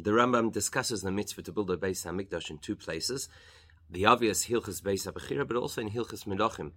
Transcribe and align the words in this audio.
The 0.00 0.12
Rambam 0.12 0.52
discusses 0.52 1.02
the 1.02 1.10
mitzvah 1.10 1.42
to 1.42 1.52
build 1.52 1.72
a 1.72 1.76
Beis 1.76 2.06
Hamikdash 2.06 2.50
in 2.50 2.58
two 2.58 2.76
places 2.76 3.28
the 3.90 4.04
obvious 4.04 4.46
Hilchas 4.46 4.82
Beis 4.82 5.10
Abechira, 5.10 5.48
but 5.48 5.56
also 5.56 5.80
in 5.80 5.90
Hilchas 5.90 6.24
Melachim. 6.24 6.72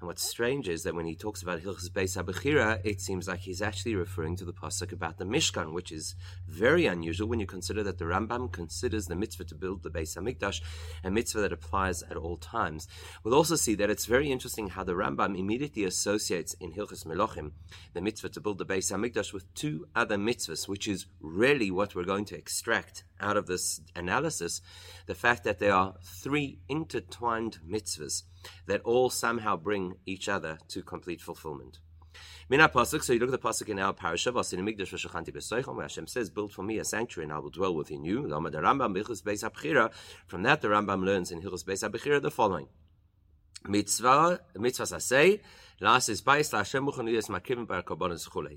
And 0.00 0.08
what's 0.08 0.22
strange 0.22 0.68
is 0.68 0.84
that 0.84 0.94
when 0.94 1.06
he 1.06 1.16
talks 1.16 1.42
about 1.42 1.60
Hilchas 1.60 1.90
Beis 1.90 2.16
Abechira, 2.16 2.80
it 2.84 3.00
seems 3.00 3.26
like 3.26 3.40
he's 3.40 3.60
actually 3.60 3.96
referring 3.96 4.36
to 4.36 4.44
the 4.44 4.52
pasuk 4.52 4.92
about 4.92 5.18
the 5.18 5.24
Mishkan, 5.24 5.72
which 5.72 5.90
is 5.90 6.14
very 6.46 6.86
unusual 6.86 7.28
when 7.28 7.40
you 7.40 7.46
consider 7.46 7.82
that 7.82 7.98
the 7.98 8.04
Rambam 8.04 8.52
considers 8.52 9.06
the 9.06 9.16
mitzvah 9.16 9.44
to 9.44 9.54
build 9.56 9.82
the 9.82 9.90
Beis 9.90 10.16
Hamikdash 10.16 10.60
a 11.02 11.10
mitzvah 11.10 11.40
that 11.40 11.52
applies 11.52 12.02
at 12.04 12.16
all 12.16 12.36
times. 12.36 12.86
We'll 13.24 13.34
also 13.34 13.56
see 13.56 13.74
that 13.76 13.90
it's 13.90 14.06
very 14.06 14.30
interesting 14.30 14.68
how 14.68 14.84
the 14.84 14.92
Rambam 14.92 15.36
immediately 15.36 15.82
associates 15.82 16.54
in 16.60 16.72
Hilchas 16.72 17.04
Melachim 17.04 17.52
the 17.92 18.00
mitzvah 18.00 18.28
to 18.30 18.40
build 18.40 18.58
the 18.58 18.66
Beis 18.66 18.92
Hamikdash 18.92 19.32
with 19.32 19.52
two 19.54 19.88
other 19.96 20.16
mitzvahs, 20.16 20.68
which 20.68 20.86
is 20.86 21.06
really 21.20 21.72
what 21.72 21.96
we're 21.96 22.04
going 22.04 22.24
to 22.26 22.38
extract 22.38 23.02
out 23.20 23.36
of 23.36 23.46
this 23.46 23.80
analysis 23.94 24.60
the 25.06 25.14
fact 25.14 25.44
that 25.44 25.58
there 25.58 25.72
are 25.72 25.94
three 26.02 26.51
intertwined 26.68 27.58
mitzvahs 27.66 28.22
that 28.66 28.80
all 28.82 29.10
somehow 29.10 29.56
bring 29.56 29.96
each 30.06 30.28
other 30.28 30.58
to 30.68 30.82
complete 30.82 31.20
fulfillment. 31.20 31.80
Mina 32.48 32.68
pasuk. 32.68 33.02
So 33.02 33.12
you 33.12 33.18
look 33.18 33.32
at 33.32 33.40
the 33.40 33.48
pasuk 33.48 33.68
in 33.68 33.78
our 33.78 33.94
parasha, 33.94 34.32
where 34.32 34.42
Hashem 35.84 36.06
says, 36.06 36.28
"Build 36.30 36.52
for 36.52 36.62
me 36.62 36.78
a 36.78 36.84
sanctuary, 36.84 37.24
and 37.24 37.32
I 37.32 37.38
will 37.38 37.50
dwell 37.50 37.74
within 37.74 38.04
you." 38.04 38.28
From 38.28 38.42
that, 38.42 38.52
the 40.60 40.68
Rambam 40.68 41.04
learns 41.04 41.30
in 41.30 41.40
Hilchos 41.40 41.64
Beis 41.64 41.82
Abchira 41.88 42.20
the 42.20 42.30
following: 42.30 42.68
Mitzvah, 43.66 44.40
mitzvah 44.56 44.84
sasei. 44.84 45.40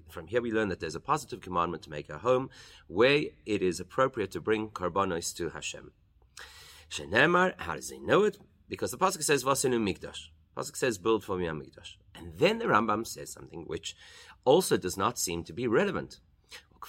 From 0.09 0.27
here 0.27 0.41
we 0.41 0.51
learn 0.51 0.69
that 0.69 0.79
there's 0.79 0.95
a 0.95 0.99
positive 0.99 1.41
commandment 1.41 1.83
to 1.83 1.89
make 1.89 2.09
a 2.09 2.19
home 2.19 2.49
where 2.87 3.23
it 3.45 3.63
is 3.63 3.79
appropriate 3.79 4.31
to 4.31 4.41
bring 4.41 4.69
karbanos 4.69 5.35
to 5.37 5.49
Hashem. 5.49 5.91
Shenemar, 6.89 7.53
how 7.57 7.75
does 7.75 7.89
he 7.89 7.99
know 7.99 8.23
it? 8.23 8.37
Because 8.69 8.91
the 8.91 8.97
pasuk 8.97 9.23
says 9.23 9.43
vasinu 9.43 9.79
mikdash. 9.79 10.29
Pasuk 10.55 10.75
says 10.75 10.97
build 10.97 11.23
for 11.23 11.37
me 11.37 11.47
a 11.47 11.51
mikdash, 11.51 11.97
and 12.13 12.37
then 12.37 12.59
the 12.59 12.65
Rambam 12.65 13.05
says 13.05 13.31
something 13.31 13.65
which 13.67 13.95
also 14.45 14.77
does 14.77 14.95
not 14.95 15.19
seem 15.19 15.43
to 15.43 15.53
be 15.53 15.67
relevant. 15.67 16.19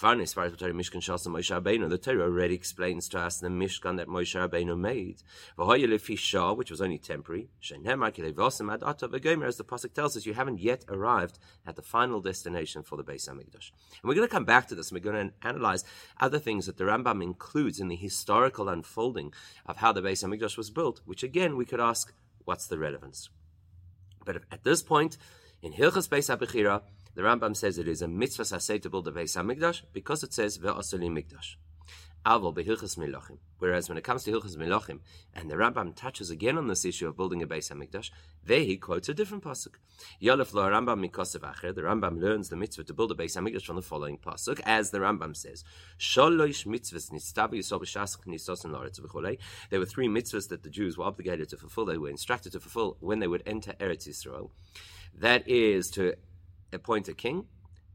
As 0.03 0.35
far 0.35 0.45
as 0.45 0.53
the 0.53 0.67
Mishkan 0.67 1.01
Shasa 1.01 1.29
Moshe 1.29 1.59
Rabbeinu, 1.59 1.89
the 1.89 1.97
Torah 1.97 2.25
already 2.25 2.55
explains 2.55 3.09
to 3.09 3.19
us 3.19 3.39
the 3.39 3.49
Mishkan 3.49 3.97
that 3.97 4.09
Moshe 4.09 4.37
Rabbeinu 4.37 4.79
made. 4.79 5.23
which 5.57 6.71
was 6.71 6.83
only 6.83 6.99
temporary. 6.99 7.49
As 7.63 7.71
the 7.71 9.65
pasuk 9.67 9.95
tells 9.95 10.15
us, 10.19 10.27
you 10.27 10.35
haven't 10.35 10.61
yet 10.61 10.85
arrived 10.91 11.39
at 11.67 11.77
the 11.77 11.83
final 11.83 12.21
destination 12.21 12.83
for 12.83 12.99
the 12.99 13.05
Beis 13.05 13.27
Hamikdash. 13.27 13.71
And 14.03 14.05
we're 14.05 14.15
going 14.15 14.29
to 14.29 14.33
come 14.33 14.45
back 14.45 14.69
to 14.69 14.75
this. 14.75 14.91
and 14.91 15.01
We're 15.01 15.13
going 15.13 15.31
to 15.31 15.35
analyze 15.49 15.83
other 16.21 16.39
things 16.39 16.67
that 16.67 16.77
the 16.77 16.85
Rambam 16.85 17.23
includes 17.23 17.81
in 17.81 17.89
the 17.89 17.97
historical 17.97 18.69
unfolding 18.69 19.33
of 19.65 19.79
how 19.79 19.93
the 19.93 20.03
Beis 20.03 20.23
Hamikdash 20.23 20.59
was 20.59 20.69
built. 20.69 21.01
Which 21.07 21.23
again, 21.23 21.57
we 21.57 21.65
could 21.65 21.81
ask, 21.81 22.13
what's 22.45 22.67
the 22.67 22.79
relevance? 22.79 23.31
But 24.27 24.43
at 24.53 24.63
this 24.63 24.83
point, 24.83 25.17
in 25.63 25.73
Hilchas 25.73 26.07
Beis 26.07 26.29
Habechira, 26.29 26.83
the 27.17 27.23
Rambam 27.23 27.57
says 27.57 27.79
it 27.79 27.89
is 27.89 28.03
a 28.03 28.09
mitzvah 28.09 28.43
saseh 28.43 28.81
to 28.83 28.91
build 28.91 29.09
a 29.09 29.11
Beis 29.11 29.43
Hamikdash 29.43 29.83
because 29.95 30.23
it 30.23 30.35
says 30.35 30.59
ve'asali 30.59 31.11
mikdash. 31.11 31.57
Aval 32.27 32.55
behilchas 32.55 32.99
milachim. 32.99 33.39
Whereas 33.59 33.89
when 33.89 33.97
it 33.97 34.05
comes 34.05 34.25
to 34.25 34.33
hilchas 34.33 34.55
milachim, 34.59 34.99
and 35.33 35.51
the 35.51 35.55
Rambam 35.55 35.97
touches 35.97 36.29
again 36.29 36.59
on 36.59 36.67
this 36.67 36.85
issue 36.85 37.09
of 37.09 37.17
building 37.17 37.43
a 37.43 37.47
Beis 37.47 37.73
Hamikdash, 37.73 38.11
there 38.45 38.61
he 38.61 38.77
quotes 38.77 39.09
a 39.09 39.15
different 39.15 39.45
pasuk. 39.45 39.77
Yalef 40.21 40.53
lo 40.53 40.69
Rambam 40.69 41.09
mikosev 41.09 41.41
acher. 41.41 41.75
The 41.75 41.81
Rambam 41.81 42.21
learns 42.21 42.51
the 42.51 42.57
mitzvah 42.57 42.85
to 42.85 42.93
build 42.93 43.13
a 43.13 43.15
Beis 43.15 43.35
Hamikdash 43.41 43.65
from 43.65 43.77
the 43.77 43.83
following 43.83 44.19
pasuk, 44.19 44.61
as 44.67 44.91
the 44.91 44.99
Rambam 44.99 45.35
says: 45.35 45.65
Sholosh 45.99 46.67
mitzvahs 46.67 47.11
loretz 47.11 49.01
v'cholei. 49.01 49.39
There 49.71 49.81
were 49.81 49.87
three 49.87 50.09
mitzvahs 50.09 50.49
that 50.49 50.65
the 50.65 50.69
Jews 50.69 50.99
were 50.99 51.07
obligated 51.07 51.49
to 51.49 51.57
fulfill. 51.57 51.87
They 51.87 51.97
were 51.97 52.11
instructed 52.11 52.53
to 52.53 52.61
fulfill 52.61 52.99
when 53.01 53.21
they 53.21 53.27
would 53.27 53.43
enter 53.47 53.73
Eretz 53.81 54.07
Yisrael. 54.07 54.51
That 55.15 55.49
is 55.49 55.91
to 55.93 56.17
appoint 56.77 57.09
a 57.09 57.15
king 57.15 57.47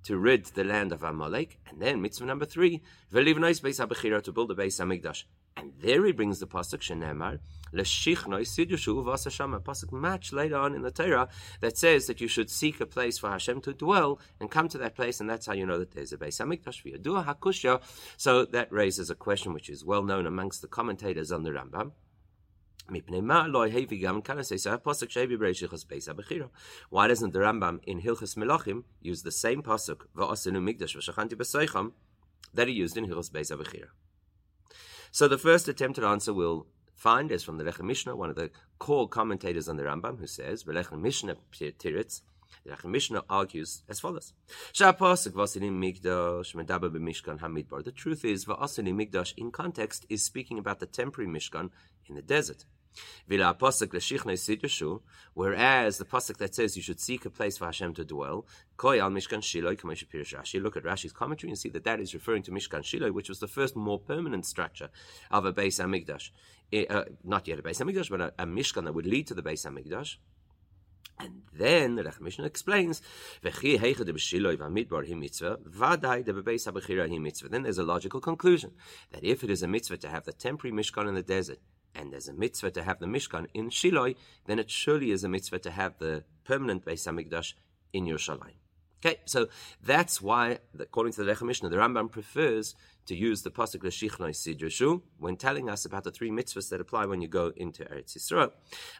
to 0.03 0.17
rid 0.17 0.45
the 0.45 0.63
land 0.63 0.91
of 0.91 1.03
Amalek, 1.03 1.59
and 1.69 1.81
then 1.81 2.01
mitzvah 2.01 2.25
number 2.25 2.45
three, 2.45 2.81
nice 3.11 3.59
beis 3.59 3.79
habechira 3.79 4.21
to 4.23 4.31
build 4.31 4.51
a 4.51 4.55
beis 4.55 4.79
hamikdash. 4.79 5.23
And 5.55 5.73
there 5.79 6.05
he 6.05 6.11
brings 6.11 6.39
the 6.39 6.47
pasuk 6.47 6.79
shenemar 6.79 7.39
leshichnoi 7.73 8.41
sidushu 8.41 9.03
v'asasham 9.03 9.55
a 9.55 9.59
pasuk 9.59 9.91
match 9.91 10.33
later 10.33 10.57
on 10.57 10.73
in 10.73 10.81
the 10.81 10.91
Torah 10.91 11.27
that 11.59 11.77
says 11.77 12.07
that 12.07 12.19
you 12.19 12.27
should 12.27 12.49
seek 12.49 12.81
a 12.81 12.85
place 12.85 13.17
for 13.19 13.29
Hashem 13.29 13.61
to 13.61 13.73
dwell 13.73 14.19
and 14.39 14.49
come 14.49 14.67
to 14.69 14.77
that 14.79 14.95
place, 14.95 15.19
and 15.19 15.29
that's 15.29 15.45
how 15.45 15.53
you 15.53 15.65
know 15.65 15.77
that 15.77 15.91
there's 15.91 16.13
a 16.13 16.17
beis 16.17 16.41
hamikdash 16.41 16.83
v'yadua 16.83 17.25
hakushya. 17.25 17.81
So 18.17 18.45
that 18.45 18.71
raises 18.71 19.09
a 19.09 19.15
question 19.15 19.53
which 19.53 19.69
is 19.69 19.85
well 19.85 20.03
known 20.03 20.25
amongst 20.25 20.61
the 20.61 20.67
commentators 20.67 21.31
on 21.31 21.43
the 21.43 21.51
Rambam. 21.51 21.91
Why 22.91 22.97
doesn't 27.07 27.31
the 27.31 27.39
Rambam 27.39 27.79
in 27.83 28.01
Hilchas 28.01 28.35
Melachim 28.35 28.83
use 29.01 29.23
the 29.23 29.31
same 29.31 29.63
pasuk 29.63 30.01
that 32.53 32.67
he 32.67 32.73
used 32.73 32.97
in 32.97 33.07
Hilchas 33.07 33.31
Beis 33.31 33.49
Abechira? 33.49 33.87
So 35.09 35.29
the 35.29 35.37
first 35.37 35.69
attempted 35.69 36.03
answer 36.03 36.33
we'll 36.33 36.67
find 36.93 37.31
is 37.31 37.43
from 37.43 37.57
the 37.57 37.63
Lechem 37.63 37.85
Mishnah, 37.85 38.15
one 38.15 38.29
of 38.29 38.35
the 38.35 38.51
core 38.77 39.07
commentators 39.07 39.69
on 39.69 39.77
the 39.77 39.83
Rambam, 39.83 40.19
who 40.19 40.27
says, 40.27 40.65
"Lechem 40.65 40.99
Mishnah 41.01 41.37
Tiritz." 41.53 42.21
The 42.65 42.71
Lechem 42.71 42.91
Mishnah 42.91 43.23
argues 43.29 43.83
as 43.87 44.01
follows: 44.01 44.33
The 44.73 44.93
truth 47.95 48.25
is, 48.25 48.45
Va'asinim 48.45 48.95
Migdash 48.95 49.33
in 49.37 49.51
context 49.51 50.05
is 50.09 50.23
speaking 50.23 50.59
about 50.59 50.79
the 50.79 50.85
temporary 50.85 51.29
Mishkan 51.31 51.71
in 52.07 52.15
the 52.15 52.21
desert. 52.21 52.65
Whereas 55.33 55.97
the 55.97 56.05
pasuk 56.05 56.37
that 56.37 56.55
says 56.55 56.75
you 56.75 56.83
should 56.83 56.99
seek 56.99 57.25
a 57.25 57.29
place 57.29 57.57
for 57.57 57.65
Hashem 57.65 57.93
to 57.93 58.05
dwell, 58.05 58.45
look 60.61 60.77
at 60.77 60.83
Rashi's 60.83 61.13
commentary 61.13 61.49
and 61.49 61.57
see 61.59 61.69
that 61.69 61.83
that 61.83 61.99
is 61.99 62.13
referring 62.13 62.43
to 62.43 62.51
Mishkan 62.51 62.83
Shiloh, 62.83 63.11
which 63.11 63.29
was 63.29 63.39
the 63.39 63.47
first 63.47 63.75
more 63.75 63.99
permanent 63.99 64.45
structure 64.45 64.89
of 65.29 65.45
a 65.45 65.53
Beis 65.53 65.79
Hamikdash. 65.79 66.31
Uh, 66.89 67.03
not 67.23 67.47
yet 67.47 67.59
a 67.59 67.61
Beis 67.61 67.81
Hamikdash, 67.81 68.09
but 68.09 68.21
a, 68.21 68.33
a 68.39 68.45
Mishkan 68.45 68.85
that 68.85 68.93
would 68.93 69.05
lead 69.05 69.27
to 69.27 69.33
the 69.33 69.43
Beis 69.43 69.65
Hamikdash. 69.65 70.17
And 71.19 71.43
then 71.53 71.95
the 71.95 72.11
Mishnah 72.19 72.45
explains, 72.45 73.01
Then 73.43 73.61
there's 77.63 77.77
a 77.77 77.83
logical 77.83 78.21
conclusion 78.21 78.71
that 79.11 79.23
if 79.23 79.43
it 79.43 79.49
is 79.51 79.61
a 79.61 79.67
mitzvah 79.67 79.97
to 79.97 80.09
have 80.09 80.25
the 80.25 80.33
temporary 80.33 80.75
Mishkan 80.75 81.07
in 81.07 81.13
the 81.13 81.21
desert, 81.21 81.59
and 81.95 82.11
there's 82.11 82.27
a 82.27 82.33
mitzvah 82.33 82.71
to 82.71 82.83
have 82.83 82.99
the 82.99 83.05
Mishkan 83.05 83.47
in 83.53 83.69
Shiloh, 83.69 84.13
then 84.45 84.59
it 84.59 84.69
surely 84.69 85.11
is 85.11 85.23
a 85.23 85.29
mitzvah 85.29 85.59
to 85.59 85.71
have 85.71 85.97
the 85.99 86.23
permanent 86.43 86.85
Beis 86.85 87.07
Hamikdash 87.07 87.53
in 87.93 88.05
Yerushalayim. 88.05 88.60
Okay, 89.03 89.17
so 89.25 89.47
that's 89.81 90.21
why, 90.21 90.59
according 90.79 91.13
to 91.13 91.23
the 91.23 91.31
Lechem 91.31 91.47
Mishnah, 91.47 91.69
the 91.69 91.77
Rambam 91.77 92.11
prefers 92.11 92.75
to 93.07 93.15
use 93.15 93.41
the 93.41 93.49
pasuk 93.49 93.83
l'shichnoi 93.83 94.29
sidrashu 94.29 95.01
when 95.17 95.35
telling 95.35 95.67
us 95.69 95.85
about 95.85 96.03
the 96.03 96.11
three 96.11 96.29
mitzvahs 96.29 96.69
that 96.69 96.79
apply 96.79 97.05
when 97.05 97.19
you 97.19 97.27
go 97.27 97.51
into 97.55 97.83
Eretz 97.85 98.15
Yisrael. 98.15 98.51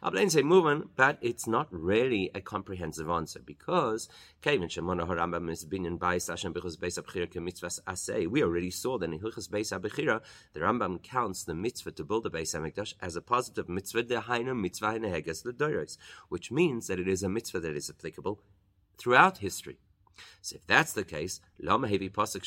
Ablein 0.02 0.28
say 0.28 0.42
move 0.42 0.66
on, 0.66 0.88
but 0.96 1.18
it's 1.20 1.46
not 1.46 1.68
really 1.70 2.32
a 2.34 2.40
comprehensive 2.40 3.08
answer 3.08 3.40
because 3.44 4.08
Kevin 4.40 4.66
Shemona 4.68 5.06
Harambam 5.06 5.48
is 5.48 5.64
binyan 5.64 5.98
bais 5.98 6.26
Hashem 6.28 6.52
bechus 6.52 6.76
beis 6.76 7.00
abchira 7.00 7.32
kemitzvahs 7.32 7.80
asay. 7.84 8.26
we 8.26 8.42
already 8.42 8.70
saw 8.72 8.98
that 8.98 9.12
in 9.12 9.20
Hilchas 9.20 9.48
Beis 9.48 9.70
Abechira, 9.78 10.20
the 10.52 10.58
Rambam 10.58 11.00
counts 11.00 11.44
the 11.44 11.54
mitzvah 11.54 11.92
to 11.92 12.02
build 12.02 12.26
a 12.26 12.30
Beis 12.30 12.58
Hamikdash 12.58 12.94
as 13.00 13.14
a 13.14 13.22
positive 13.22 13.68
mitzvah 13.68 14.02
dehainu 14.02 14.58
mitzvah 14.60 14.98
neheges 14.98 15.96
which 16.28 16.50
means 16.50 16.88
that 16.88 16.98
it 16.98 17.06
is 17.06 17.22
a 17.22 17.28
mitzvah 17.28 17.60
that 17.60 17.76
is 17.76 17.88
applicable 17.88 18.40
throughout 18.98 19.38
history. 19.38 19.78
So 20.40 20.56
if 20.56 20.66
that's 20.66 20.92
the 20.92 21.04
case, 21.04 21.40
lama 21.60 21.88
hevi 21.88 22.10
pasuk 22.10 22.42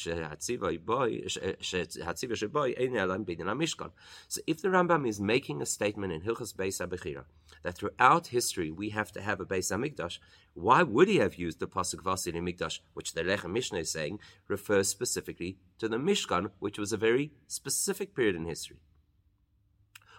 mishkan. 3.55 3.91
So 4.27 4.41
if 4.47 4.61
the 4.61 4.67
Rambam 4.69 5.07
is 5.07 5.19
making 5.19 5.61
a 5.61 5.65
statement 5.65 6.13
in 6.13 6.21
Hilchas 6.21 6.53
Beis 6.53 6.85
Abechira 6.85 7.25
that 7.63 7.75
throughout 7.75 8.27
history 8.27 8.71
we 8.71 8.89
have 8.89 9.11
to 9.13 9.21
have 9.21 9.39
a 9.39 9.45
Beis 9.45 9.71
Hamikdash, 9.71 10.19
why 10.53 10.83
would 10.83 11.07
he 11.07 11.17
have 11.17 11.35
used 11.35 11.59
the 11.59 11.67
pasuk 11.67 12.03
Vasid 12.03 12.33
Mikdash, 12.35 12.79
which 12.93 13.13
the 13.13 13.23
Lechem 13.23 13.51
Mishnah 13.51 13.79
is 13.79 13.91
saying 13.91 14.19
refers 14.47 14.87
specifically 14.87 15.57
to 15.79 15.87
the 15.87 15.97
Mishkan, 15.97 16.51
which 16.59 16.77
was 16.77 16.91
a 16.93 16.97
very 16.97 17.31
specific 17.47 18.15
period 18.15 18.35
in 18.35 18.45
history? 18.45 18.77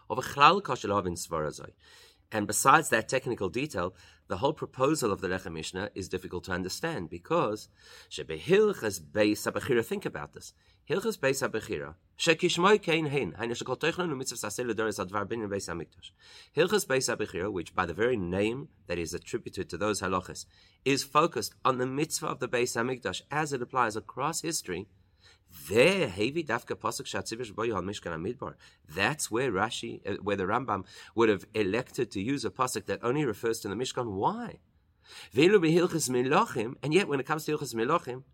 Of 0.09 0.19
a 0.19 0.23
chlal 0.23 0.63
kashelavin 0.63 1.17
svarazai. 1.17 1.73
And 2.33 2.47
besides 2.47 2.89
that 2.89 3.09
technical 3.09 3.49
detail, 3.49 3.95
the 4.29 4.39
whole 4.39 4.53
proposal 4.53 5.13
of 5.13 5.21
the 5.21 5.29
Lechem 5.29 5.53
Mishnah 5.53 5.91
is 5.95 6.09
difficult 6.09 6.45
to 6.45 6.53
understand 6.53 7.09
because 7.09 7.69
Shebehilchas 8.11 9.01
Beis 9.01 9.51
Abechira, 9.51 9.85
think 9.85 10.05
about 10.05 10.33
this. 10.33 10.53
Hilchas 10.91 11.19
Beis 11.19 11.49
Abechira, 11.49 11.95
Shekishmoy 12.19 12.83
Kein 12.83 13.07
Hein, 13.07 13.35
Heine 13.39 13.51
Shekol 13.51 13.79
Teichlan 13.79 14.11
Umitzvah 14.11 14.45
Sasel 14.45 14.73
Adoris 14.73 15.05
Advar 15.05 15.29
Bin 15.29 15.41
Beis 15.49 15.69
Hamikdash. 15.69 16.11
Hilchas 16.57 16.87
Beis 16.87 17.15
Abechira, 17.15 17.53
which 17.53 17.75
by 17.75 17.87
the 17.87 17.95
very 17.95 18.17
name 18.17 18.69
that 18.89 18.99
is 18.99 19.15
attributed 19.15 19.69
to 19.71 19.79
those 19.79 20.01
halachas, 20.01 20.47
is 20.85 21.05
focused 21.05 21.55
on 21.65 21.79
the 21.79 21.87
mitzvah 21.87 22.27
of 22.27 22.41
the 22.41 22.49
Beis 22.49 22.77
Hamikdash 22.77 23.23
as 23.31 23.53
it 23.53 23.63
applies 23.63 23.95
across 23.95 24.43
history. 24.43 24.89
That's 25.69 26.17
where 29.31 29.53
Rashi, 29.53 30.01
uh, 30.07 30.17
where 30.23 30.37
the 30.37 30.45
Rambam 30.45 30.85
would 31.15 31.29
have 31.29 31.47
elected 31.55 32.11
to 32.13 32.21
use 32.21 32.45
a 32.45 32.51
pasuk 32.51 32.87
that 32.87 33.01
only 33.03 33.25
refers 33.25 33.61
to 33.61 33.69
the 33.69 33.75
Mishkan. 33.75 34.13
Why? 34.13 34.59
And 35.35 36.95
yet, 36.95 37.09
when 37.09 37.21
it 37.21 37.27
comes 37.27 37.45
to 37.45 37.57
Hilchas 37.57 37.75
Melachim, 37.75 38.25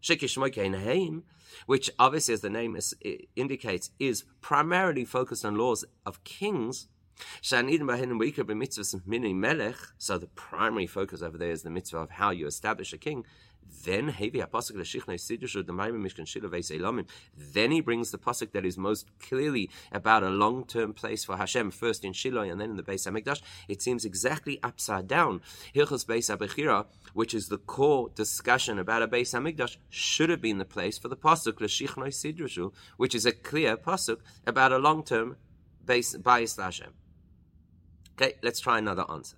which 1.67 1.91
obviously, 1.99 2.35
as 2.35 2.41
the 2.41 2.51
name 2.51 2.77
is, 2.77 2.95
indicates, 3.37 3.91
is 3.99 4.25
primarily 4.41 5.05
focused 5.05 5.45
on 5.45 5.57
laws 5.57 5.85
of 6.07 6.25
kings, 6.25 6.89
so 7.43 7.63
the 7.63 7.89
primary 10.35 10.87
focus 10.87 11.23
over 11.23 11.39
there 11.39 11.51
is 11.51 11.63
the 11.63 11.71
mitzvah 11.71 11.99
of 11.99 12.11
how 12.11 12.31
you 12.31 12.47
establish 12.47 12.93
a 12.93 12.99
king. 12.99 13.25
Then 13.85 14.15
then 17.53 17.71
he 17.71 17.81
brings 17.81 18.11
the 18.11 18.19
pasuk 18.19 18.53
that 18.53 18.65
is 18.65 18.79
most 18.79 19.11
clearly 19.19 19.71
about 19.91 20.23
a 20.23 20.29
long-term 20.31 20.93
place 20.93 21.25
for 21.25 21.37
Hashem, 21.37 21.73
first 21.73 22.05
in 22.05 22.13
Shiloh 22.13 22.43
and 22.43 22.61
then 22.61 22.71
in 22.71 22.77
the 22.77 22.83
Beis 22.85 23.11
Hamikdash. 23.11 23.43
It 23.69 23.83
seems 23.83 24.05
exactly 24.05 24.61
upside 24.63 25.09
down. 25.09 25.41
Hilchos 25.75 26.07
Beis 26.07 26.31
Abechira, 26.35 26.87
which 27.13 27.35
is 27.35 27.49
the 27.49 27.59
core 27.59 28.11
discussion 28.15 28.79
about 28.79 29.03
a 29.03 29.09
Beis 29.09 29.35
Hamikdash, 29.35 29.79
should 29.91 30.31
have 30.31 30.41
been 30.41 30.59
the 30.59 30.65
place 30.65 30.97
for 30.97 31.09
the 31.09 31.17
pasuk 31.17 31.61
L'Shichnoi 31.61 32.09
Sidrashu, 32.09 32.73
which 32.97 33.15
is 33.15 33.27
a 33.27 33.33
clear 33.33 33.77
pasuk 33.77 34.19
about 34.47 34.71
a 34.71 34.79
long-term 34.79 35.37
base 35.85 36.17
Bayis 36.17 36.57
Hashem. 36.63 36.93
Okay, 38.13 38.35
let's 38.43 38.61
try 38.61 38.79
another 38.79 39.05
answer. 39.11 39.37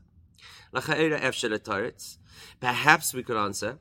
Perhaps 2.60 3.14
we 3.14 3.22
could 3.22 3.36
answer 3.36 3.78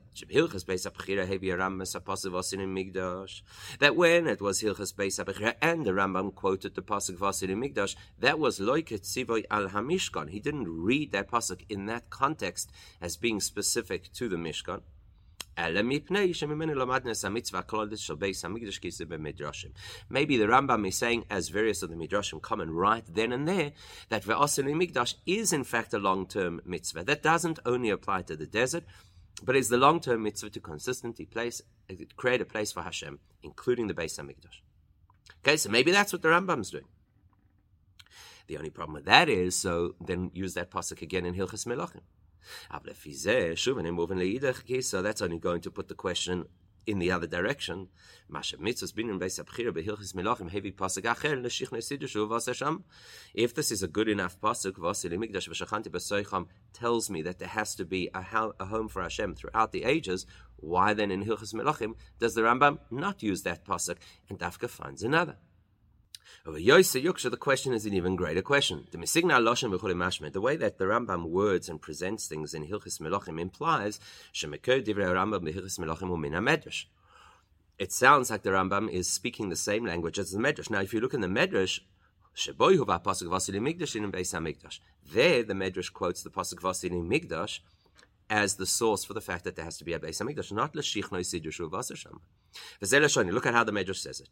that 3.78 3.96
when 3.96 4.26
it 4.26 4.40
was 4.40 4.62
Hilchas 4.62 4.94
Beis 4.94 5.24
Abchira 5.24 5.54
and 5.60 5.84
the 5.84 5.90
Rambam 5.90 6.34
quoted 6.34 6.74
the 6.74 6.82
pasuk 6.82 7.16
Vasil 7.16 7.48
in 7.48 7.60
Migdash, 7.60 7.96
that 8.18 8.38
was 8.38 8.58
loiket 8.58 9.02
tzivoy 9.02 9.44
al 9.50 9.68
Hamishkan. 9.68 10.30
He 10.30 10.40
didn't 10.40 10.68
read 10.68 11.12
that 11.12 11.30
pasuk 11.30 11.64
in 11.68 11.86
that 11.86 12.10
context 12.10 12.70
as 13.00 13.16
being 13.16 13.40
specific 13.40 14.12
to 14.12 14.28
the 14.28 14.36
Mishkan. 14.36 14.82
Maybe 15.56 15.98
the 15.98 16.06
Rambam 20.46 20.86
is 20.88 20.96
saying, 20.96 21.24
as 21.30 21.48
various 21.48 21.82
of 21.82 21.90
the 21.90 21.96
Midrashim 21.96 22.42
comment 22.42 22.70
right 22.72 23.04
then 23.08 23.32
and 23.32 23.46
there, 23.46 23.72
that 24.08 24.24
Ve'asin 24.24 24.66
Migdash 24.74 25.14
is 25.26 25.52
in 25.52 25.62
fact 25.62 25.94
a 25.94 25.98
long-term 25.98 26.60
mitzvah. 26.64 27.04
That 27.04 27.22
doesn't 27.22 27.60
only 27.64 27.90
apply 27.90 28.22
to 28.22 28.34
the 28.36 28.46
desert, 28.46 28.84
but 29.44 29.54
is 29.54 29.68
the 29.68 29.76
long-term 29.76 30.22
mitzvah 30.24 30.50
to 30.50 30.60
consistently 30.60 31.24
place, 31.24 31.62
create 32.16 32.40
a 32.40 32.44
place 32.44 32.72
for 32.72 32.82
Hashem, 32.82 33.20
including 33.42 33.86
the 33.86 33.94
Beis 33.94 34.18
Hamikdash. 34.18 34.60
Okay, 35.44 35.56
so 35.56 35.70
maybe 35.70 35.92
that's 35.92 36.12
what 36.12 36.22
the 36.22 36.28
Rambam 36.28 36.60
is 36.62 36.70
doing. 36.70 36.88
The 38.46 38.58
only 38.58 38.70
problem 38.70 38.94
with 38.94 39.04
that 39.06 39.28
is, 39.28 39.56
so 39.56 39.94
then 40.00 40.30
use 40.34 40.54
that 40.54 40.70
pasuk 40.70 41.00
again 41.00 41.24
in 41.24 41.34
Hilchas 41.34 41.64
Melachim. 41.66 42.02
Er 42.72 42.80
so 44.82 45.02
that's 45.02 45.22
only 45.22 45.38
going 45.38 45.60
to 45.60 45.70
put 45.70 45.88
the 45.88 45.94
question 45.94 46.46
in 46.86 46.98
the 46.98 47.10
other 47.10 47.26
direction. 47.26 47.88
Er 48.34 48.40
if 53.34 53.54
this 53.54 53.72
is 53.72 53.82
a 53.82 53.88
good 53.88 54.08
enough 54.08 54.40
pasuk, 54.40 54.76
tells 56.72 57.10
me 57.10 57.22
that 57.22 57.38
there 57.38 57.48
has 57.48 57.74
to 57.74 57.84
be 57.84 58.10
a, 58.14 58.22
home 58.22 58.88
for 58.88 59.02
Hashem 59.02 59.34
throughout 59.34 59.72
the 59.72 59.84
ages, 59.84 60.26
why 60.56 60.94
then 60.94 61.10
in 61.10 61.24
Hilchas 61.24 61.54
Melachim 61.54 61.94
does 62.18 62.34
the 62.34 62.42
Rambam 62.42 62.78
not 62.90 63.22
use 63.22 63.42
that 63.42 63.64
pasuk 63.64 63.96
and 64.28 64.38
Dafka 64.38 64.68
finds 64.68 65.02
another? 65.02 65.36
Over 66.46 66.58
Yosef 66.58 67.02
Yuksha, 67.02 67.30
the 67.30 67.38
question 67.38 67.72
is 67.72 67.86
an 67.86 67.94
even 67.94 68.16
greater 68.16 68.42
question. 68.42 68.86
The 68.90 68.98
way 68.98 70.56
that 70.56 70.76
the 70.76 70.84
Rambam 70.84 71.30
words 71.30 71.70
and 71.70 71.80
presents 71.80 72.26
things 72.26 72.52
in 72.52 72.66
Hilchis 72.66 73.00
Melachim 73.00 73.40
implies 73.40 73.98
It 77.78 77.92
sounds 77.92 78.30
like 78.30 78.42
the 78.42 78.50
Rambam 78.50 78.90
is 78.90 79.08
speaking 79.08 79.48
the 79.48 79.56
same 79.56 79.86
language 79.86 80.18
as 80.18 80.32
the 80.32 80.38
Medrash. 80.38 80.68
Now, 80.68 80.82
if 80.82 80.92
you 80.92 81.00
look 81.00 81.14
in 81.14 81.22
the 81.22 81.28
Medrash, 81.28 81.80
there, 85.14 85.42
the 85.42 85.54
Medrash 85.54 85.92
quotes 85.94 86.22
the 86.22 86.30
pasuk 86.30 86.60
Vasili 86.60 87.00
Migdash 87.00 87.60
as 88.30 88.56
the 88.56 88.66
source 88.66 89.04
for 89.04 89.14
the 89.14 89.20
fact 89.20 89.44
that 89.44 89.56
there 89.56 89.64
has 89.64 89.76
to 89.78 89.84
be 89.84 89.92
a 89.92 89.98
Beis 89.98 90.20
Hamikdash, 90.20 90.52
not 90.52 90.74
l'shich 90.74 91.12
no 91.12 91.18
sidushu 91.18 91.70
v'asasham. 91.70 92.18
Look 93.32 93.46
at 93.46 93.54
how 93.54 93.64
the 93.64 93.72
Medrash 93.72 93.96
says 93.96 94.20
it. 94.20 94.28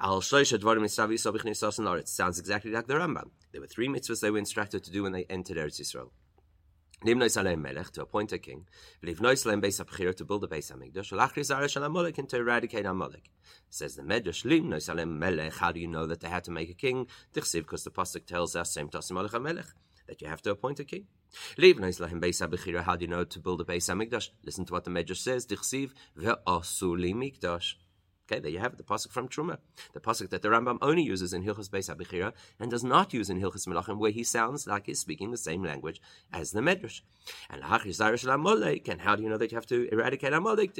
Al 0.00 0.18
It 0.18 2.08
sounds 2.08 2.38
exactly 2.38 2.70
like 2.70 2.86
the 2.86 2.94
Rambam. 2.94 3.30
There 3.52 3.60
were 3.60 3.66
three 3.66 3.88
mitzvahs 3.88 4.20
they 4.20 4.30
were 4.30 4.38
instructed 4.38 4.84
to 4.84 4.90
do 4.90 5.02
when 5.02 5.12
they 5.12 5.24
entered 5.24 5.56
Eretz 5.56 5.80
Yisrael. 5.80 6.10
Limnois 7.04 7.36
Alem 7.36 7.60
Melech, 7.60 7.90
to 7.90 8.02
appoint 8.02 8.32
a 8.32 8.38
king. 8.38 8.66
Livnois 9.04 9.44
Alem 9.44 9.60
Beis 9.60 9.84
HaBchira, 9.84 10.14
to 10.16 10.24
build 10.24 10.44
a 10.44 10.46
Beis 10.46 10.72
HaMikdash. 10.72 11.12
Lachriz 11.12 11.54
Aresh 11.54 11.76
Al 11.76 11.84
Amalek, 11.84 12.16
and 12.16 12.28
to 12.30 12.38
eradicate 12.38 12.86
Amalek. 12.86 13.30
Says 13.68 13.96
the 13.96 14.02
Medrash, 14.02 14.44
Limnois 14.44 14.88
Alem 14.88 15.18
Melech, 15.18 15.54
how 15.56 15.70
do 15.70 15.80
you 15.80 15.88
know 15.88 16.06
that 16.06 16.20
they 16.20 16.28
had 16.28 16.44
to 16.44 16.50
make 16.50 16.70
a 16.70 16.74
king? 16.74 17.06
Tichsiv, 17.34 17.62
because 17.62 17.84
the 17.84 17.90
Pasuk 17.90 18.24
tells 18.24 18.56
us, 18.56 18.72
Same 18.72 18.88
Tosim 18.88 19.20
Alech 19.20 19.32
HaMelech, 19.32 19.72
that 20.06 20.22
you 20.22 20.28
have 20.28 20.40
to 20.42 20.50
appoint 20.50 20.80
a 20.80 20.84
king. 20.84 21.06
Livnois 21.58 22.00
Lahem 22.00 22.20
Beis 22.20 22.46
HaBchira, 22.46 22.82
how 22.82 22.96
do 22.96 23.04
you 23.04 23.10
know 23.10 23.24
to 23.24 23.38
build 23.38 23.60
a 23.60 23.64
Beis 23.64 23.88
HaMikdash? 23.88 24.30
Listen 24.44 24.64
to 24.64 24.72
what 24.72 24.84
the 24.84 24.90
Medrash 24.90 25.18
says, 25.18 25.46
Tichsiv, 25.46 25.90
Ve'asu 26.18 26.98
Li 26.98 27.12
Mikdash. 27.12 27.74
Okay, 28.26 28.40
there 28.40 28.50
you 28.50 28.58
have 28.58 28.72
it, 28.72 28.78
the 28.78 28.84
pasuk 28.84 29.10
from 29.10 29.28
Truma, 29.28 29.58
the 29.92 30.00
pasuk 30.00 30.30
that 30.30 30.40
the 30.40 30.48
Rambam 30.48 30.78
only 30.80 31.02
uses 31.02 31.34
in 31.34 31.44
Hilchas 31.44 31.68
Beis 31.68 31.94
Abichira 31.94 32.32
and 32.58 32.70
does 32.70 32.82
not 32.82 33.12
use 33.12 33.28
in 33.28 33.38
Hilchas 33.38 33.68
Melachim, 33.68 33.98
where 33.98 34.10
he 34.10 34.24
sounds 34.24 34.66
like 34.66 34.86
he's 34.86 34.98
speaking 34.98 35.30
the 35.30 35.36
same 35.36 35.62
language 35.62 36.00
as 36.32 36.52
the 36.52 36.60
Medrash. 36.60 37.02
And 37.50 37.62
and 37.62 39.00
how 39.02 39.16
do 39.16 39.22
you 39.22 39.28
know 39.28 39.36
that 39.36 39.52
you 39.52 39.56
have 39.56 39.66
to 39.66 39.88
eradicate 39.92 40.32
Amalek? 40.32 40.74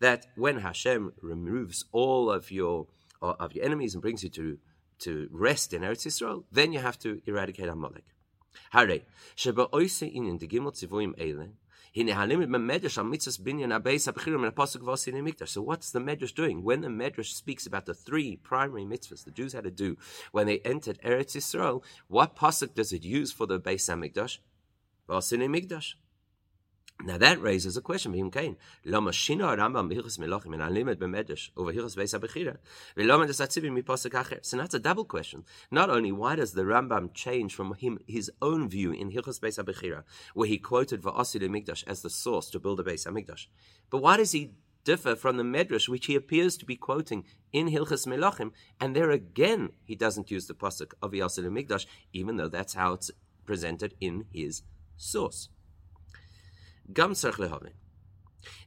That 0.00 0.26
when 0.34 0.58
Hashem 0.58 1.12
removes 1.22 1.84
all 1.92 2.30
of 2.32 2.50
your 2.50 2.88
uh, 3.22 3.34
of 3.38 3.52
your 3.54 3.64
enemies 3.64 3.94
and 3.94 4.02
brings 4.02 4.24
you 4.24 4.30
to 4.30 4.58
to 5.00 5.28
rest 5.30 5.72
in 5.72 5.82
Eretz 5.82 6.06
Yisrael, 6.06 6.44
then 6.50 6.72
you 6.72 6.80
have 6.80 6.98
to 7.00 7.20
eradicate 7.26 7.68
Amalek. 7.68 8.04
Hare, 8.70 9.00
sheba 9.34 9.68
oise 9.74 10.02
in 10.02 10.38
the 10.38 10.46
gimel 10.46 10.72
tzivoim 10.72 11.14
eile, 11.18 11.50
so 11.96 12.02
what's 12.02 12.16
the 15.92 16.00
Medrash 16.00 16.34
doing? 16.34 16.64
When 16.64 16.80
the 16.80 16.88
Medrash 16.88 17.32
speaks 17.32 17.66
about 17.66 17.86
the 17.86 17.94
three 17.94 18.34
primary 18.34 18.84
mitzvahs 18.84 19.24
the 19.24 19.30
Jews 19.30 19.52
had 19.52 19.62
to 19.62 19.70
do 19.70 19.96
when 20.32 20.48
they 20.48 20.58
entered 20.58 20.98
Eretz 21.04 21.36
Yisrael, 21.36 21.84
what 22.08 22.34
pasuk 22.34 22.74
does 22.74 22.92
it 22.92 23.04
use 23.04 23.30
for 23.30 23.46
the 23.46 23.60
Beis 23.60 23.88
Hamikdash? 23.88 24.38
Mikdash. 25.08 25.94
Now 27.02 27.18
that 27.18 27.40
raises 27.40 27.76
a 27.76 27.82
question. 27.82 28.12
for 28.12 28.18
V'im 28.18 28.32
kain 28.32 28.56
lama 28.84 29.10
shina 29.10 29.56
Rambam 29.58 29.92
b'hilchos 29.92 30.18
melachim 30.18 30.54
and 30.54 30.62
alimed 30.62 30.96
b'medrash 30.96 31.50
over 31.56 31.72
hilchos 31.72 31.96
beis 31.96 32.18
abechira 32.18 32.58
v'lama 32.96 33.26
desatzivim 33.26 33.82
mipasuk 33.82 34.12
acher. 34.12 34.38
So 34.42 34.56
that's 34.56 34.74
a 34.74 34.78
double 34.78 35.04
question. 35.04 35.44
Not 35.70 35.90
only 35.90 36.12
why 36.12 36.36
does 36.36 36.52
the 36.52 36.62
Rambam 36.62 37.12
change 37.12 37.54
from 37.54 37.74
him 37.74 37.98
his 38.06 38.30
own 38.40 38.68
view 38.68 38.92
in 38.92 39.10
hilchos 39.10 39.40
beis 39.40 39.62
abechira, 39.62 40.04
where 40.34 40.48
he 40.48 40.56
quoted 40.56 41.02
va'asid 41.02 41.42
mikdash 41.42 41.84
as 41.86 42.02
the 42.02 42.10
source 42.10 42.48
to 42.50 42.60
build 42.60 42.80
a 42.80 42.84
beis 42.84 43.06
hamikdash, 43.06 43.48
but 43.90 43.98
why 43.98 44.16
does 44.16 44.32
he 44.32 44.52
differ 44.84 45.16
from 45.16 45.36
the 45.36 45.42
medrash 45.42 45.88
which 45.88 46.06
he 46.06 46.14
appears 46.14 46.56
to 46.58 46.64
be 46.64 46.76
quoting 46.76 47.24
in 47.52 47.68
hilchos 47.68 48.06
melachim, 48.06 48.52
and 48.80 48.94
there 48.94 49.10
again 49.10 49.70
he 49.84 49.94
doesn't 49.94 50.30
use 50.30 50.46
the 50.46 50.54
pasuk 50.54 50.92
of 51.02 51.12
Yasid 51.12 51.44
Mikdash, 51.44 51.86
even 52.12 52.36
though 52.36 52.48
that's 52.48 52.74
how 52.74 52.92
it's 52.92 53.10
presented 53.44 53.94
in 54.00 54.26
his 54.32 54.62
source. 54.96 55.48
Gam 56.92 57.14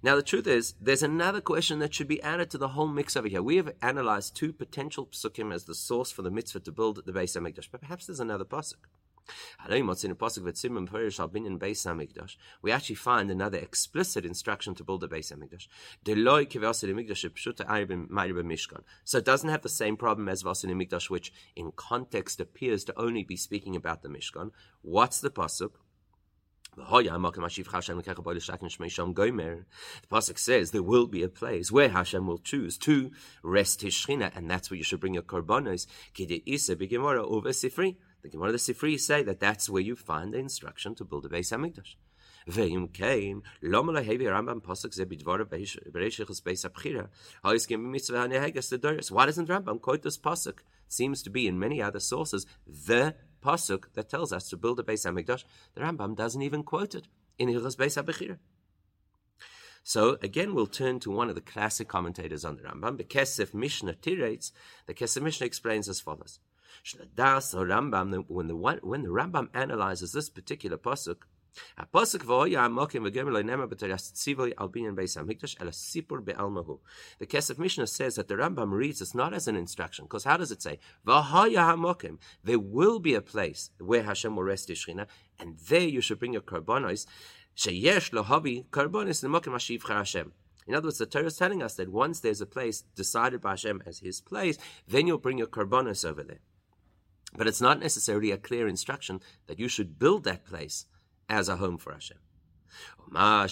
now, 0.01 0.15
the 0.15 0.24
truth 0.24 0.47
is, 0.47 0.74
there's 0.81 1.03
another 1.03 1.41
question 1.41 1.79
that 1.79 1.93
should 1.93 2.07
be 2.07 2.21
added 2.21 2.50
to 2.51 2.57
the 2.57 2.69
whole 2.69 2.88
mix 2.88 3.15
over 3.15 3.27
here. 3.27 3.43
We 3.43 3.57
have 3.57 3.75
analyzed 3.81 4.36
two 4.36 4.53
potential 4.53 5.07
psukim 5.07 5.53
as 5.53 5.65
the 5.65 5.75
source 5.75 6.12
for 6.12 6.21
the 6.21 6.31
mitzvah 6.31 6.62
to 6.62 6.71
build 6.71 7.05
the 7.05 7.12
Beis 7.12 7.38
Hamikdash, 7.38 7.69
but 7.71 7.81
perhaps 7.81 8.07
there's 8.07 8.19
another 8.19 8.45
pasuk. 8.45 8.88
We 12.62 12.71
actually 12.71 12.95
find 12.95 13.29
another 13.29 13.57
explicit 13.57 14.25
instruction 14.25 14.74
to 14.75 14.83
build 14.86 15.03
a 15.03 15.07
Beis 15.07 15.33
Hamikdash. 15.33 15.67
So 19.03 19.17
it 19.17 19.25
doesn't 19.25 19.50
have 19.50 19.62
the 19.62 19.69
same 19.69 19.97
problem 19.97 20.29
as 20.29 20.43
Vasin 20.43 20.71
Mikdash, 20.71 21.09
which 21.09 21.33
in 21.57 21.74
context 21.75 22.39
appears 22.39 22.86
to 22.86 22.97
only 22.97 23.24
be 23.24 23.36
speaking 23.36 23.75
about 23.75 24.01
the 24.01 24.07
Mishkan. 24.07 24.51
What's 24.81 25.19
the 25.19 25.29
pasuk? 25.29 25.71
The 26.77 26.84
pasuk 30.12 30.38
says 30.38 30.69
there 30.72 30.84
will 30.84 31.07
be 31.07 31.24
a 31.24 31.29
place 31.29 31.72
where 31.72 31.89
Hashem 31.89 32.27
will 32.27 32.38
choose 32.38 32.77
to 32.77 33.12
rest 33.41 33.81
His 33.81 33.96
Shechina, 33.96 34.31
and 34.36 34.48
that's 34.48 34.69
where 34.69 34.77
you 34.77 34.84
should 34.84 35.00
bring 35.00 35.15
your 35.15 35.24
korbanos. 35.24 35.88
The 36.15 36.39
Gemara 36.88 38.51
the 38.51 38.57
Sifri 38.57 39.00
say 39.00 39.24
that 39.24 39.39
that's 39.39 39.69
where 39.69 39.81
you 39.81 39.96
find 39.96 40.34
the 40.34 40.38
instruction 40.38 40.93
to 40.96 41.03
build 41.03 41.25
a 41.25 41.29
Beis 41.29 41.51
Hamikdash. 41.51 41.96
Loma 42.48 43.91
lehevi 43.93 44.22
Rambam 44.22 44.62
pasuk 44.62 44.93
ze 44.93 45.03
bidvara 45.03 45.46
bereishich 45.46 46.41
beis 46.43 46.63
abchira. 46.63 47.10
Ha'is 47.43 47.65
gim 47.65 47.91
mitzvah 47.91 48.27
haneheges 48.27 48.69
the 48.69 48.77
doris. 48.77 49.12
Why 49.12 49.25
doesn't 49.25 49.50
Rambam 49.50 49.81
quote 49.81 50.03
this 50.03 50.17
pasuk? 50.17 50.60
Seems 50.88 51.22
to 51.24 51.29
be 51.29 51.48
in 51.48 51.60
many 51.60 51.81
other 51.81 52.00
sources 52.00 52.46
the 52.65 53.15
pasuk 53.44 53.86
that 53.94 54.10
tells 54.10 54.32
us 54.34 54.50
to 54.50 54.58
build 54.58 54.79
a 54.79 54.84
Beis 54.84 55.06
Hamikdash. 55.06 55.44
The 55.74 55.82
Rambam 55.82 56.15
doesn't 56.15 56.41
even 56.41 56.63
quote 56.63 56.96
it 56.96 57.08
in 57.38 57.50
Hilchas 57.50 57.75
Beis 57.75 58.01
Abchira. 58.01 58.38
So 59.84 60.17
again, 60.22 60.53
we'll 60.53 60.67
turn 60.67 61.00
to 61.00 61.12
one 61.12 61.29
of 61.29 61.36
the 61.36 61.41
classic 61.41 61.88
commentators 61.88 62.44
on 62.44 62.58
the 62.58 62.63
Rambam, 62.63 62.98
the 62.98 63.06
Kesef 63.06 63.53
Mishnah 63.53 63.96
Tirates. 63.96 64.51
The 64.86 64.94
Kesef 64.94 65.22
Mishnah 65.22 65.48
explains 65.48 65.88
as 65.88 66.01
follows: 66.01 66.39
Rambam, 66.86 68.25
when 68.27 68.48
the 68.48 68.56
when 68.56 69.03
the 69.03 69.10
Rambam 69.10 69.48
analyzes 69.53 70.12
this 70.12 70.29
particular 70.29 70.77
pasuk, 70.77 71.20
The 71.77 71.85
Kesef 77.25 77.57
Mishnah 77.57 77.87
says 77.87 78.15
that 78.15 78.27
the 78.27 78.35
Rambam 78.35 78.71
reads 78.71 78.99
this 78.99 79.15
not 79.15 79.33
as 79.33 79.47
an 79.47 79.55
instruction, 79.55 80.05
because 80.05 80.23
how 80.23 80.37
does 80.37 80.51
it 80.51 80.61
say 80.61 80.79
hamokim? 81.05 82.17
There 82.43 82.59
will 82.59 82.99
be 82.99 83.13
a 83.13 83.21
place 83.21 83.71
where 83.79 84.03
Hashem 84.03 84.35
will 84.35 84.43
rest 84.43 84.69
His 84.69 84.85
and 85.39 85.57
there 85.69 85.81
you 85.81 86.01
should 86.01 86.19
bring 86.19 86.33
your 86.33 86.41
karbonos. 86.41 87.05
Sheyesh 87.55 88.11
lohavi 88.11 88.65
karbonis 88.67 89.23
nemokim 89.23 89.53
hashiv 89.53 89.87
Hashem. 89.87 90.33
In 90.67 90.75
other 90.75 90.87
words, 90.87 90.97
the 90.97 91.05
Torah 91.05 91.27
is 91.27 91.37
telling 91.37 91.63
us 91.63 91.75
that 91.75 91.89
once 91.89 92.19
there's 92.19 92.41
a 92.41 92.45
place 92.45 92.81
decided 92.81 93.41
by 93.41 93.51
Hashem 93.51 93.83
as 93.85 93.99
His 93.99 94.19
place, 94.19 94.57
then 94.87 95.07
you'll 95.07 95.17
bring 95.17 95.37
your 95.37 95.47
karbonos 95.47 96.03
over 96.07 96.23
there. 96.23 96.39
But 97.35 97.47
it's 97.47 97.61
not 97.61 97.79
necessarily 97.79 98.31
a 98.31 98.37
clear 98.37 98.67
instruction 98.67 99.21
that 99.47 99.59
you 99.59 99.67
should 99.67 99.99
build 99.99 100.23
that 100.25 100.45
place 100.45 100.85
as 101.29 101.50
a 101.50 101.57
home 101.57 101.77
for 101.77 101.93
Hashem. 101.93 102.17
Now 103.10 103.46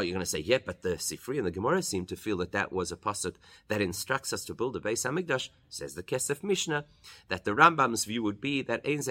you're 0.00 0.12
going 0.12 0.20
to 0.20 0.26
say, 0.26 0.38
yeah, 0.38 0.58
but 0.64 0.82
the 0.82 0.94
Sifri 0.96 1.36
and 1.36 1.46
the 1.46 1.50
Gemara 1.50 1.82
seem 1.82 2.06
to 2.06 2.16
feel 2.16 2.38
that 2.38 2.52
that 2.52 2.72
was 2.72 2.90
a 2.90 2.96
pasuk 2.96 3.34
that 3.68 3.82
instructs 3.82 4.32
us 4.32 4.44
to 4.46 4.54
build 4.54 4.76
a 4.76 4.80
Beis 4.80 5.04
Hamikdash. 5.04 5.50
Says 5.68 5.94
the 5.94 6.02
Kesef 6.02 6.42
Mishnah 6.42 6.86
that 7.28 7.44
the 7.44 7.50
Rambam's 7.50 8.06
view 8.06 8.22
would 8.22 8.40
be 8.40 8.62
that 8.62 8.84
base 8.84 9.06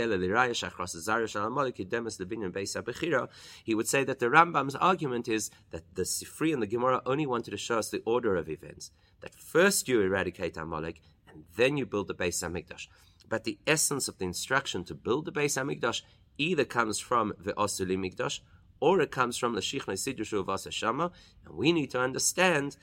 he 3.63 3.75
would 3.75 3.87
say 3.87 4.03
that 4.03 4.19
the 4.19 4.25
Rambam's 4.25 4.75
argument 4.75 5.27
is 5.27 5.51
that 5.71 5.95
the 5.95 6.03
Sifri 6.03 6.53
and 6.53 6.61
the 6.61 6.67
Gemara 6.67 7.01
only 7.05 7.27
wanted 7.27 7.51
to 7.51 7.57
show 7.57 7.77
us 7.77 7.89
the 7.89 8.01
order 8.05 8.35
of 8.35 8.49
events. 8.49 8.91
That 9.21 9.35
first 9.35 9.87
you 9.87 10.01
eradicate 10.01 10.57
Amalek 10.57 11.01
and 11.31 11.43
then 11.55 11.77
you 11.77 11.85
build 11.85 12.07
the 12.07 12.15
Beis 12.15 12.43
Hamikdash. 12.43 12.87
But 13.27 13.43
the 13.43 13.57
essence 13.65 14.07
of 14.07 14.17
the 14.17 14.25
instruction 14.25 14.83
to 14.85 14.95
build 14.95 15.25
the 15.25 15.31
Beis 15.31 15.57
Hamikdash 15.57 16.01
either 16.37 16.65
comes 16.65 16.99
from 16.99 17.33
the 17.39 17.53
Osuli 17.53 17.97
Mikdash 17.97 18.39
or 18.79 18.99
it 18.99 19.11
comes 19.11 19.37
from 19.37 19.55
the 19.55 19.61
Shichnei 19.61 19.93
Sidushu 19.93 20.45
of 20.45 20.73
Shama, 20.73 21.11
and 21.45 21.55
we 21.55 21.71
need 21.71 21.89
to 21.91 22.01
understand 22.01 22.75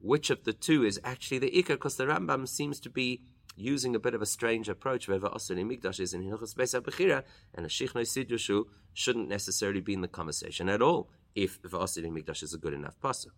which 0.00 0.30
of 0.30 0.42
the 0.42 0.52
two 0.52 0.84
is 0.84 1.00
actually 1.04 1.38
the 1.38 1.50
Ikar, 1.50 1.68
because 1.68 1.96
the 1.96 2.06
Rambam 2.06 2.48
seems 2.48 2.80
to 2.80 2.90
be 2.90 3.22
using 3.54 3.94
a 3.94 4.00
bit 4.00 4.14
of 4.14 4.22
a 4.22 4.26
strange 4.26 4.68
approach 4.68 5.06
where 5.08 5.18
the 5.18 5.30
Osuli 5.30 5.64
Mikdash 5.64 6.00
is 6.00 6.12
in 6.12 6.22
Hilchas 6.22 6.56
Beis 6.56 6.80
HaBechira, 6.80 7.22
and 7.54 7.64
the 7.64 7.70
Shichnei 7.70 8.02
Sidushu 8.02 8.64
shouldn't 8.92 9.28
necessarily 9.28 9.80
be 9.80 9.94
in 9.94 10.00
the 10.00 10.08
conversation 10.08 10.68
at 10.68 10.82
all 10.82 11.08
if 11.36 11.62
the 11.62 11.68
Osuli 11.68 12.10
Mikdash 12.10 12.42
is 12.42 12.52
a 12.52 12.58
good 12.58 12.74
enough 12.74 12.98
pasuk. 13.00 13.30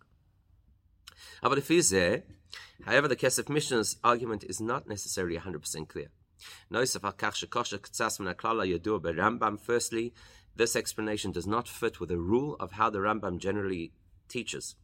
However, 1.43 1.55
the 1.55 3.15
Kesef 3.15 3.47
Mishnah's 3.47 3.97
argument 4.03 4.43
is 4.43 4.59
not 4.59 4.87
necessarily 4.87 5.37
100% 5.37 5.87
clear. 5.87 6.09
Firstly, 9.59 10.13
this 10.55 10.75
explanation 10.75 11.31
does 11.31 11.47
not 11.47 11.67
fit 11.67 11.99
with 11.99 12.09
the 12.09 12.17
rule 12.17 12.55
of 12.59 12.71
how 12.73 12.89
the 12.89 12.99
Rambam 12.99 13.39
generally 13.39 13.91
teaches. 14.27 14.75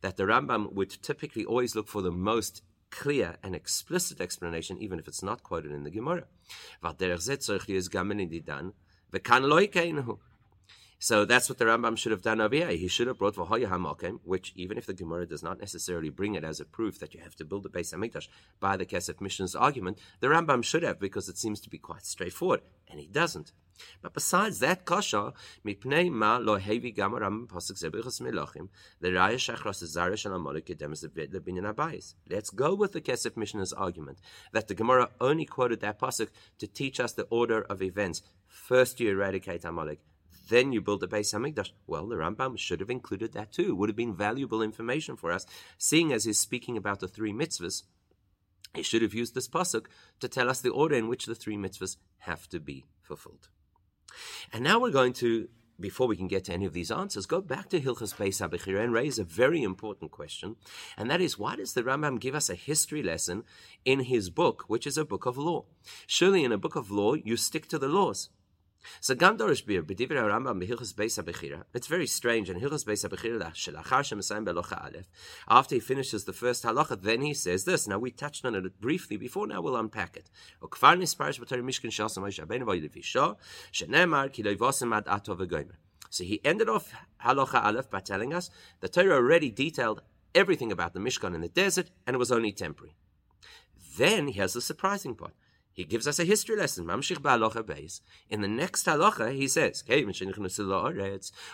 That 0.00 0.16
the 0.16 0.24
Rambam 0.24 0.72
would 0.72 1.02
typically 1.02 1.44
always 1.44 1.74
look 1.74 1.88
for 1.88 2.02
the 2.02 2.10
most 2.10 2.62
clear 2.90 3.36
and 3.42 3.54
explicit 3.54 4.20
explanation, 4.20 4.78
even 4.78 4.98
if 4.98 5.08
it's 5.08 5.22
not 5.22 5.42
quoted 5.42 5.72
in 5.72 5.84
the 5.84 5.90
Gemara. 5.90 6.26
So 10.98 11.24
that's 11.24 11.48
what 11.48 11.58
the 11.58 11.64
Rambam 11.66 11.98
should 11.98 12.12
have 12.12 12.22
done 12.22 12.40
over 12.40 12.54
here. 12.54 12.68
He 12.68 12.88
should 12.88 13.06
have 13.08 13.18
brought 13.18 13.34
V'hoya 13.34 13.68
HaMokem, 13.68 14.20
which 14.24 14.52
even 14.56 14.78
if 14.78 14.86
the 14.86 14.94
Gemara 14.94 15.26
does 15.26 15.42
not 15.42 15.60
necessarily 15.60 16.08
bring 16.08 16.34
it 16.34 16.44
as 16.44 16.60
a 16.60 16.64
proof 16.64 16.98
that 17.00 17.14
you 17.14 17.20
have 17.20 17.34
to 17.36 17.44
build 17.44 17.66
a 17.66 17.68
Beis 17.68 17.94
Hamikdash 17.94 18.28
by 18.60 18.76
the 18.76 18.86
Kesef 18.86 19.20
Mishnah's 19.20 19.54
argument, 19.54 19.98
the 20.20 20.28
Rambam 20.28 20.64
should 20.64 20.82
have 20.82 20.98
because 20.98 21.28
it 21.28 21.36
seems 21.36 21.60
to 21.60 21.70
be 21.70 21.78
quite 21.78 22.06
straightforward, 22.06 22.62
and 22.88 23.00
he 23.00 23.06
doesn't. 23.06 23.52
But 24.02 24.14
besides 24.14 24.60
that 24.60 24.84
kasha, 24.84 25.32
mipnei 25.66 26.10
ma 26.10 26.36
lo 26.36 26.58
hevi 26.58 26.94
gam 26.94 27.12
Rambam 27.12 27.48
pasuk 27.48 27.82
zebichas 27.82 28.20
melachim, 28.20 28.68
the 29.00 29.08
raya 29.08 29.34
shachras 29.34 29.84
zara 29.84 30.16
shel 30.16 30.34
amalek 30.34 30.66
kedemes 30.66 31.04
lebinyan 31.04 31.74
abayis. 31.74 32.14
Let's 32.30 32.50
go 32.50 32.74
with 32.74 32.92
the 32.92 33.00
Kesef 33.00 33.36
Mishnah's 33.36 33.72
argument 33.72 34.20
that 34.52 34.68
the 34.68 34.74
Gemara 34.74 35.10
only 35.20 35.44
quoted 35.44 35.80
that 35.80 35.98
pasuk 35.98 36.28
to 36.58 36.66
teach 36.66 37.00
us 37.00 37.12
the 37.12 37.24
order 37.24 37.62
of 37.62 37.82
events. 37.82 38.22
First 38.46 39.00
you 39.00 39.10
eradicate 39.10 39.64
Amalek, 39.64 39.98
then 40.48 40.72
you 40.72 40.80
build 40.80 41.02
a 41.02 41.06
Beis 41.06 41.34
Hamikdash. 41.34 41.70
Well, 41.86 42.06
the 42.06 42.16
Rambam 42.16 42.58
should 42.58 42.80
have 42.80 42.90
included 42.90 43.32
that 43.32 43.52
too. 43.52 43.74
Would 43.74 43.88
have 43.88 43.96
been 43.96 44.14
valuable 44.14 44.62
information 44.62 45.16
for 45.16 45.32
us, 45.32 45.46
seeing 45.78 46.12
as 46.12 46.24
he's 46.24 46.38
speaking 46.38 46.76
about 46.76 47.00
the 47.00 47.08
three 47.08 47.32
mitzvahs. 47.32 47.84
He 48.74 48.82
should 48.82 49.02
have 49.02 49.14
used 49.14 49.34
this 49.34 49.48
pasuk 49.48 49.86
to 50.20 50.28
tell 50.28 50.50
us 50.50 50.60
the 50.60 50.70
order 50.70 50.96
in 50.96 51.08
which 51.08 51.26
the 51.26 51.34
three 51.34 51.56
mitzvahs 51.56 51.96
have 52.18 52.48
to 52.48 52.58
be 52.58 52.84
fulfilled. 53.02 53.48
And 54.52 54.64
now 54.64 54.80
we're 54.80 54.90
going 54.90 55.12
to, 55.14 55.48
before 55.78 56.06
we 56.06 56.16
can 56.16 56.28
get 56.28 56.44
to 56.44 56.52
any 56.52 56.64
of 56.64 56.72
these 56.72 56.90
answers, 56.90 57.26
go 57.26 57.40
back 57.40 57.68
to 57.70 57.80
Hilchas 57.80 58.16
Beis 58.16 58.46
Abechira 58.46 58.82
and 58.82 58.92
raise 58.92 59.18
a 59.18 59.24
very 59.24 59.62
important 59.62 60.10
question, 60.10 60.56
and 60.96 61.10
that 61.10 61.20
is 61.20 61.38
why 61.38 61.56
does 61.56 61.74
the 61.74 61.82
Rambam 61.82 62.20
give 62.20 62.34
us 62.34 62.50
a 62.50 62.54
history 62.54 63.02
lesson 63.02 63.44
in 63.84 64.00
his 64.00 64.30
book, 64.30 64.64
which 64.66 64.86
is 64.86 64.98
a 64.98 65.04
book 65.04 65.26
of 65.26 65.38
law? 65.38 65.64
Surely 66.06 66.44
in 66.44 66.52
a 66.52 66.58
book 66.58 66.76
of 66.76 66.90
law, 66.90 67.14
you 67.14 67.36
stick 67.36 67.68
to 67.68 67.78
the 67.78 67.88
laws. 67.88 68.28
So 69.00 69.14
Gam 69.14 69.36
Dorish 69.36 69.66
Bir, 69.66 69.82
B'divir 69.82 70.12
HaRambam 70.12 70.62
B'Hilchas 70.62 70.94
Beis 70.94 71.22
HaBechira, 71.22 71.64
it's 71.74 71.86
very 71.86 72.06
strange, 72.06 72.50
in 72.50 72.60
Hilchas 72.60 72.84
Beis 72.84 73.08
HaBechira, 73.08 73.52
Shelachar 73.52 74.02
Shemasayim 74.02 74.46
Belocha 74.46 74.84
Aleph, 74.84 75.08
after 75.48 75.74
he 75.74 75.80
finishes 75.80 76.24
the 76.24 76.32
first 76.32 76.64
halacha, 76.64 77.00
then 77.00 77.20
he 77.20 77.34
says 77.34 77.64
this. 77.64 77.86
Now 77.88 77.98
we 77.98 78.10
touched 78.10 78.44
on 78.44 78.54
it 78.54 78.80
briefly 78.80 79.16
before, 79.16 79.46
now 79.46 79.60
we'll 79.60 79.76
unpack 79.76 80.16
it. 80.16 80.30
Ukvar 80.62 80.98
Nisparish 80.98 81.40
B'Torah 81.40 81.62
Mishkan 81.62 81.92
Shal 81.92 82.08
Moshe 82.08 82.44
Rabbeinu 82.44 82.64
V'Yilevisho, 82.64 83.36
Shenemar 83.72 84.32
Ki 84.32 84.42
Loivosim 84.42 84.94
Ad 84.96 85.08
Ato 85.08 85.34
V'Goymer. 85.34 85.76
So 86.10 86.24
he 86.24 86.40
ended 86.44 86.68
off 86.68 86.92
halacha 87.24 87.64
Aleph 87.64 87.90
by 87.90 88.00
telling 88.00 88.32
us 88.32 88.50
the 88.80 88.88
Torah 88.88 89.16
already 89.16 89.50
detailed 89.50 90.02
everything 90.34 90.70
about 90.70 90.94
the 90.94 91.00
Mishkan 91.00 91.34
in 91.34 91.40
the 91.40 91.48
desert, 91.48 91.90
and 92.06 92.14
it 92.14 92.18
was 92.18 92.32
only 92.32 92.52
temporary. 92.52 92.94
Then 93.96 94.28
he 94.28 94.38
has 94.40 94.52
the 94.52 94.60
surprising 94.60 95.14
part. 95.14 95.34
He 95.74 95.84
gives 95.84 96.06
us 96.06 96.20
a 96.20 96.24
history 96.24 96.56
lesson. 96.56 96.86
Mamshich 96.86 97.18
ba'alocha 97.18 97.64
beis. 97.64 98.00
In 98.30 98.42
the 98.42 98.48
next 98.48 98.86
halacha, 98.86 99.34
he 99.34 99.48
says, 99.48 99.82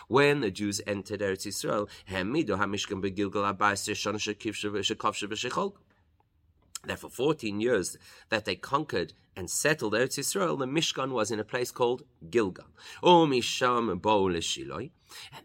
when 0.07 0.41
the 0.41 0.51
Jews 0.51 0.79
entered 0.85 1.21
Eretz 1.21 1.47
Yisrael, 1.47 1.89
hamido 2.07 2.57
hamishkan 2.57 3.01
begilgal 3.03 3.51
abayis 3.51 3.95
shon 3.95 4.15
shekivshe 4.15 4.71
v'shecholk 4.71 5.73
that 6.85 6.99
for 6.99 7.09
14 7.09 7.59
years 7.59 7.97
that 8.29 8.45
they 8.45 8.55
conquered 8.55 9.13
and 9.35 9.49
settled 9.49 9.93
Eretz 9.93 10.17
Israel, 10.17 10.57
the 10.57 10.65
Mishkan 10.65 11.11
was 11.11 11.31
in 11.31 11.39
a 11.39 11.43
place 11.43 11.71
called 11.71 12.03
Gilgal. 12.29 12.65
Oh, 13.01 13.25
Misham. 13.25 13.89
And 13.89 14.91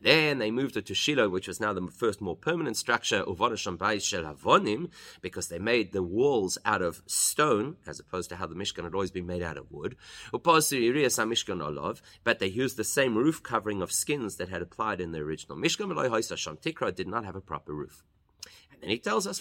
then 0.01 0.39
they 0.39 0.51
moved 0.51 0.77
it 0.77 0.87
to 0.87 0.95
Shiloh, 0.95 1.29
which 1.29 1.49
was 1.49 1.61
now 1.61 1.73
the 1.73 1.89
first 1.89 2.21
more 2.21 2.37
permanent 2.37 2.77
structure, 2.77 3.23
Avonim, 3.25 4.91
because 5.21 5.49
they 5.49 5.59
made 5.59 5.93
the 5.93 6.03
walls 6.03 6.59
out 6.65 6.83
of 6.83 7.03
stone, 7.07 7.77
as 7.87 8.01
opposed 8.01 8.29
to 8.31 8.37
how 8.37 8.47
the 8.47 8.55
Mishkan 8.55 8.85
had 8.85 8.95
always 8.95 9.11
been 9.11 9.27
made 9.27 9.43
out 9.43 9.59
of 9.59 9.71
wood. 9.71 9.97
Mishkan 10.33 11.61
Olov, 11.61 12.01
but 12.25 12.39
they 12.39 12.47
used 12.47 12.77
the 12.77 12.85
same 12.85 13.17
roof 13.17 13.43
covering 13.43 13.83
of 13.83 13.93
skins 13.93 14.37
that 14.37 14.49
had 14.49 14.63
applied 14.63 15.01
in 15.01 15.13
the 15.13 15.19
original 15.19 15.57
Mishkan. 15.57 15.89
Tikra 16.61 16.95
did 16.95 17.09
not 17.09 17.25
have 17.25 17.37
a 17.37 17.41
proper 17.41 17.73
roof. 17.73 18.05
And 18.83 18.91
he 18.91 18.99
tells 18.99 19.27
us 19.27 19.41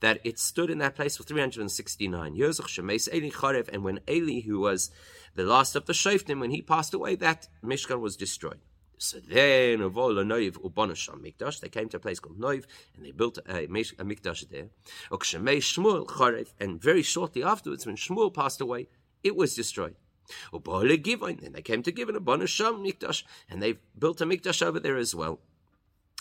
that 0.00 0.20
it 0.24 0.38
stood 0.38 0.70
in 0.70 0.78
that 0.78 0.94
place 0.94 1.16
for 1.16 1.22
369 1.22 2.34
years. 2.34 2.60
And 2.78 3.84
when 3.84 4.00
Eli, 4.08 4.40
who 4.42 4.60
was 4.60 4.90
the 5.34 5.44
last 5.44 5.74
of 5.74 5.86
the 5.86 5.92
Shoftim, 5.92 6.40
when 6.40 6.50
he 6.50 6.62
passed 6.62 6.94
away, 6.94 7.16
that 7.16 7.48
Mishkan 7.64 8.00
was 8.00 8.16
destroyed. 8.16 8.60
So 8.98 9.18
then, 9.20 9.80
they 9.80 11.68
came 11.70 11.88
to 11.88 11.96
a 11.96 12.00
place 12.00 12.18
called 12.18 12.40
Noiv, 12.40 12.64
and 12.96 13.06
they 13.06 13.12
built 13.12 13.38
a, 13.38 13.64
a 13.64 13.68
mikdash 13.68 14.48
there. 14.50 14.70
And 16.60 16.82
very 16.82 17.02
shortly 17.02 17.44
afterwards, 17.44 17.86
when 17.86 17.96
Shmuel 17.96 18.34
passed 18.34 18.60
away, 18.60 18.88
it 19.22 19.36
was 19.36 19.54
destroyed. 19.54 19.94
Then 20.52 21.52
they 21.52 21.62
came 21.62 21.82
to 21.82 21.92
Givon, 21.92 22.16
a 22.16 22.20
mikdash, 22.20 23.22
and 23.48 23.62
they 23.62 23.78
built 23.96 24.20
a 24.20 24.26
mikdash 24.26 24.62
over 24.66 24.80
there 24.80 24.96
as 24.96 25.14
well. 25.14 25.38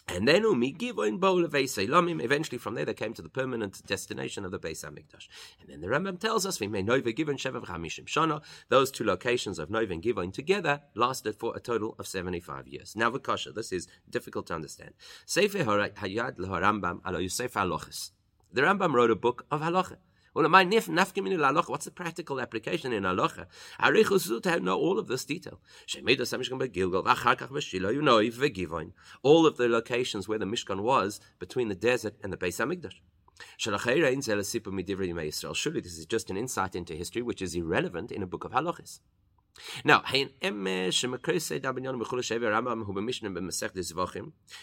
And 0.09 0.27
then 0.27 0.43
Umi 0.43 0.73
Givoin 0.73 1.19
Bowl 1.19 1.43
Eventually, 1.43 2.57
from 2.57 2.75
there, 2.75 2.85
they 2.85 2.93
came 2.93 3.13
to 3.13 3.21
the 3.21 3.29
permanent 3.29 3.85
destination 3.85 4.45
of 4.45 4.51
the 4.51 4.59
Beis 4.59 4.85
Hamikdash. 4.85 5.27
And 5.61 5.69
then 5.69 5.81
the 5.81 5.87
Rambam 5.87 6.17
tells 6.19 6.45
us, 6.45 6.59
"We 6.59 6.67
may 6.67 6.81
Nova 6.81 7.11
Givon 7.11 7.37
Shevav 7.37 7.65
Chamishim 7.65 8.05
Shana." 8.05 8.41
Those 8.69 8.89
two 8.89 9.03
locations 9.03 9.59
of 9.59 9.69
Nova 9.69 9.93
and 9.93 10.33
together 10.33 10.81
lasted 10.95 11.35
for 11.35 11.55
a 11.55 11.59
total 11.59 11.95
of 11.99 12.07
seventy-five 12.07 12.67
years. 12.67 12.95
Now, 12.95 13.11
Vakasha, 13.11 13.53
this 13.53 13.71
is 13.71 13.87
difficult 14.09 14.47
to 14.47 14.55
understand. 14.55 14.93
Sefer 15.25 15.59
Hayad 15.59 16.37
LeHarambam 16.37 17.01
Alo 17.05 17.19
Yosef 17.19 17.53
Halochis. 17.53 18.11
The 18.53 18.61
Rambam 18.61 18.93
wrote 18.93 19.11
a 19.11 19.15
book 19.15 19.45
of 19.51 19.61
halacha. 19.61 19.97
What's 20.37 21.85
the 21.85 21.91
practical 21.91 22.39
application 22.39 22.93
in 22.93 23.03
halacha? 23.03 23.47
to 24.43 24.59
know 24.59 24.77
all 24.77 24.99
of 24.99 25.07
this 25.07 25.25
detail. 25.25 25.59
All 29.23 29.45
of 29.47 29.57
the 29.57 29.67
locations 29.67 30.27
where 30.27 30.37
the 30.37 30.45
Mishkan 30.45 30.81
was 30.81 31.19
between 31.39 31.69
the 31.69 31.75
desert 31.75 32.13
and 32.23 32.31
the 32.31 32.37
Beis 32.37 32.59
Hamikdash. 32.59 32.99
Surely 35.55 35.81
this 35.81 35.97
is 35.97 36.05
just 36.05 36.29
an 36.29 36.37
insight 36.37 36.75
into 36.75 36.93
history 36.93 37.23
which 37.23 37.41
is 37.41 37.55
irrelevant 37.55 38.11
in 38.11 38.21
a 38.21 38.27
book 38.27 38.43
of 38.43 38.51
halachas. 38.51 38.99
Now, 39.83 40.03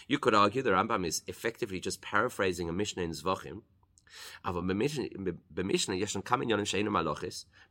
you 0.07 0.19
could 0.19 0.35
argue 0.35 0.61
the 0.61 0.69
Rambam 0.69 1.05
is 1.05 1.21
effectively 1.27 1.79
just 1.81 2.01
paraphrasing 2.01 2.69
a 2.69 2.73
Mishnah 2.73 3.03
in 3.03 3.11
Zvachim, 3.11 3.63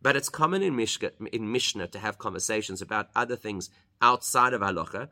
but 0.02 0.16
it's 0.16 0.28
common 0.28 0.62
in 0.62 0.76
Mishnah, 0.76 1.10
in 1.32 1.52
Mishnah 1.52 1.86
to 1.88 1.98
have 1.98 2.18
conversations 2.18 2.82
about 2.82 3.08
other 3.14 3.36
things 3.36 3.70
outside 4.02 4.52
of 4.52 4.60
halacha. 4.60 5.08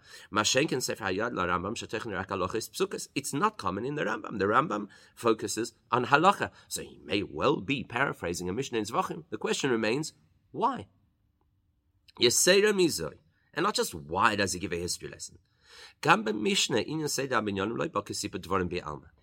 It's 3.15 3.33
not 3.33 3.57
common 3.59 3.85
in 3.85 3.95
the 3.95 4.05
Rambam. 4.05 4.39
The 4.39 4.45
Rambam 4.47 4.89
focuses 5.15 5.73
on 5.91 6.07
halacha, 6.07 6.51
so 6.69 6.83
he 6.83 7.01
may 7.05 7.23
well 7.23 7.61
be 7.61 7.85
paraphrasing 7.85 8.49
a 8.49 8.53
Mishnah 8.53 8.79
in 8.79 8.85
Zvachim. 8.85 9.25
The 9.31 9.39
question 9.39 9.71
remains, 9.71 10.13
why? 10.51 10.89
Yesera 12.21 12.73
mizoy. 12.73 13.15
And 13.55 13.65
not 13.65 13.75
just 13.75 13.95
why 13.95 14.37
does 14.37 14.53
he 14.53 14.59
give 14.59 14.73
a 14.73 14.77
history 14.77 15.09
lesson. 15.09 15.39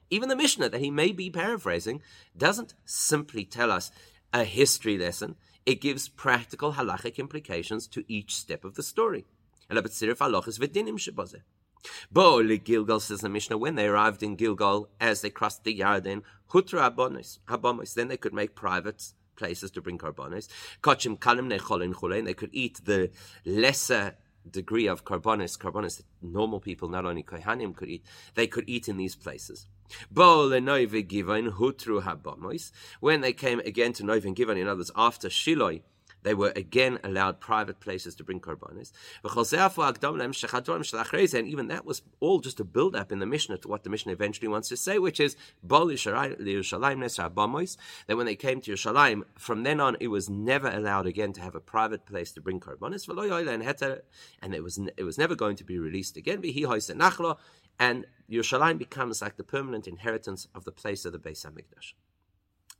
Even 0.10 0.30
the 0.30 0.36
Mishnah 0.36 0.70
that 0.70 0.82
he 0.82 0.92
may 0.92 1.12
be 1.12 1.30
paraphrasing 1.30 2.02
doesn't 2.36 2.74
simply 2.86 3.46
tell 3.46 3.72
us 3.72 3.92
a 4.34 4.44
history 4.44 4.98
lesson, 4.98 5.36
it 5.66 5.82
gives 5.82 6.10
practical 6.10 6.74
halachic 6.74 7.18
implications 7.18 7.88
to 7.88 8.04
each 8.08 8.36
step 8.36 8.64
of 8.64 8.76
the 8.76 8.84
story. 8.84 9.26
Bo 12.12 12.44
Gilgal 12.58 13.00
says 13.00 13.22
the 13.22 13.30
Mishnah 13.30 13.58
when 13.58 13.76
they 13.76 13.88
arrived 13.88 14.24
in 14.24 14.36
Gilgal 14.36 14.90
as 15.00 15.22
they 15.22 15.30
crossed 15.30 15.64
the 15.64 15.80
Yarden, 15.80 16.24
Hutra 16.52 16.94
Habonis, 17.48 17.94
then 17.94 18.08
they 18.08 18.18
could 18.18 18.34
make 18.34 18.56
private 18.56 19.14
places 19.36 19.72
to 19.72 19.82
bring 19.82 19.98
karbonis. 19.98 20.48
Kochim 20.82 21.18
kalim 21.18 21.48
necholin 21.52 21.94
chulein, 21.94 22.26
they 22.26 22.34
could 22.34 22.50
eat 22.52 22.82
the 22.84 23.10
lesser 23.46 24.16
degree 24.50 24.88
of 24.88 25.06
karbonis, 25.06 25.58
karbonis 25.58 25.98
that 25.98 26.06
normal 26.22 26.60
people, 26.60 26.90
not 26.90 27.06
only 27.06 27.24
kohanim, 27.24 27.76
could 27.76 27.90
eat. 27.90 28.04
They 28.36 28.48
could 28.48 28.68
eat 28.68 28.90
in 28.90 28.98
these 28.98 29.16
places. 29.16 29.68
When 33.00 33.22
they 33.22 33.34
came 33.34 33.60
again 33.60 33.94
to 33.94 34.04
Noivin 34.04 34.36
Givon, 34.36 34.58
in 34.58 34.68
others 34.68 34.92
after 34.96 35.30
Shiloi, 35.30 35.82
they 36.24 36.34
were 36.34 36.54
again 36.56 37.00
allowed 37.04 37.40
private 37.40 37.80
places 37.80 38.16
to 38.16 38.24
bring 38.24 38.40
korbanos. 38.40 38.92
And 41.34 41.48
even 41.48 41.68
that 41.68 41.86
was 41.86 42.02
all 42.20 42.40
just 42.40 42.60
a 42.60 42.64
build 42.64 42.96
up 42.96 43.12
in 43.12 43.20
the 43.20 43.26
Mishnah 43.26 43.58
to 43.60 43.68
what 43.68 43.84
the 43.84 43.90
Mishnah 43.90 44.12
eventually 44.12 44.48
wants 44.48 44.70
to 44.70 44.78
say, 44.78 45.00
which 45.00 45.20
is 45.20 45.36
that 45.64 45.86
when 48.18 48.26
they 48.26 48.36
came 48.36 48.62
to 48.62 48.72
Yerushalayim, 48.72 49.24
from 49.38 49.64
then 49.64 49.80
on 49.80 49.98
it 50.00 50.08
was 50.08 50.30
never 50.30 50.70
allowed 50.70 51.08
again 51.08 51.34
to 51.34 51.42
have 51.42 51.56
a 51.56 51.60
private 51.60 52.06
place 52.06 52.32
to 52.34 52.42
bring 52.42 52.60
korbanos, 52.60 53.08
and 54.42 54.56
it 54.56 54.64
was 54.64 54.80
it 54.98 55.04
was 55.04 55.18
never 55.18 55.36
going 55.36 55.56
to 55.56 55.64
be 55.64 55.80
released 55.80 56.18
again 56.18 56.42
and 57.80 58.06
Yerushalayim 58.30 58.78
becomes 58.78 59.22
like 59.22 59.38
the 59.38 59.44
permanent 59.44 59.88
inheritance 59.88 60.48
of 60.54 60.66
the 60.66 60.72
place 60.72 61.06
of 61.06 61.14
the 61.14 61.20
Beis 61.20 61.46
Hamikdash. 61.46 61.94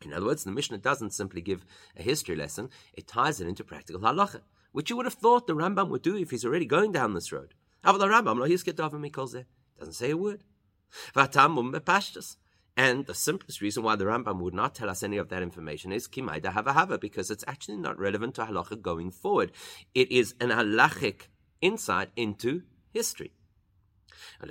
In 0.04 0.14
other 0.14 0.26
words, 0.26 0.44
the 0.44 0.52
Mishnah 0.52 0.78
doesn't 0.78 1.14
simply 1.14 1.42
give 1.42 1.66
a 1.98 2.02
history 2.02 2.36
lesson; 2.36 2.70
it 2.94 3.08
ties 3.08 3.42
it 3.42 3.48
into 3.48 3.64
practical 3.64 4.02
halacha, 4.02 4.42
which 4.72 4.90
you 4.90 4.96
would 4.96 5.06
have 5.06 5.14
thought 5.14 5.48
the 5.48 5.56
Rambam 5.56 5.90
would 5.90 6.02
do 6.02 6.16
if 6.16 6.32
he's 6.32 6.46
already 6.46 6.66
going 6.66 6.92
down 6.92 7.14
this 7.14 7.32
road. 7.32 7.54
The 7.84 7.94
Rambam 7.94 8.40
doesn't 9.78 9.94
say 9.94 10.12
a 10.12 10.18
word. 10.18 10.44
And 12.78 13.06
the 13.08 13.14
simplest 13.14 13.62
reason 13.62 13.84
why 13.84 13.96
the 13.98 14.06
Rambam 14.06 14.40
would 14.40 14.54
not 14.54 14.74
tell 14.74 14.90
us 14.90 15.04
any 15.04 15.18
of 15.18 15.28
that 15.30 15.44
information 15.44 15.92
is 15.92 16.08
kimaida 16.08 16.54
hava 16.54 16.72
hava, 16.74 16.98
because 16.98 17.30
it's 17.30 17.44
actually 17.46 17.78
not 17.78 18.00
relevant 18.00 18.36
to 18.36 18.46
halacha 18.46 18.82
going 18.82 19.12
forward. 19.12 19.52
It 19.94 20.10
is 20.12 20.34
an 20.40 20.50
halachic 20.50 21.28
insight 21.62 22.10
into 22.16 22.64
history. 22.92 23.34
And 24.42 24.50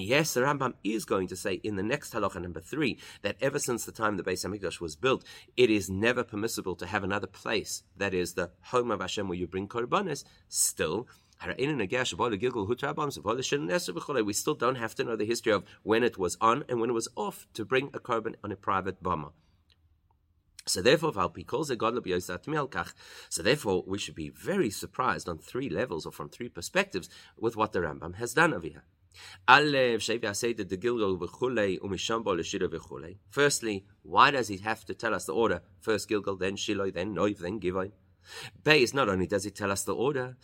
yes, 0.00 0.34
the 0.34 0.40
Rambam 0.40 0.74
is 0.84 1.04
going 1.04 1.28
to 1.28 1.36
say 1.36 1.54
in 1.54 1.76
the 1.76 1.82
next 1.82 2.12
halacha 2.12 2.40
number 2.40 2.60
three 2.60 2.98
that 3.22 3.36
ever 3.40 3.58
since 3.58 3.84
the 3.84 3.92
time 3.92 4.16
the 4.16 4.22
Beis 4.22 4.44
Hamikdash 4.44 4.80
was 4.80 4.96
built, 4.96 5.24
it 5.56 5.70
is 5.70 5.90
never 5.90 6.24
permissible 6.24 6.74
to 6.76 6.86
have 6.86 7.04
another 7.04 7.26
place 7.26 7.82
that 7.96 8.14
is 8.14 8.34
the 8.34 8.50
home 8.62 8.90
of 8.90 9.00
Hashem 9.00 9.28
where 9.28 9.38
you 9.38 9.46
bring 9.46 9.68
korbanos. 9.68 10.24
Still, 10.48 11.06
we 11.46 11.52
still 14.32 14.54
don't 14.54 14.74
have 14.74 14.94
to 14.96 15.04
know 15.04 15.16
the 15.16 15.24
history 15.24 15.52
of 15.52 15.64
when 15.82 16.02
it 16.02 16.18
was 16.18 16.36
on 16.40 16.64
and 16.68 16.80
when 16.80 16.90
it 16.90 16.94
was 16.94 17.06
off 17.16 17.46
to 17.54 17.64
bring 17.64 17.90
a 17.94 18.00
korban 18.00 18.34
on 18.42 18.50
a 18.50 18.56
private 18.56 19.00
bama. 19.02 19.30
So 20.68 20.82
therefore, 20.82 21.12
so 23.30 23.42
therefore, 23.42 23.84
we 23.86 23.98
should 23.98 24.14
be 24.14 24.28
very 24.28 24.70
surprised 24.70 25.28
on 25.28 25.38
three 25.38 25.70
levels 25.70 26.06
or 26.06 26.12
from 26.12 26.28
three 26.28 26.48
perspectives 26.48 27.08
with 27.38 27.56
what 27.56 27.72
the 27.72 27.80
Rambam 27.80 28.16
has 28.16 28.34
done 28.34 28.52
over 28.52 28.66
here. 28.66 28.84
Firstly, 33.30 33.86
why 34.02 34.30
does 34.30 34.48
he 34.48 34.56
have 34.58 34.84
to 34.84 34.94
tell 34.94 35.14
us 35.14 35.24
the 35.24 35.34
order? 35.34 35.62
First 35.80 36.08
Gilgal, 36.08 36.36
then 36.36 36.56
Shiloh, 36.56 36.90
then 36.90 37.14
Noiv, 37.14 37.38
then 37.38 37.58
Givon. 37.58 37.92
Beis, 38.62 38.92
not 38.92 39.08
only 39.08 39.26
does 39.26 39.44
he 39.44 39.50
tell 39.50 39.72
us 39.72 39.84
the 39.84 39.94
order, 39.94 40.36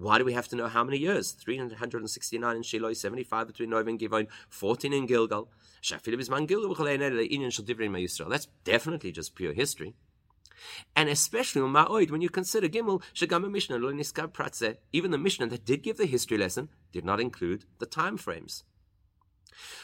why 0.00 0.18
do 0.18 0.24
we 0.24 0.32
have 0.32 0.48
to 0.48 0.56
know 0.56 0.68
how 0.68 0.82
many 0.82 0.98
years? 0.98 1.32
369 1.32 2.56
in 2.56 2.62
Shiloh, 2.62 2.92
75 2.92 3.46
between 3.46 3.70
Noiv 3.70 3.88
and 3.88 3.98
Givon, 3.98 4.28
14 4.48 4.92
in 4.92 5.06
Gilgal. 5.06 5.50
That's 8.28 8.48
definitely 8.64 9.12
just 9.12 9.34
pure 9.34 9.52
history. 9.52 9.94
And 10.94 11.08
especially 11.08 11.62
when 11.62 12.20
you 12.20 12.28
consider 12.28 12.68
Gimel, 12.68 13.02
Shagama 13.14 13.50
Mishnah, 13.50 14.76
even 14.92 15.10
the 15.10 15.18
Mishnah 15.18 15.46
that 15.48 15.64
did 15.64 15.82
give 15.82 15.96
the 15.96 16.06
history 16.06 16.38
lesson 16.38 16.68
did 16.92 17.04
not 17.04 17.20
include 17.20 17.64
the 17.78 17.86
time 17.86 18.16
frames. 18.16 18.64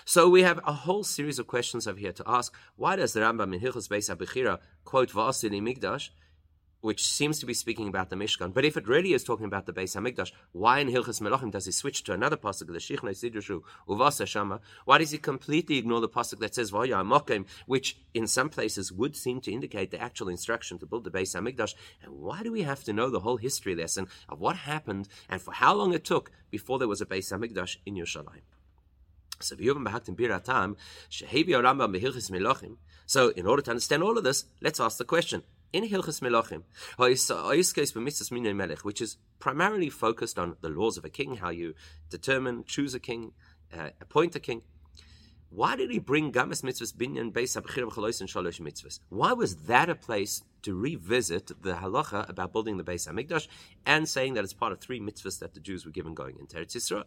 So 0.04 0.28
we 0.28 0.42
have 0.42 0.60
a 0.64 0.72
whole 0.72 1.04
series 1.04 1.38
of 1.38 1.46
questions 1.46 1.86
over 1.86 1.98
here 1.98 2.12
to 2.12 2.24
ask. 2.26 2.54
Why 2.76 2.96
does 2.96 3.12
the 3.12 3.20
Rambam 3.20 3.54
in 3.54 3.60
Hilchos 3.60 3.88
Beis 3.88 4.14
Abichira 4.14 4.60
quote 4.84 5.10
Va'asili 5.10 5.60
Migdash 5.60 6.10
which 6.80 7.04
seems 7.04 7.38
to 7.40 7.46
be 7.46 7.54
speaking 7.54 7.88
about 7.88 8.10
the 8.10 8.16
Mishkan. 8.16 8.52
But 8.52 8.64
if 8.64 8.76
it 8.76 8.86
really 8.86 9.12
is 9.12 9.24
talking 9.24 9.46
about 9.46 9.66
the 9.66 9.72
Beis 9.72 9.96
Hamikdash, 9.96 10.32
why 10.52 10.78
in 10.78 10.88
Hilchas 10.88 11.20
Melachim 11.20 11.50
does 11.50 11.66
he 11.66 11.72
switch 11.72 12.02
to 12.04 12.12
another 12.12 12.36
pasuk, 12.36 12.66
the 12.66 12.74
Shichna 12.74 13.10
Sidushu 13.10 13.62
Uvasa 13.88 14.26
Shama? 14.26 14.60
Why 14.84 14.98
does 14.98 15.10
he 15.10 15.18
completely 15.18 15.78
ignore 15.78 16.00
the 16.00 16.08
pasuk 16.08 16.38
that 16.40 16.54
says 16.54 16.70
Vaya 16.70 16.96
Mokim, 16.96 17.46
which 17.66 17.98
in 18.14 18.26
some 18.26 18.48
places 18.48 18.92
would 18.92 19.16
seem 19.16 19.40
to 19.40 19.52
indicate 19.52 19.90
the 19.90 20.00
actual 20.00 20.28
instruction 20.28 20.78
to 20.78 20.86
build 20.86 21.04
the 21.04 21.10
Beis 21.10 21.34
Hamikdash? 21.34 21.74
And 22.02 22.12
why 22.12 22.42
do 22.42 22.52
we 22.52 22.62
have 22.62 22.84
to 22.84 22.92
know 22.92 23.10
the 23.10 23.20
whole 23.20 23.36
history 23.36 23.74
lesson 23.74 24.08
of 24.28 24.40
what 24.40 24.56
happened 24.56 25.08
and 25.28 25.40
for 25.40 25.52
how 25.52 25.74
long 25.74 25.92
it 25.92 26.04
took 26.04 26.30
before 26.50 26.78
there 26.78 26.88
was 26.88 27.00
a 27.00 27.06
Beis 27.06 27.32
Hamikdash 27.32 27.76
in 27.84 27.94
Yerushalayim? 27.94 28.42
So, 29.38 29.54
in 33.28 33.46
order 33.46 33.62
to 33.62 33.70
understand 33.70 34.02
all 34.02 34.16
of 34.16 34.24
this, 34.24 34.44
let's 34.62 34.80
ask 34.80 34.96
the 34.96 35.04
question 35.04 35.42
in 35.72 35.84
Hilchas 35.84 36.20
Melachim, 36.20 36.62
which 38.82 39.00
is 39.00 39.16
primarily 39.38 39.90
focused 39.90 40.38
on 40.38 40.56
the 40.60 40.68
laws 40.68 40.96
of 40.96 41.04
a 41.04 41.10
king, 41.10 41.36
how 41.36 41.50
you 41.50 41.74
determine, 42.10 42.64
choose 42.64 42.94
a 42.94 43.00
king, 43.00 43.32
uh, 43.76 43.90
appoint 44.00 44.36
a 44.36 44.40
king. 44.40 44.62
Why 45.50 45.76
did 45.76 45.90
he 45.90 45.98
bring 45.98 46.32
Gamas 46.32 46.62
mitzvahs 46.62 46.92
binyan 46.94 47.32
beis 47.32 47.60
abchir 47.60 47.82
and 47.82 48.28
shalosh 48.28 48.60
mitzvahs? 48.60 49.00
Why 49.08 49.32
was 49.32 49.56
that 49.66 49.88
a 49.88 49.94
place 49.94 50.42
to 50.62 50.74
revisit 50.74 51.46
the 51.62 51.74
halacha 51.74 52.28
about 52.28 52.52
building 52.52 52.76
the 52.76 52.84
Beis 52.84 53.08
Hamikdash 53.08 53.46
and 53.86 54.08
saying 54.08 54.34
that 54.34 54.42
it's 54.42 54.52
part 54.52 54.72
of 54.72 54.80
three 54.80 55.00
mitzvahs 55.00 55.38
that 55.38 55.54
the 55.54 55.60
Jews 55.60 55.86
were 55.86 55.92
given 55.92 56.14
going 56.14 56.36
into 56.40 56.56
Eretz 56.56 56.76
Yisrael? 56.76 57.04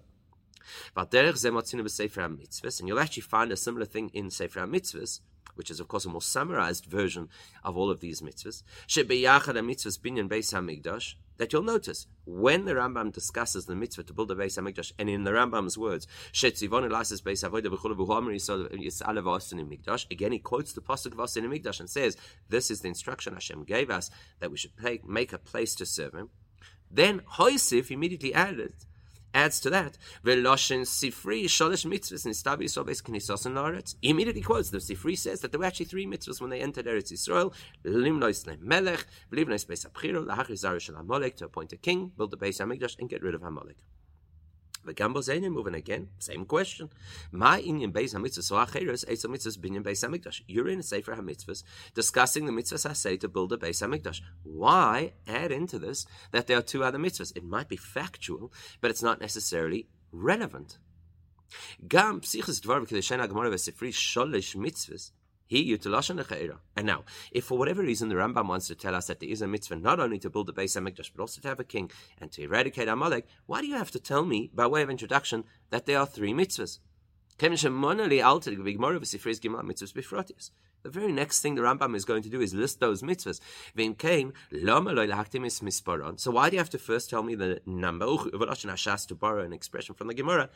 And 2.80 2.88
you'll 2.88 3.00
actually 3.00 3.22
find 3.22 3.52
a 3.52 3.58
similar 3.58 3.86
thing 3.86 4.10
in 4.14 4.30
Sefer 4.30 4.60
HaMitzvahs, 4.62 5.20
which 5.56 5.70
is 5.72 5.80
of 5.80 5.88
course 5.88 6.06
a 6.06 6.10
more 6.10 6.22
summarized 6.22 6.86
version 6.86 7.30
of 7.64 7.78
all 7.78 7.90
of 7.90 8.00
these 8.00 8.22
mitzvahs. 8.22 8.64
Mitzvahs 8.88 10.00
binyan 10.00 10.30
beis 10.30 10.54
hamikdash. 10.54 11.16
That 11.38 11.54
you'll 11.54 11.64
notice 11.64 12.06
when 12.26 12.66
the 12.66 12.74
Rambam 12.74 13.14
discusses 13.14 13.66
the 13.66 13.76
mitzvah 13.76 14.04
to 14.04 14.14
build 14.14 14.30
a 14.30 14.36
beis 14.36 14.60
hamikdash, 14.60 14.92
and 15.00 15.10
in 15.10 15.24
the 15.24 15.32
Rambam's 15.32 15.78
words, 15.78 16.06
shetzivon 16.34 16.90
elasis 16.90 17.22
beis 17.22 17.50
avoda 17.50 17.68
b'chulu 17.68 17.96
b'huamer 17.96 18.36
yisalav 18.36 19.24
asin 19.24 19.66
mikdash. 19.66 20.06
Again, 20.12 20.34
he 20.34 20.40
quotes 20.40 20.74
the 20.74 20.82
pasuk 20.82 21.14
of 21.14 21.20
asin 21.20 21.46
mikdash 21.46 21.80
and 21.80 21.90
says, 21.90 22.18
"This 22.50 22.70
is 22.70 22.82
the 22.82 22.90
instruction 22.90 23.34
Hashem 23.34 23.64
gave 23.64 23.90
us 23.90 24.12
that 24.42 24.52
we 24.52 24.58
should 24.58 24.74
make 25.08 25.32
a 25.32 25.38
place 25.38 25.76
to 25.76 25.86
serve 25.86 26.14
Him." 26.14 26.30
Then 26.92 27.22
Hoisif 27.38 27.90
immediately 27.90 28.34
added 28.34 28.74
adds 29.34 29.60
to 29.62 29.70
that, 29.70 29.98
Veloshin 30.24 30.82
Sifri 30.82 31.46
Sholish 31.46 31.86
mitzvahs 31.86 32.26
in 32.26 32.32
Stavi 32.32 32.66
Sobes 32.66 33.02
Knisos 33.02 33.46
and 33.46 33.56
Laretz. 33.56 33.96
He 34.02 34.10
immediately 34.10 34.42
quotes 34.42 34.70
the 34.70 34.80
Sifri 34.80 35.18
says 35.18 35.42
that 35.42 35.52
there 35.52 35.60
were 35.60 35.66
actually 35.66 35.86
three 35.86 36.06
mitzvahs 36.06 36.42
when 36.42 36.50
they 36.50 36.62
entered 36.62 36.86
Eretz 36.86 37.12
Yisrael: 37.12 37.54
Limnois 37.86 38.60
Melech, 38.62 39.06
V'livnois 39.32 39.66
Beis 39.66 41.36
to 41.38 41.46
appoint 41.46 41.74
a 41.74 41.78
king, 41.78 42.12
build 42.18 42.32
the 42.32 42.38
Beis 42.38 42.60
Hamikdash, 42.60 42.98
and 43.00 43.10
get 43.10 43.22
rid 43.22 43.36
of 43.36 43.44
Amalek. 43.44 43.78
The 44.86 44.94
Gambo 44.94 45.22
Zayne 45.22 45.50
moving 45.52 45.76
again, 45.76 46.10
same 46.20 46.46
question. 46.46 46.90
My 47.32 47.62
Inyan 47.62 47.92
Beis 47.92 48.16
HaMitzvahs 48.16 48.44
so 48.44 48.56
Acheres 48.56 49.06
Eitz 49.06 49.26
HaMitzvahs 49.26 49.58
Binyan 49.58 49.84
Beis 49.84 50.08
HaMikdash. 50.08 50.42
You're 50.48 50.70
in 50.70 50.80
a 50.80 50.84
Sefer 50.84 51.16
HaMitzvahs 51.16 51.64
discussing 51.94 52.46
the 52.46 52.52
mitzvahs 52.52 52.90
I 52.90 52.94
say 52.94 53.18
to 53.18 53.28
build 53.28 53.52
a 53.54 53.58
Beis 53.58 53.86
HaMikdash. 53.86 54.22
Why 54.44 55.14
add 55.28 55.52
into 55.52 55.80
this 55.80 56.06
that 56.32 56.48
there 56.48 56.58
are 56.58 56.64
two 56.64 56.84
other 56.84 56.98
mitzvahs? 56.98 57.36
It 57.36 57.44
might 57.44 57.68
be 57.68 57.76
factual, 57.76 58.54
but 58.82 58.90
it's 58.90 59.04
not 59.04 59.20
necessarily 59.20 59.88
relevant. 60.12 60.78
Gam 61.88 62.22
Psichas 62.22 62.62
Dvar 62.62 62.86
V'Kedeshena 62.86 63.28
Gemara 63.28 63.52
V'Sifri 63.52 63.90
Sholish 63.90 64.56
Mitzvahs 64.56 65.12
and 65.52 66.86
now, 66.86 67.04
if 67.32 67.46
for 67.46 67.58
whatever 67.58 67.82
reason 67.82 68.10
the 68.10 68.16
Rambam 68.16 68.48
wants 68.48 68.68
to 68.68 68.76
tell 68.76 68.94
us 68.94 69.08
that 69.08 69.20
there 69.20 69.30
is 69.30 69.42
a 69.42 69.48
mitzvah 69.48 69.78
not 69.78 70.00
only 70.00 70.20
to 70.20 70.30
build 70.30 70.46
the 70.48 70.54
Beis 70.54 70.80
Hamikdash 70.80 71.12
but 71.16 71.22
also 71.22 71.42
to 71.42 71.48
have 71.48 71.60
a 71.60 71.64
king 71.64 71.90
and 72.20 72.32
to 72.32 72.44
eradicate 72.44 72.88
Amalek, 72.88 73.26
why 73.48 73.62
do 73.62 73.68
you 73.68 73.76
have 73.76 73.90
to 73.92 74.00
tell 74.00 74.24
me, 74.24 74.52
by 74.54 74.68
way 74.68 74.84
of 74.84 74.92
introduction, 74.92 75.44
that 75.72 75.88
there 75.88 76.00
are 76.00 76.06
three 76.06 76.34
mitzvahs? 76.34 76.78
The 80.82 80.90
very 80.90 81.12
next 81.12 81.42
thing 81.42 81.56
the 81.56 81.62
Rambam 81.62 81.96
is 81.96 82.06
going 82.06 82.24
to 82.24 82.30
do 82.30 82.42
is 82.42 82.54
list 82.54 82.80
those 82.80 83.02
mitzvahs. 83.02 83.42
So 86.20 86.32
why 86.32 86.50
do 86.50 86.56
you 86.56 86.60
have 86.60 86.70
to 86.70 86.78
first 86.78 87.10
tell 87.10 87.24
me 87.24 87.36
the 87.36 87.62
number? 87.66 88.06
To 88.06 89.16
borrow 89.16 89.44
an 89.44 89.54
expression 89.54 89.96
from 89.96 90.08
the 90.08 90.14
Gemara, 90.14 90.50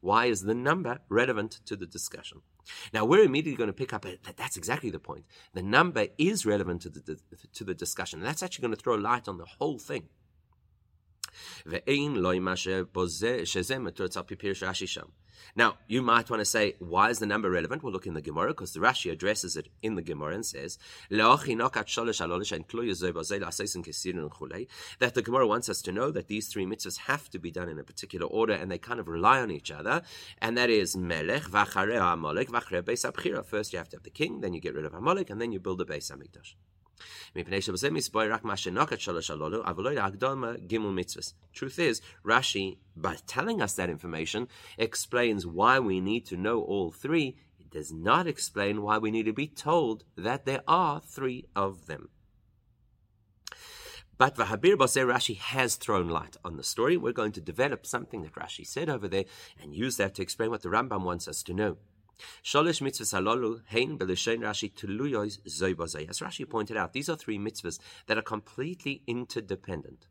why 0.00 0.26
is 0.26 0.42
the 0.42 0.54
number 0.54 0.98
relevant 1.08 1.60
to 1.66 1.76
the 1.76 1.86
discussion? 1.86 2.42
Now 2.92 3.04
we're 3.04 3.24
immediately 3.24 3.56
going 3.56 3.68
to 3.68 3.74
pick 3.74 3.92
up 3.92 4.02
that 4.02 4.36
that's 4.36 4.56
exactly 4.56 4.90
the 4.90 4.98
point. 4.98 5.24
The 5.54 5.62
number 5.62 6.06
is 6.18 6.46
relevant 6.46 6.82
to 6.82 6.90
the, 6.90 7.18
to 7.54 7.64
the 7.64 7.74
discussion. 7.74 8.20
That's 8.20 8.42
actually 8.42 8.62
going 8.62 8.74
to 8.74 8.82
throw 8.82 8.94
light 8.94 9.28
on 9.28 9.38
the 9.38 9.46
whole 9.46 9.78
thing. 9.78 10.08
Now, 15.54 15.76
you 15.86 16.00
might 16.02 16.30
want 16.30 16.40
to 16.40 16.44
say, 16.46 16.76
why 16.78 17.10
is 17.10 17.18
the 17.18 17.26
number 17.26 17.50
relevant? 17.50 17.82
We'll 17.82 17.92
look 17.92 18.06
in 18.06 18.14
the 18.14 18.22
Gemara 18.22 18.48
because 18.48 18.72
the 18.72 18.80
Rashi 18.80 19.12
addresses 19.12 19.56
it 19.56 19.68
in 19.82 19.96
the 19.96 20.02
Gemara 20.02 20.34
and 20.34 20.46
says 20.46 20.78
that 21.10 21.30
the 25.14 25.22
Gemara 25.22 25.46
wants 25.46 25.68
us 25.68 25.82
to 25.82 25.92
know 25.92 26.10
that 26.10 26.28
these 26.28 26.48
three 26.48 26.64
mitzvahs 26.64 26.98
have 27.00 27.28
to 27.30 27.38
be 27.38 27.50
done 27.50 27.68
in 27.68 27.78
a 27.78 27.84
particular 27.84 28.26
order 28.26 28.54
and 28.54 28.70
they 28.70 28.78
kind 28.78 29.00
of 29.00 29.08
rely 29.08 29.40
on 29.40 29.50
each 29.50 29.70
other. 29.70 30.02
And 30.38 30.56
that 30.56 30.70
is 30.70 30.96
Melech, 30.96 31.42
Vachare 31.42 32.00
Amalek, 32.00 32.48
Vachare 32.48 32.82
Beis 32.82 33.02
First 33.44 33.72
you 33.72 33.78
have 33.78 33.88
to 33.90 33.96
have 33.96 34.04
the 34.04 34.10
king, 34.10 34.40
then 34.40 34.54
you 34.54 34.60
get 34.60 34.74
rid 34.74 34.84
of 34.84 34.94
Amalek, 34.94 35.28
and 35.30 35.40
then 35.40 35.52
you 35.52 35.60
build 35.60 35.80
a 35.80 35.84
Beis 35.84 36.10
Hamikdash. 36.10 36.54
Truth 41.52 41.78
is, 41.78 42.00
Rashi, 42.24 42.76
by 42.96 43.16
telling 43.26 43.62
us 43.62 43.74
that 43.74 43.90
information, 43.90 44.48
explains 44.78 45.46
why 45.46 45.78
we 45.78 46.00
need 46.00 46.26
to 46.26 46.36
know 46.36 46.60
all 46.60 46.90
three. 46.90 47.36
It 47.58 47.70
does 47.70 47.92
not 47.92 48.26
explain 48.26 48.82
why 48.82 48.98
we 48.98 49.10
need 49.10 49.24
to 49.24 49.32
be 49.32 49.46
told 49.46 50.04
that 50.16 50.44
there 50.44 50.62
are 50.68 51.00
three 51.00 51.46
of 51.54 51.86
them. 51.86 52.08
But 54.18 54.36
Vahabir 54.36 54.76
Basir 54.76 55.06
Rashi 55.12 55.36
has 55.36 55.74
thrown 55.76 56.08
light 56.08 56.36
on 56.44 56.56
the 56.56 56.62
story. 56.62 56.96
We're 56.96 57.12
going 57.12 57.32
to 57.32 57.40
develop 57.40 57.84
something 57.84 58.22
that 58.22 58.34
Rashi 58.34 58.64
said 58.64 58.88
over 58.88 59.08
there 59.08 59.24
and 59.60 59.74
use 59.74 59.96
that 59.96 60.14
to 60.14 60.22
explain 60.22 60.50
what 60.50 60.62
the 60.62 60.68
Rambam 60.68 61.02
wants 61.02 61.26
us 61.26 61.42
to 61.44 61.54
know. 61.54 61.78
Sholish 62.44 62.80
mitzvahs 62.80 63.12
halalu 63.14 63.62
hein 63.66 63.98
belishain 63.98 64.40
Rashi 64.40 64.72
tuluyois 64.72 65.40
zoibazay. 65.42 66.08
As 66.08 66.20
Rashi 66.20 66.48
pointed 66.48 66.76
out, 66.76 66.92
these 66.92 67.08
are 67.08 67.16
three 67.16 67.38
mitzvahs 67.38 67.78
that 68.06 68.18
are 68.18 68.22
completely 68.22 69.02
interdependent. 69.06 70.06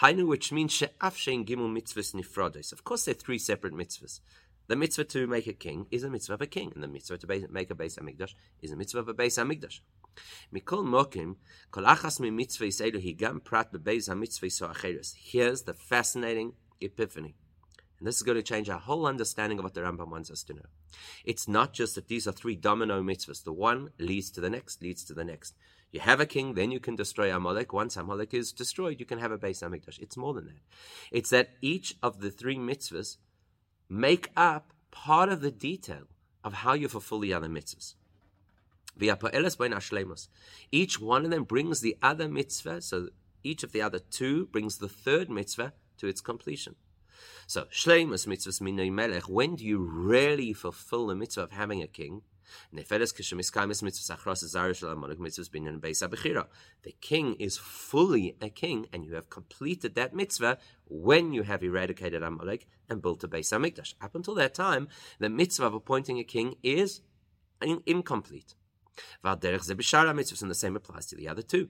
Hainu, 0.00 0.26
which 0.26 0.52
means 0.52 0.72
she'af 0.72 1.16
shein 1.16 1.46
gimel 1.46 1.72
mitzvahs 1.72 2.14
nifrodes. 2.14 2.72
Of 2.72 2.84
course, 2.84 3.04
they're 3.04 3.14
three 3.14 3.38
separate 3.38 3.74
mitzvahs. 3.74 4.20
The 4.68 4.76
mitzvah 4.76 5.04
to 5.04 5.26
make 5.28 5.46
a 5.46 5.52
king 5.52 5.86
is 5.92 6.02
a 6.02 6.10
mitzvah 6.10 6.34
of 6.34 6.42
a 6.42 6.46
king, 6.46 6.72
and 6.74 6.82
the 6.82 6.88
mitzvah 6.88 7.18
to 7.18 7.26
make 7.50 7.70
a 7.70 7.74
Beis 7.74 7.98
Hamikdash 7.98 8.34
is 8.60 8.72
a 8.72 8.76
mitzvah 8.76 8.98
of 8.98 9.08
a 9.08 9.14
Beis 9.14 9.38
Hamikdash. 9.38 9.80
Mikol 10.52 10.84
mokim, 10.84 11.36
kol 11.70 11.84
achas 11.84 12.18
mi 12.18 12.30
mitzvah 12.30 12.64
yiselu 12.64 13.00
higam 13.00 13.42
prat 13.42 13.72
bebeis 13.72 14.08
hamitzvah 14.08 14.50
so 14.50 14.68
acheres. 14.68 15.14
Here's 15.16 15.62
the 15.62 15.74
fascinating 15.74 16.54
epiphany. 16.80 17.36
And 17.98 18.08
this 18.08 18.16
is 18.16 18.22
going 18.22 18.36
to 18.36 18.42
change 18.42 18.68
our 18.68 18.80
whole 18.80 19.06
understanding 19.06 19.58
of 19.58 19.64
what 19.64 19.74
the 19.74 19.82
Rambam 19.82 20.10
wants 20.10 20.30
us 20.30 20.42
to 20.44 20.54
know. 20.54 20.66
It's 21.24 21.48
not 21.48 21.72
just 21.72 21.94
that 21.94 22.08
these 22.08 22.26
are 22.26 22.32
three 22.32 22.56
domino 22.56 23.02
mitzvahs. 23.02 23.44
The 23.44 23.52
one 23.52 23.90
leads 23.98 24.30
to 24.32 24.40
the 24.40 24.50
next, 24.50 24.82
leads 24.82 25.04
to 25.04 25.14
the 25.14 25.24
next. 25.24 25.54
You 25.92 26.00
have 26.00 26.20
a 26.20 26.26
king, 26.26 26.54
then 26.54 26.70
you 26.70 26.80
can 26.80 26.96
destroy 26.96 27.34
Amalek. 27.34 27.72
Once 27.72 27.96
Amalek 27.96 28.34
is 28.34 28.52
destroyed, 28.52 29.00
you 29.00 29.06
can 29.06 29.18
have 29.18 29.32
a 29.32 29.38
Beis 29.38 29.62
Hamikdash. 29.62 29.98
It's 29.98 30.16
more 30.16 30.34
than 30.34 30.46
that. 30.46 30.60
It's 31.10 31.30
that 31.30 31.50
each 31.62 31.96
of 32.02 32.20
the 32.20 32.30
three 32.30 32.56
mitzvahs 32.56 33.16
make 33.88 34.30
up 34.36 34.72
part 34.90 35.28
of 35.28 35.40
the 35.40 35.50
detail 35.50 36.04
of 36.42 36.54
how 36.54 36.74
you 36.74 36.88
fulfill 36.88 37.20
the 37.20 37.32
other 37.32 37.48
mitzvahs. 37.48 37.94
Each 40.72 41.00
one 41.00 41.24
of 41.24 41.30
them 41.30 41.44
brings 41.44 41.80
the 41.80 41.96
other 42.02 42.28
mitzvah, 42.28 42.80
so 42.80 43.08
each 43.42 43.62
of 43.62 43.72
the 43.72 43.82
other 43.82 43.98
two 43.98 44.46
brings 44.46 44.78
the 44.78 44.88
third 44.88 45.30
mitzvah 45.30 45.72
to 45.98 46.06
its 46.06 46.20
completion. 46.20 46.76
So, 47.46 47.64
Shleimus 47.64 48.26
mitzvahs 48.26 48.60
minay 48.60 48.90
melech, 48.90 49.28
when 49.28 49.56
do 49.56 49.64
you 49.64 49.78
really 49.78 50.52
fulfill 50.52 51.06
the 51.06 51.14
mitzvah 51.14 51.42
of 51.42 51.52
having 51.52 51.82
a 51.82 51.86
king? 51.86 52.22
The 52.72 52.82
king 57.00 57.34
is 57.38 57.58
fully 57.58 58.36
a 58.40 58.48
king, 58.48 58.86
and 58.92 59.04
you 59.04 59.14
have 59.14 59.30
completed 59.30 59.94
that 59.94 60.14
mitzvah 60.14 60.58
when 60.86 61.32
you 61.32 61.42
have 61.42 61.62
eradicated 61.62 62.22
Amalek 62.22 62.68
and 62.88 63.02
built 63.02 63.24
a 63.24 63.28
Beis 63.28 63.52
Hamikdash. 63.52 63.94
Up 64.00 64.14
until 64.14 64.34
that 64.36 64.54
time, 64.54 64.88
the 65.18 65.28
mitzvah 65.28 65.66
of 65.66 65.74
appointing 65.74 66.18
a 66.18 66.24
king 66.24 66.56
is 66.62 67.00
in- 67.60 67.82
incomplete. 67.86 68.54
And 69.22 69.40
the 69.40 70.54
same 70.54 70.76
applies 70.76 71.06
to 71.06 71.16
the 71.16 71.28
other 71.28 71.42
two. 71.42 71.68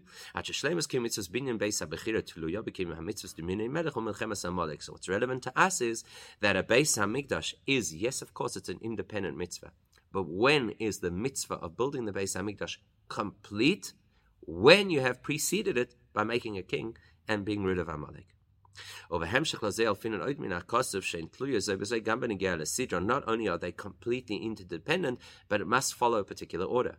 So 4.78 4.92
what's 4.92 5.08
relevant 5.08 5.42
to 5.42 5.58
us 5.58 5.80
is 5.80 6.04
that 6.40 6.56
a 6.56 6.62
beis 6.62 6.98
hamikdash 6.98 7.54
is, 7.66 7.94
yes, 7.94 8.22
of 8.22 8.34
course, 8.34 8.56
it's 8.56 8.68
an 8.68 8.78
independent 8.82 9.36
mitzvah. 9.36 9.72
But 10.12 10.28
when 10.28 10.70
is 10.78 11.00
the 11.00 11.10
mitzvah 11.10 11.56
of 11.56 11.76
building 11.76 12.04
the 12.04 12.12
beis 12.12 12.36
hamikdash 12.36 12.76
complete? 13.08 13.92
When 14.40 14.90
you 14.90 15.00
have 15.00 15.22
preceded 15.22 15.76
it 15.76 15.96
by 16.12 16.24
making 16.24 16.56
a 16.56 16.62
king 16.62 16.96
and 17.28 17.44
being 17.44 17.64
rid 17.64 17.78
of 17.78 17.88
Amalek. 17.88 18.28
Not 19.10 19.22
only 23.26 23.48
are 23.48 23.58
they 23.58 23.72
completely 23.72 24.36
interdependent, 24.36 25.18
but 25.48 25.60
it 25.60 25.66
must 25.66 25.94
follow 25.94 26.18
a 26.18 26.24
particular 26.24 26.66
order. 26.66 26.98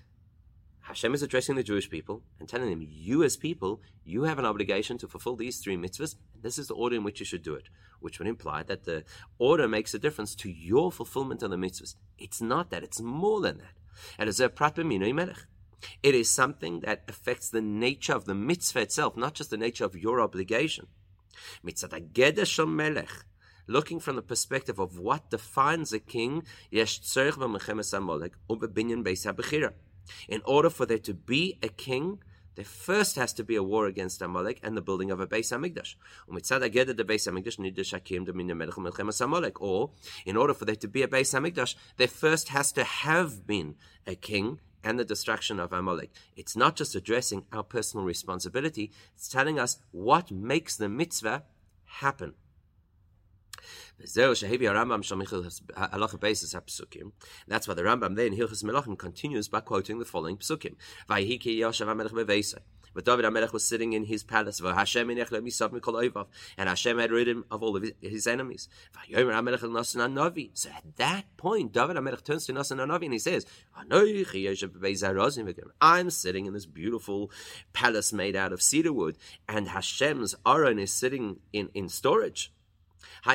Hashem 0.81 1.13
is 1.13 1.21
addressing 1.21 1.55
the 1.55 1.63
Jewish 1.63 1.89
people 1.89 2.23
and 2.39 2.49
telling 2.49 2.69
them, 2.69 2.85
you 2.89 3.23
as 3.23 3.37
people, 3.37 3.81
you 4.03 4.23
have 4.23 4.39
an 4.39 4.45
obligation 4.45 4.97
to 4.97 5.07
fulfill 5.07 5.35
these 5.35 5.59
three 5.59 5.77
mitzvahs, 5.77 6.15
and 6.33 6.43
this 6.43 6.57
is 6.57 6.67
the 6.67 6.73
order 6.73 6.95
in 6.95 7.03
which 7.03 7.19
you 7.19 7.25
should 7.25 7.43
do 7.43 7.53
it, 7.53 7.69
which 7.99 8.19
would 8.19 8.27
imply 8.27 8.63
that 8.63 8.83
the 8.83 9.03
order 9.37 9.67
makes 9.67 9.93
a 9.93 9.99
difference 9.99 10.35
to 10.35 10.49
your 10.49 10.91
fulfillment 10.91 11.43
of 11.43 11.51
the 11.51 11.55
mitzvahs. 11.55 11.95
It's 12.17 12.41
not 12.41 12.71
that, 12.71 12.83
it's 12.83 12.99
more 12.99 13.41
than 13.41 13.59
that. 13.59 13.77
And 14.17 14.27
as 14.27 14.39
a 14.39 14.49
melech. 14.83 15.45
It 16.03 16.13
is 16.13 16.29
something 16.29 16.81
that 16.81 17.03
affects 17.07 17.49
the 17.49 17.61
nature 17.61 18.13
of 18.13 18.25
the 18.25 18.35
mitzvah 18.35 18.81
itself, 18.81 19.17
not 19.17 19.33
just 19.33 19.49
the 19.49 19.57
nature 19.57 19.85
of 19.85 19.95
your 19.95 20.21
obligation. 20.21 20.87
Mitzvah 21.63 22.65
melech. 22.67 23.25
Looking 23.67 23.99
from 23.99 24.15
the 24.15 24.21
perspective 24.21 24.79
of 24.79 24.99
what 24.99 25.29
defines 25.29 25.93
a 25.93 25.99
king, 25.99 26.43
in 30.27 30.41
order 30.45 30.69
for 30.69 30.85
there 30.85 30.97
to 30.99 31.13
be 31.13 31.57
a 31.61 31.67
king, 31.67 32.19
there 32.55 32.65
first 32.65 33.15
has 33.15 33.33
to 33.33 33.43
be 33.43 33.55
a 33.55 33.63
war 33.63 33.85
against 33.85 34.21
Amalek 34.21 34.59
and 34.61 34.75
the 34.75 34.81
building 34.81 35.09
of 35.09 35.19
a 35.19 35.27
Beis 35.27 35.51
Hamikdash. 35.51 35.95
Or, 39.59 39.91
in 40.25 40.37
order 40.37 40.53
for 40.53 40.65
there 40.65 40.75
to 40.75 40.87
be 40.87 41.01
a 41.01 41.07
Beis 41.07 41.33
Hamikdash, 41.33 41.75
there 41.97 42.07
first 42.07 42.49
has 42.49 42.71
to 42.73 42.83
have 42.83 43.47
been 43.47 43.75
a 44.05 44.15
king 44.15 44.59
and 44.83 44.99
the 44.99 45.05
destruction 45.05 45.59
of 45.59 45.71
Amalek. 45.71 46.11
It's 46.35 46.55
not 46.55 46.75
just 46.75 46.95
addressing 46.95 47.45
our 47.53 47.63
personal 47.63 48.05
responsibility, 48.05 48.91
it's 49.15 49.29
telling 49.29 49.59
us 49.59 49.77
what 49.91 50.31
makes 50.31 50.75
the 50.75 50.89
mitzvah 50.89 51.43
happen. 51.85 52.33
That's 54.01 54.17
why 57.67 57.73
the 57.73 57.83
Rambam 57.83 58.15
there 58.15 58.25
in 58.25 58.35
Hilchas 58.35 58.63
Melachim 58.63 58.97
continues 58.97 59.47
by 59.47 59.61
quoting 59.61 59.99
the 59.99 60.05
following 60.05 60.37
psukim. 60.37 60.75
But 62.93 63.05
David 63.05 63.23
HaMelech 63.23 63.53
was 63.53 63.63
sitting 63.63 63.93
in 63.93 64.03
his 64.03 64.23
palace. 64.23 64.59
And 64.59 64.77
Hashem 64.77 65.09
had 66.99 67.11
rid 67.11 67.27
him 67.27 67.45
of 67.49 67.63
all 67.63 67.77
of 67.77 67.85
his 68.01 68.27
enemies. 68.27 68.67
So 70.53 70.69
at 70.69 70.95
that 70.97 71.37
point, 71.37 71.71
David 71.71 71.95
HaMelech 71.95 72.23
turns 72.23 72.45
to 72.47 72.53
Nasan 72.53 72.85
Navi 72.85 73.05
and 73.05 73.13
he 73.13 73.19
says, 73.19 73.45
I'm 75.81 76.09
sitting 76.09 76.45
in 76.45 76.53
this 76.53 76.65
beautiful 76.65 77.31
palace 77.71 78.13
made 78.13 78.35
out 78.35 78.51
of 78.51 78.61
cedar 78.61 78.93
wood, 78.93 79.17
and 79.47 79.69
Hashem's 79.69 80.35
Aron 80.45 80.79
is 80.79 80.91
sitting 80.91 81.39
in, 81.53 81.69
in 81.73 81.87
storage. 81.87 82.51
The 83.25 83.31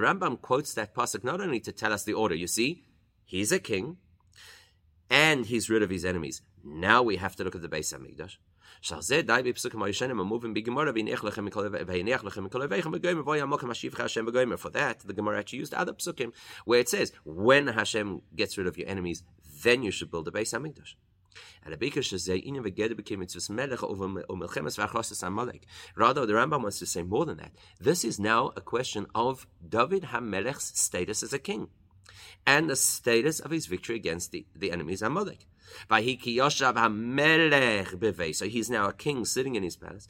Rambam 0.00 0.40
quotes 0.40 0.74
that 0.74 0.94
pasuk 0.94 1.24
not 1.24 1.40
only 1.40 1.60
to 1.60 1.72
tell 1.72 1.92
us 1.92 2.04
the 2.04 2.14
order. 2.14 2.34
You 2.34 2.46
see, 2.46 2.84
he's 3.24 3.52
a 3.52 3.58
king, 3.58 3.98
and 5.10 5.46
he's 5.46 5.70
rid 5.70 5.82
of 5.82 5.90
his 5.90 6.04
enemies. 6.04 6.42
Now 6.64 7.02
we 7.02 7.16
have 7.16 7.36
to 7.36 7.44
look 7.44 7.54
at 7.54 7.62
the 7.62 7.68
Beis 7.68 7.94
Hamikdash. 7.94 8.36
For 8.80 8.94
that, 14.70 14.98
the 15.04 15.12
Gemara 15.12 15.38
actually 15.38 15.58
used 15.58 15.74
other 15.74 15.92
psukim 15.92 16.32
where 16.64 16.80
it 16.80 16.88
says, 16.88 17.12
when 17.24 17.66
Hashem 17.68 18.22
gets 18.36 18.56
rid 18.56 18.66
of 18.66 18.78
your 18.78 18.88
enemies, 18.88 19.24
then 19.64 19.82
you 19.82 19.90
should 19.90 20.10
build 20.10 20.28
a 20.28 20.30
Beis 20.30 20.54
Hamikdash. 20.54 20.94
Rather, 25.96 26.26
the 26.26 26.32
Rambam 26.32 26.62
wants 26.62 26.78
to 26.78 26.86
say 26.86 27.02
more 27.02 27.26
than 27.26 27.36
that. 27.38 27.52
This 27.80 28.04
is 28.04 28.18
now 28.18 28.52
a 28.56 28.60
question 28.60 29.06
of 29.14 29.46
David 29.66 30.04
HaMelech's 30.04 30.78
status 30.78 31.22
as 31.22 31.32
a 31.32 31.38
king 31.38 31.68
and 32.46 32.70
the 32.70 32.76
status 32.76 33.40
of 33.40 33.50
his 33.50 33.66
victory 33.66 33.96
against 33.96 34.32
the, 34.32 34.46
the 34.56 34.70
enemies 34.70 35.02
Amalek. 35.02 35.46
So 35.88 35.96
he's 38.46 38.70
now 38.70 38.88
a 38.88 38.92
king 38.92 39.24
sitting 39.26 39.54
in 39.54 39.62
his 39.62 39.76
palace. 39.76 40.08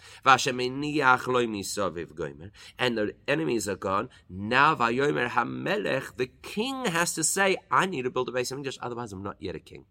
And 2.79 2.99
the 2.99 3.15
enemies 3.27 3.69
are 3.69 3.77
gone. 3.77 4.09
Now 4.31 4.75
the 4.77 6.31
king 6.43 6.85
has 6.85 7.15
to 7.15 7.25
say, 7.25 7.57
I 7.71 7.87
need 7.87 8.03
to 8.03 8.11
build 8.11 8.29
a 8.29 8.33
base 8.33 8.53
otherwise 8.81 9.13
I'm 9.13 9.23
not 9.23 9.37
yet 9.41 9.57
a 9.57 9.61
king. 9.61 9.85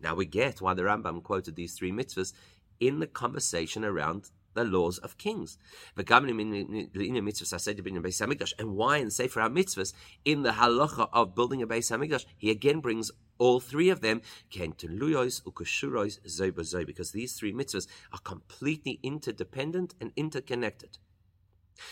Now 0.00 0.14
we 0.14 0.26
get 0.26 0.60
why 0.60 0.74
the 0.74 0.82
Rambam 0.82 1.22
quoted 1.22 1.56
these 1.56 1.74
three 1.74 1.92
mitzvahs 1.92 2.32
in 2.80 2.98
the 3.00 3.06
conversation 3.06 3.84
around 3.84 4.30
the 4.54 4.64
laws 4.64 4.98
of 4.98 5.18
kings. 5.18 5.58
And 5.96 6.06
why 8.76 8.98
in 8.98 9.10
Sefer 9.10 9.40
HaMitzvahs, 9.40 9.92
in 10.24 10.42
the 10.42 10.52
halacha 10.52 11.08
of 11.12 11.34
building 11.34 11.62
a 11.62 11.66
Beis 11.66 11.90
HaMikdash, 11.90 12.26
he 12.36 12.50
again 12.50 12.80
brings 12.80 13.10
all 13.38 13.60
three 13.60 13.88
of 13.88 14.00
them, 14.02 14.20
because 14.50 14.90
these 17.12 17.32
three 17.34 17.52
mitzvahs 17.52 17.86
are 18.12 18.18
completely 18.20 19.00
interdependent 19.02 19.94
and 20.00 20.12
interconnected. 20.16 20.98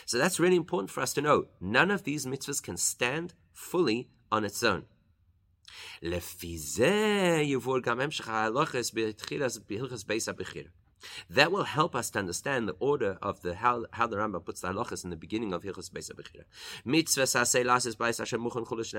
So 0.05 0.19
that's 0.19 0.39
really 0.39 0.57
important 0.57 0.91
for 0.91 1.01
us 1.01 1.13
to 1.15 1.23
know. 1.23 1.47
None 1.61 1.91
of 1.91 2.05
these 2.05 2.27
mitzvahs 2.27 2.63
can 2.63 2.77
stand 2.77 3.35
fully 3.53 4.11
on 4.31 4.45
its 4.45 4.63
own. 4.63 4.85
That 11.31 11.53
will 11.53 11.65
help 11.65 11.97
us 11.97 12.11
to 12.11 12.19
understand 12.19 12.69
the 12.69 12.77
order 12.79 13.19
of 13.23 13.41
the 13.43 13.55
how, 13.55 13.87
how 13.93 14.07
the 14.07 14.17
Rambam 14.17 14.45
puts 14.45 14.61
the 14.61 14.69
halachas 14.69 15.05
in 15.05 15.11
the 15.11 15.17
beginning 15.17 15.53
of 15.53 15.63
Hilchas 15.63 15.91
Beis 15.91 16.11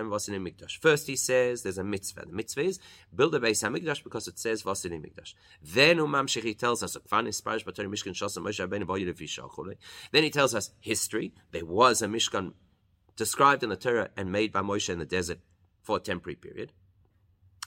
vasin 0.10 0.42
mikdash. 0.42 0.78
First 0.80 1.08
he 1.08 1.16
says 1.16 1.64
there's 1.64 1.78
a 1.78 1.84
mitzvah. 1.84 2.26
The 2.26 2.34
mitzvah 2.34 2.64
is 2.64 2.80
build 3.16 3.36
a 3.36 3.40
Beis 3.40 3.64
Hamikdash 3.64 4.04
because 4.04 4.28
it 4.28 4.40
says 4.40 4.64
vasin 4.64 4.92
mikdash. 5.00 5.34
Then 5.62 5.98
Umam 5.98 6.28
Shechi 6.28 6.58
tells 6.58 6.82
us 6.84 6.98
Then 10.12 10.24
he 10.24 10.30
tells 10.30 10.56
us 10.56 10.72
history. 10.80 11.34
There 11.52 11.66
was 11.66 12.02
a 12.02 12.08
Mishkan 12.08 12.54
described 13.22 13.62
in 13.62 13.70
the 13.70 13.76
Torah 13.76 14.10
and 14.18 14.32
made 14.32 14.52
by 14.52 14.62
Moshe 14.62 14.90
in 14.90 14.98
the 14.98 15.06
desert 15.06 15.38
for 15.84 15.98
a 15.98 16.00
temporary 16.00 16.36
period. 16.36 16.74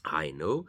I 0.04 0.32
know. 0.32 0.66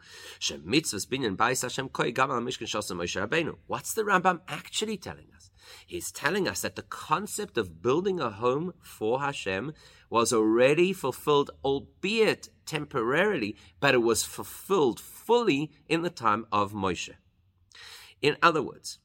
What's 3.66 3.94
the 3.94 4.04
Rambam 4.04 4.40
actually 4.46 4.96
telling 4.96 5.26
us? 5.34 5.50
He's 5.84 6.12
telling 6.12 6.46
us 6.46 6.60
that 6.60 6.76
the 6.76 6.82
concept 6.82 7.58
of 7.58 7.82
building 7.82 8.20
a 8.20 8.30
home 8.30 8.74
for 8.80 9.18
Hashem 9.22 9.72
was 10.08 10.32
already 10.32 10.92
fulfilled, 10.92 11.50
albeit 11.64 12.48
temporarily, 12.64 13.56
but 13.80 13.92
it 13.92 14.02
was 14.02 14.22
fulfilled 14.22 15.00
fully 15.00 15.72
in 15.88 16.02
the 16.02 16.10
time 16.10 16.46
of 16.52 16.72
Moshe. 16.72 17.16
In 18.22 18.36
other 18.40 18.62
words, 18.62 19.00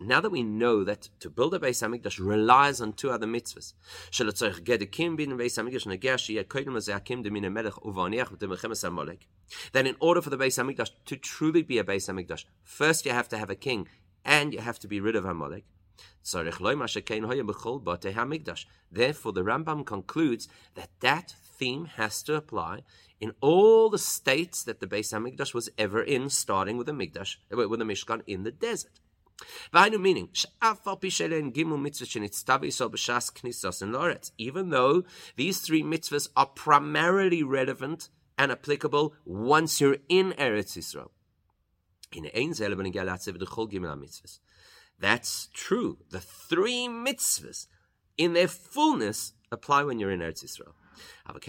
now 0.00 0.20
that 0.20 0.30
we 0.30 0.42
know 0.42 0.84
that 0.84 1.08
to 1.20 1.30
build 1.30 1.54
a 1.54 1.58
Beis 1.58 1.82
Hamikdash 1.82 2.18
relies 2.18 2.80
on 2.80 2.92
two 2.92 3.10
other 3.10 3.26
mitzvahs, 3.26 3.74
then 9.72 9.86
in 9.86 9.96
order 10.00 10.20
for 10.22 10.30
the 10.30 10.36
Beis 10.36 10.58
Hamikdash 10.58 10.90
to 11.04 11.16
truly 11.16 11.62
be 11.62 11.78
a 11.78 11.84
Beis 11.84 12.08
Hamikdash, 12.08 12.44
first 12.62 13.06
you 13.06 13.12
have 13.12 13.28
to 13.28 13.38
have 13.38 13.50
a 13.50 13.54
king 13.54 13.88
and 14.24 14.52
you 14.52 14.60
have 14.60 14.78
to 14.80 14.88
be 14.88 15.00
rid 15.00 15.16
of 15.16 15.24
Amalek. 15.24 15.64
Therefore, 18.92 19.32
the 19.32 19.42
Rambam 19.42 19.86
concludes 19.86 20.48
that 20.74 20.90
that 21.00 21.34
theme 21.58 21.84
has 21.96 22.22
to 22.24 22.34
apply 22.34 22.82
in 23.20 23.32
all 23.40 23.88
the 23.90 23.98
states 23.98 24.62
that 24.64 24.80
the 24.80 24.86
Beis 24.86 25.12
Hamikdash 25.12 25.54
was 25.54 25.70
ever 25.78 26.02
in, 26.02 26.28
starting 26.28 26.76
with 26.76 26.86
the 26.86 26.92
Mikdash, 26.92 27.36
uh, 27.52 27.68
with 27.68 27.78
the 27.78 27.84
Mishkan 27.84 28.22
in 28.26 28.42
the 28.42 28.50
desert. 28.50 29.00
Meaning, 29.72 30.30
even 34.38 34.70
though 34.70 35.04
these 35.36 35.60
three 35.60 35.82
mitzvahs 35.82 36.28
are 36.36 36.46
primarily 36.46 37.42
relevant 37.42 38.08
and 38.38 38.52
applicable 38.52 39.14
once 39.24 39.80
you're 39.80 39.98
in 40.08 40.32
Eretz 40.32 40.76
Yisrael. 40.76 41.10
That's 44.98 45.48
true. 45.52 45.98
The 46.10 46.20
three 46.20 46.88
mitzvahs 46.88 47.66
in 48.16 48.32
their 48.32 48.48
fullness 48.48 49.34
apply 49.52 49.82
when 49.84 49.98
you're 49.98 50.10
in 50.10 50.20
Eretz 50.20 50.44
Yisrael. 50.44 50.72
But 51.26 51.42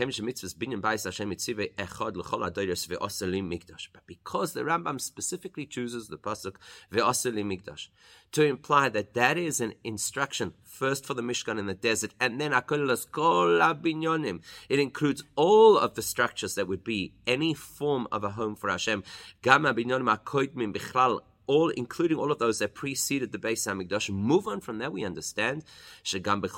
because 4.07 4.53
the 4.53 4.61
Rambam 4.61 5.01
specifically 5.01 5.65
chooses 5.65 6.07
the 6.07 6.17
pasuk 6.17 6.55
ve'asalim 6.91 7.45
mikdash 7.45 7.87
to 8.31 8.43
imply 8.43 8.89
that 8.89 9.13
that 9.13 9.37
is 9.37 9.61
an 9.61 9.73
instruction 9.83 10.53
first 10.63 11.05
for 11.05 11.13
the 11.13 11.21
Mishkan 11.21 11.57
in 11.57 11.65
the 11.65 11.73
desert, 11.73 12.13
and 12.19 12.39
then 12.39 12.51
akolas 12.51 13.09
kol 13.09 13.59
binyonim. 13.59 14.41
It 14.69 14.79
includes 14.79 15.23
all 15.35 15.77
of 15.77 15.95
the 15.95 16.01
structures 16.01 16.55
that 16.55 16.67
would 16.67 16.83
be 16.83 17.13
any 17.25 17.53
form 17.53 18.07
of 18.11 18.23
a 18.23 18.31
home 18.31 18.55
for 18.55 18.69
Hashem. 18.69 19.03
Gama 19.41 19.73
binyonim 19.73 20.15
akoidmin 20.15 20.73
bichlal 20.75 21.21
all, 21.47 21.69
including 21.69 22.17
all 22.17 22.31
of 22.31 22.39
those 22.39 22.59
that 22.59 22.75
preceded 22.75 23.31
the 23.31 23.39
Beis 23.39 23.65
Hamikdash. 23.65 24.09
Move 24.09 24.47
on 24.47 24.61
from 24.61 24.77
there, 24.77 24.91
we 24.91 25.03
understand. 25.03 25.63
Kluyus 26.05 26.51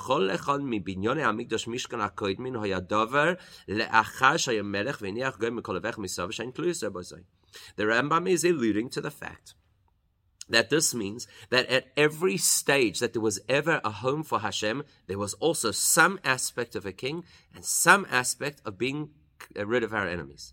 The 7.76 7.84
Rambam 7.84 8.28
is 8.28 8.44
alluding 8.44 8.90
to 8.90 9.00
the 9.00 9.10
fact 9.10 9.54
that 10.48 10.68
this 10.68 10.94
means 10.94 11.26
that 11.50 11.66
at 11.68 11.86
every 11.96 12.36
stage 12.36 12.98
that 12.98 13.12
there 13.12 13.22
was 13.22 13.40
ever 13.48 13.80
a 13.84 13.90
home 13.90 14.22
for 14.22 14.40
Hashem, 14.40 14.82
there 15.06 15.18
was 15.18 15.34
also 15.34 15.70
some 15.70 16.18
aspect 16.24 16.74
of 16.74 16.84
a 16.84 16.92
king 16.92 17.24
and 17.54 17.64
some 17.64 18.06
aspect 18.10 18.60
of 18.64 18.76
being 18.76 19.10
rid 19.54 19.84
of 19.84 19.94
our 19.94 20.06
enemies. 20.06 20.52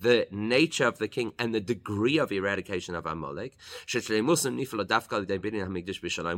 The 0.00 0.28
nature 0.30 0.86
of 0.86 0.98
the 0.98 1.08
king 1.08 1.32
and 1.38 1.52
the 1.54 1.60
degree 1.60 2.18
of 2.18 2.30
eradication 2.30 2.94
of 2.94 3.04
Amalek 3.04 3.56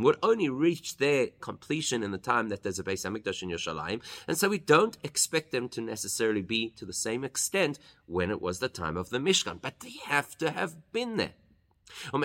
would 0.03 0.17
only 0.23 0.49
reach 0.49 0.97
their 0.97 1.27
completion 1.41 2.03
in 2.03 2.11
the 2.11 2.19
time 2.19 2.49
that 2.49 2.63
there's 2.63 2.79
a 2.79 2.85
Beis 2.85 3.05
Hamikdash 3.05 3.43
in 3.43 3.51
Yerushalayim, 3.51 4.01
and 4.27 4.39
so 4.39 4.49
we 4.49 4.59
don't 4.59 4.97
expect 5.03 5.53
them 5.53 5.69
to 5.69 5.81
necessarily 5.81 6.43
be 6.43 6.71
to 6.71 6.87
the 6.87 6.93
same 6.93 7.23
extent 7.25 7.79
when 8.07 8.31
it 8.31 8.41
was 8.41 8.59
the 8.61 8.69
time 8.69 8.97
of 8.97 9.11
the 9.11 9.19
Mishkan, 9.19 9.61
but 9.61 9.81
they 9.81 9.95
have 10.05 10.39
to 10.39 10.51
have 10.51 10.93
been 10.93 11.17
there. 11.17 11.35
And 12.13 12.25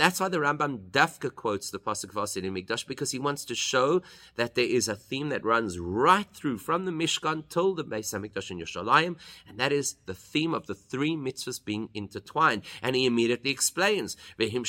that's 0.00 0.20
why 0.20 0.28
the 0.28 0.38
Rambam 0.38 0.90
Dafka 0.90 1.34
quotes 1.34 1.70
the 1.70 1.78
Pasuk 1.78 2.12
Vasin 2.12 2.44
in 2.44 2.54
Mikdash 2.54 2.86
because 2.86 3.10
he 3.10 3.18
wants 3.18 3.44
to 3.46 3.54
show 3.54 4.02
that 4.36 4.54
there 4.54 4.64
is 4.64 4.88
a 4.88 4.96
theme 4.96 5.28
that 5.30 5.44
runs 5.44 5.78
right 5.78 6.28
through 6.32 6.58
from 6.58 6.84
the 6.84 6.92
Mishkan 6.92 7.48
till 7.48 7.74
the 7.74 7.84
Beis 7.84 8.14
Hamikdash 8.14 8.50
in 8.50 8.58
Yerushalayim, 8.58 9.16
and 9.48 9.58
that 9.58 9.72
is 9.72 9.96
the 10.06 10.14
theme 10.14 10.54
of 10.54 10.66
the 10.66 10.74
three 10.74 11.16
mitzvahs 11.16 11.64
being 11.64 11.88
intertwined. 11.94 12.62
And 12.82 12.96
he 12.96 13.06
immediately 13.06 13.50
explains 13.50 14.16
Vehim. 14.38 14.66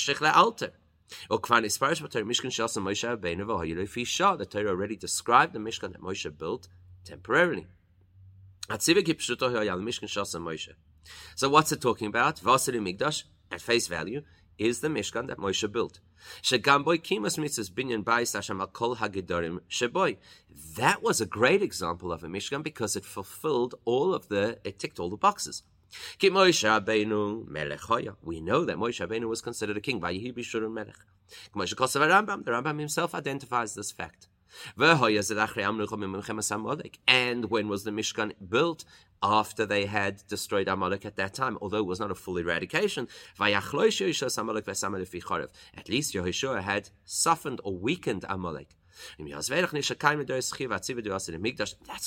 The 4.38 4.46
Torah 4.46 4.70
already 4.70 4.96
described 4.96 5.54
the 5.54 5.60
Mishkan 5.60 5.92
that 5.94 6.02
Moshe 6.02 6.38
built 6.38 6.68
temporarily. 7.06 7.68
So 11.36 11.50
what's 11.50 11.72
it 11.72 11.82
talking 11.82 12.08
about? 12.08 12.40
Vasili 12.40 12.80
Migdash, 12.80 13.24
at 13.52 13.62
face 13.62 13.88
value, 13.88 14.22
is 14.58 14.82
the 14.82 14.88
Mishkan 14.88 15.28
that 15.28 15.38
Moshe 15.38 15.72
built. 15.72 16.00
Shegamboy 16.42 17.02
kimas 17.02 17.38
mitzvahs 17.38 17.72
binyan 17.72 18.04
bayis 18.04 18.34
Hashem 18.34 18.60
al 18.60 18.68
kol 18.68 18.96
hagedorim 18.96 19.60
sheboy. 19.70 20.18
That 20.76 21.04
was 21.04 21.22
a 21.22 21.26
great 21.26 21.62
example 21.62 22.12
of 22.12 22.24
a 22.24 22.28
Mishkan 22.28 22.64
because 22.64 22.96
it 22.96 23.06
fulfilled 23.06 23.76
all 23.86 24.14
of 24.14 24.28
the, 24.28 24.58
it 24.64 24.80
ticked 24.80 25.00
all 25.00 25.10
the 25.10 25.18
boxes. 25.18 25.64
Kimosh 26.20 26.64
benu 26.84 27.48
melechoya 27.48 28.16
we 28.24 28.42
know 28.42 28.66
that 28.66 28.78
Moshe 28.78 29.06
Rabbeinu 29.06 29.30
was 29.30 29.42
considered 29.42 29.78
a 29.78 29.82
king. 29.82 30.00
by 30.00 30.14
b'shurun 30.14 30.74
melech. 30.74 30.96
The 31.54 31.60
Rambam 31.60 32.80
himself 32.80 33.14
identifies 33.14 33.76
this 33.76 33.92
fact. 33.92 34.28
And 37.08 37.50
when 37.50 37.68
was 37.68 37.84
the 37.84 37.92
Mishkan 37.92 38.34
built? 38.48 38.86
After 39.24 39.66
they 39.66 39.88
had 39.88 40.22
destroyed 40.28 40.68
Amalek 40.68 41.04
at 41.04 41.16
that 41.16 41.34
time, 41.34 41.58
although 41.60 41.80
it 41.80 41.88
was 41.88 42.00
not 42.00 42.12
a 42.12 42.16
full 42.16 42.38
eradication. 42.38 43.08
At 43.40 43.58
least 45.90 46.14
Yehoshua 46.14 46.62
had 46.62 46.90
softened 47.04 47.60
or 47.64 47.76
weakened 47.76 48.26
Amalek. 48.30 48.76
That's 49.18 49.50
what 49.50 49.66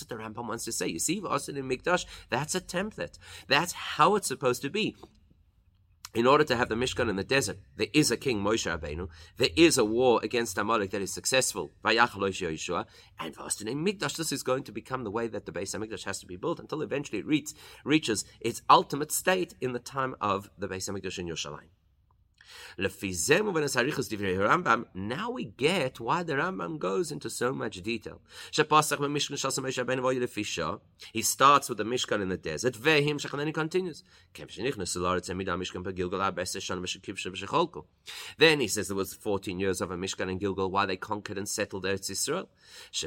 the 0.09 0.14
Rambam 0.14 0.46
wants 0.46 0.64
to 0.66 0.72
say. 0.72 0.87
You 0.87 1.00
see, 1.00 1.20
that's 1.20 1.48
a 1.48 2.61
template. 2.61 3.18
That's 3.48 3.72
how 3.72 4.14
it's 4.14 4.29
supposed 4.29 4.62
to 4.62 4.70
be 4.70 4.96
in 6.14 6.26
order 6.26 6.44
to 6.44 6.56
have 6.56 6.68
the 6.68 6.74
Mishkan 6.74 7.08
in 7.08 7.16
the 7.16 7.24
desert, 7.24 7.58
there 7.76 7.86
is 7.92 8.10
a 8.10 8.16
king 8.16 8.42
Moshe 8.42 8.66
Rabbeinu. 8.70 9.08
There 9.36 9.50
is 9.56 9.78
a 9.78 9.84
war 9.84 10.20
against 10.22 10.58
Amalek 10.58 10.90
that 10.90 11.02
is 11.02 11.12
successful. 11.12 11.72
And 11.84 11.96
Vastin 11.98 13.68
in 13.68 13.84
Mikdash, 13.84 14.16
this 14.16 14.32
is 14.32 14.42
going 14.42 14.64
to 14.64 14.72
become 14.72 15.04
the 15.04 15.10
way 15.10 15.28
that 15.28 15.46
the 15.46 15.52
Beis 15.52 15.76
Hamikdash 15.76 16.04
has 16.04 16.18
to 16.20 16.26
be 16.26 16.36
built 16.36 16.58
until 16.58 16.82
eventually 16.82 17.18
it 17.20 17.26
reach, 17.26 17.50
reaches 17.84 18.24
its 18.40 18.62
ultimate 18.68 19.12
state 19.12 19.54
in 19.60 19.72
the 19.72 19.78
time 19.78 20.16
of 20.20 20.50
the 20.58 20.68
Beis 20.68 20.90
Hamikdash 20.90 21.18
in 21.18 21.28
Yerushalayim. 21.28 21.68
Now 24.94 25.30
we 25.30 25.44
get 25.44 26.00
why 26.00 26.22
the 26.22 26.34
Rambam 26.34 26.78
goes 26.78 27.12
into 27.12 27.30
so 27.30 27.52
much 27.52 27.82
detail. 27.82 28.20
He 31.12 31.22
starts 31.22 31.68
with 31.68 31.78
the 31.78 31.84
Mishkan 31.84 32.22
in 32.22 32.28
the 32.28 32.36
desert, 32.36 32.76
and 32.76 32.84
then 32.84 33.46
he 33.46 33.52
continues. 33.52 34.02
Then 38.38 38.60
he 38.60 38.68
says 38.68 38.88
there 38.88 38.96
was 38.96 39.14
14 39.14 39.60
years 39.60 39.80
of 39.80 39.90
a 39.90 39.96
Mishkan 39.96 40.30
in 40.30 40.38
Gilgal 40.38 40.70
why 40.70 40.86
they 40.86 40.96
conquered 40.96 41.38
and 41.38 41.48
settled 41.48 41.84
Eretz 41.84 42.10
Yisrael. 42.10 42.48
So 42.92 43.06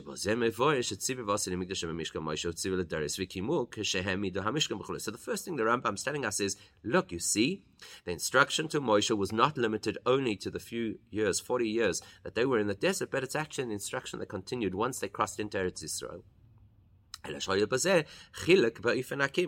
the 5.11 5.17
first 5.17 5.45
thing 5.45 5.55
the 5.55 5.63
Rambam 5.63 5.95
is 5.95 6.03
telling 6.03 6.25
us 6.25 6.39
is, 6.39 6.55
look, 6.83 7.11
you 7.11 7.19
see, 7.19 7.61
the 8.05 8.11
instruction 8.11 8.67
to 8.69 8.79
Moshe 8.79 9.15
was 9.17 9.32
not 9.33 9.57
limited 9.57 9.97
only 10.05 10.35
to 10.37 10.49
the 10.49 10.59
few 10.59 10.99
years, 11.09 11.39
40 11.39 11.67
years, 11.67 12.01
that 12.23 12.35
they 12.35 12.45
were 12.45 12.59
in 12.59 12.67
the 12.67 12.73
desert, 12.73 13.11
but 13.11 13.23
it's 13.23 13.35
actually 13.35 13.65
an 13.65 13.71
instruction 13.71 14.19
that 14.19 14.27
continued 14.27 14.75
once 14.75 14.99
they 14.99 15.09
crossed 15.09 15.39
into 15.39 15.57
Eretz 15.57 15.83
Yisrael. 15.83 16.21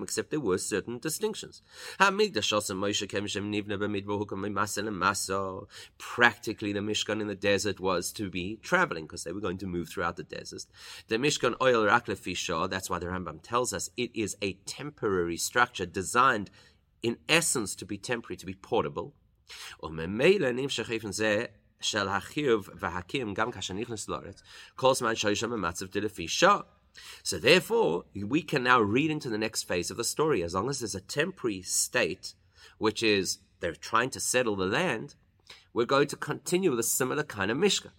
Except 0.01 0.29
there 0.29 0.39
were 0.39 0.57
certain 0.57 0.97
distinctions. 0.97 1.61
Practically, 5.97 6.71
the 6.71 6.79
Mishkan 6.79 7.21
in 7.21 7.27
the 7.27 7.35
desert 7.35 7.79
was 7.81 8.13
to 8.13 8.29
be 8.29 8.59
traveling 8.63 9.03
because 9.03 9.25
they 9.25 9.33
were 9.33 9.41
going 9.41 9.57
to 9.57 9.67
move 9.67 9.89
throughout 9.89 10.15
the 10.15 10.23
desert. 10.23 10.65
The 11.09 11.17
Mishkan 11.17 11.55
oil 11.61 11.85
Raklefi 11.85 12.69
that's 12.69 12.89
why 12.89 12.99
the 12.99 13.07
Rambam 13.07 13.41
tells 13.41 13.73
us 13.73 13.89
it 13.97 14.15
is 14.15 14.37
a 14.41 14.53
temporary 14.65 15.35
structure 15.35 15.85
designed 15.85 16.49
in 17.03 17.17
essence 17.27 17.75
to 17.75 17.85
be 17.85 17.97
temporary, 17.97 18.37
to 18.37 18.45
be 18.45 18.53
portable. 18.53 19.13
של 21.80 22.08
החיוב 22.08 22.68
והקים 22.74 23.34
גם 23.34 23.50
כאשר 23.50 23.74
נכנס 23.74 24.08
לארץ, 24.08 24.42
כל 24.74 24.94
זמן 24.94 25.16
שהיו 25.16 25.36
שם 25.36 25.50
במצב 25.50 25.86
דלפי 25.86 26.28
שעה. 26.28 26.60
So 27.24 27.38
therefore, 27.38 28.04
we 28.14 28.42
can 28.42 28.64
now 28.64 28.80
read 28.80 29.10
into 29.10 29.30
the 29.30 29.38
next 29.38 29.62
phase 29.62 29.90
of 29.92 29.96
the 29.96 30.04
story. 30.04 30.42
As 30.42 30.54
long 30.54 30.68
as 30.68 30.80
there's 30.80 30.96
a 30.96 31.00
temporary 31.00 31.62
state, 31.62 32.34
which 32.78 33.00
is 33.02 33.38
they're 33.60 33.88
trying 33.90 34.10
to 34.10 34.18
settle 34.18 34.56
the 34.56 34.66
land, 34.66 35.14
we're 35.72 35.94
going 35.96 36.08
to 36.08 36.16
continue 36.16 36.70
with 36.70 36.80
a 36.80 36.94
similar 36.98 37.22
kind 37.22 37.50
of 37.52 37.56
mishkan. 37.56 37.92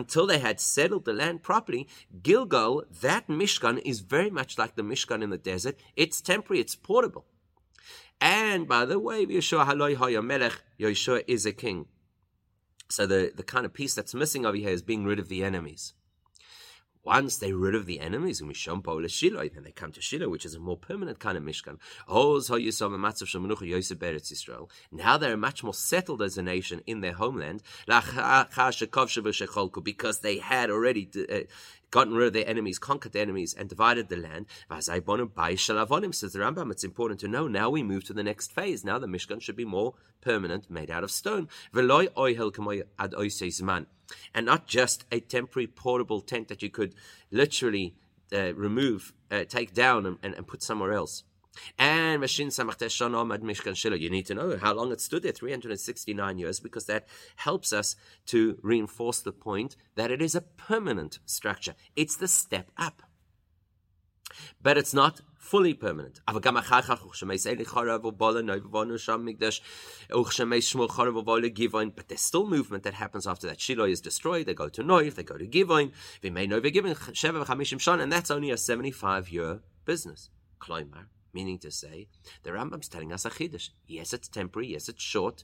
Until 0.00 0.26
they 0.26 0.38
had 0.38 0.60
settled 0.60 1.04
the 1.04 1.12
land 1.12 1.42
properly, 1.42 1.88
Gilgal, 2.22 2.84
that 3.00 3.28
Mishkan 3.28 3.80
is 3.84 4.00
very 4.00 4.28
much 4.28 4.58
like 4.58 4.74
the 4.74 4.82
Mishkan 4.82 5.22
in 5.22 5.30
the 5.30 5.38
desert. 5.38 5.76
It's 5.94 6.20
temporary, 6.20 6.60
it's 6.60 6.74
portable. 6.74 7.24
And 8.21 8.67
by 8.67 8.85
the 8.85 8.99
way, 8.99 9.25
Yeshua 9.25 9.65
Haloi 9.65 9.95
Hoya 9.95 10.21
Melech, 10.21 10.61
Yeshua 10.79 11.23
is 11.27 11.47
a 11.47 11.51
king. 11.51 11.87
So 12.87 13.07
the, 13.07 13.31
the 13.35 13.43
kind 13.43 13.65
of 13.65 13.73
piece 13.73 13.95
that's 13.95 14.13
missing 14.13 14.45
over 14.45 14.57
here 14.57 14.69
is 14.69 14.83
being 14.83 15.05
rid 15.05 15.17
of 15.17 15.27
the 15.27 15.43
enemies. 15.43 15.93
Once 17.03 17.37
they're 17.37 17.57
rid 17.57 17.73
of 17.73 17.87
the 17.87 17.99
enemies, 17.99 18.41
and 18.41 18.53
then 18.53 19.63
they 19.63 19.71
come 19.71 19.91
to 19.91 20.01
Shiloh, 20.01 20.29
which 20.29 20.45
is 20.45 20.53
a 20.53 20.59
more 20.59 20.77
permanent 20.77 21.17
kind 21.17 21.35
of 21.35 21.43
Mishkan. 21.43 21.79
Now 24.91 25.17
they're 25.17 25.37
much 25.37 25.63
more 25.63 25.73
settled 25.73 26.21
as 26.21 26.37
a 26.37 26.43
nation 26.43 26.81
in 26.85 27.01
their 27.01 27.13
homeland 27.13 27.63
because 29.83 30.19
they 30.19 30.37
had 30.37 30.69
already 30.69 31.09
uh, 31.27 31.39
gotten 31.91 32.13
rid 32.15 32.27
of 32.27 32.33
their 32.33 32.47
enemies, 32.47 32.79
conquered 32.79 33.11
their 33.11 33.21
enemies, 33.21 33.53
and 33.53 33.69
divided 33.69 34.09
the 34.09 34.15
land. 34.15 34.47
Says 34.69 34.85
the 34.87 36.39
Rambam, 36.39 36.71
it's 36.71 36.83
important 36.83 37.19
to 37.19 37.27
know. 37.27 37.47
Now 37.47 37.69
we 37.69 37.83
move 37.83 38.05
to 38.05 38.13
the 38.13 38.23
next 38.23 38.53
phase. 38.53 38.83
Now 38.83 38.97
the 38.97 39.07
Mishkan 39.07 39.41
should 39.41 39.55
be 39.55 39.65
more 39.65 39.93
permanent, 40.21 40.69
made 40.69 40.89
out 40.89 41.03
of 41.03 41.11
stone. 41.11 41.49
And 44.33 44.45
not 44.45 44.67
just 44.67 45.05
a 45.11 45.19
temporary 45.19 45.67
portable 45.67 46.21
tent 46.21 46.47
that 46.47 46.61
you 46.61 46.69
could 46.69 46.95
literally 47.29 47.95
uh, 48.33 48.53
remove, 48.53 49.13
uh, 49.29 49.43
take 49.43 49.73
down, 49.73 50.05
and, 50.05 50.17
and, 50.23 50.33
and 50.33 50.47
put 50.47 50.63
somewhere 50.63 50.93
else. 50.93 51.23
And 51.77 52.21
Mashin 52.21 52.47
Samachtesh 52.47 53.11
Omad 53.11 53.41
Mishkan 53.41 53.75
Shiloh. 53.75 53.95
You 53.95 54.09
need 54.09 54.25
to 54.27 54.35
know 54.35 54.57
how 54.57 54.73
long 54.73 54.91
it 54.91 55.01
stood 55.01 55.23
there 55.23 55.31
369 55.31 56.37
years 56.37 56.59
because 56.59 56.85
that 56.85 57.07
helps 57.37 57.73
us 57.73 57.95
to 58.27 58.59
reinforce 58.61 59.21
the 59.21 59.31
point 59.31 59.75
that 59.95 60.11
it 60.11 60.21
is 60.21 60.35
a 60.35 60.41
permanent 60.41 61.19
structure. 61.25 61.75
It's 61.95 62.15
the 62.15 62.27
step 62.27 62.71
up. 62.77 63.01
But 64.61 64.77
it's 64.77 64.93
not 64.93 65.21
fully 65.37 65.73
permanent. 65.73 66.21
But 66.25 66.43
there's 66.43 66.75
still 72.21 72.47
movement 72.47 72.83
that 72.83 72.93
happens 72.93 73.27
after 73.27 73.47
that. 73.47 73.59
Shiloh 73.59 73.85
is 73.85 74.01
destroyed, 74.01 74.45
they 74.45 74.53
go 74.53 74.69
to 74.69 74.83
Noiv, 74.83 75.15
they 75.15 75.23
go 75.23 75.37
to 75.37 75.47
Givoin, 75.47 75.91
They 76.21 76.29
may 76.29 76.47
the 76.47 76.61
GivenchyMshan, 76.61 78.01
and 78.01 78.11
that's 78.11 78.31
only 78.31 78.51
a 78.51 78.57
75 78.57 79.29
year 79.29 79.61
business. 79.85 80.29
Meaning 81.33 81.57
to 81.59 81.71
say, 81.71 82.07
the 82.43 82.51
Rambam's 82.51 82.87
telling 82.87 83.11
us 83.11 83.25
a 83.25 83.29
chiddush. 83.29 83.69
Yes, 83.87 84.13
it's 84.13 84.27
temporary, 84.27 84.69
yes, 84.69 84.89
it's 84.89 85.03
short, 85.03 85.43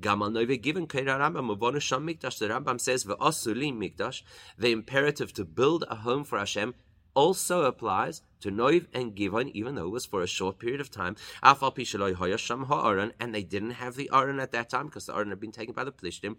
Gamal 0.00 0.30
Noive 0.30 0.60
given 0.62 0.86
Rambam 0.86 1.58
Mikdash. 1.58 2.38
The 2.38 2.48
Rambam 2.48 2.80
says 2.80 3.04
Ve'osuli 3.04 3.72
Mikdash. 3.72 4.22
The 4.56 4.70
imperative 4.70 5.32
to 5.34 5.44
build 5.44 5.84
a 5.88 5.96
home 5.96 6.24
for 6.24 6.38
Hashem 6.38 6.74
also 7.14 7.64
applies 7.64 8.22
to 8.40 8.50
Noiv 8.50 8.86
and 8.92 9.16
Givon, 9.16 9.50
even 9.52 9.74
though 9.74 9.86
it 9.86 9.90
was 9.90 10.04
for 10.04 10.22
a 10.22 10.26
short 10.26 10.58
period 10.58 10.80
of 10.80 10.90
time. 10.90 11.16
And 11.42 11.56
they 13.34 13.42
didn't 13.42 13.70
have 13.70 13.96
the 13.96 14.10
Aron 14.12 14.38
at 14.38 14.52
that 14.52 14.68
time 14.68 14.86
because 14.86 15.06
the 15.06 15.14
Aron 15.14 15.30
had 15.30 15.40
been 15.40 15.50
taken 15.50 15.74
by 15.74 15.82
the 15.82 15.92
Plishtim. 15.92 16.36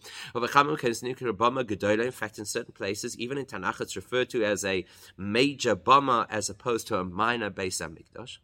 In 2.05 2.11
fact, 2.11 2.39
in 2.39 2.45
certain 2.45 2.73
places, 2.73 3.17
even 3.17 3.38
in 3.39 3.45
Tanakh, 3.45 3.81
it's 3.81 3.95
referred 3.95 4.29
to 4.29 4.45
as 4.45 4.63
a 4.63 4.85
major 5.17 5.75
Bama 5.75 6.27
as 6.29 6.49
opposed 6.49 6.88
to 6.88 6.97
a 6.97 7.03
minor 7.03 7.49
Beis 7.49 7.81
Hamikdash. 7.81 8.38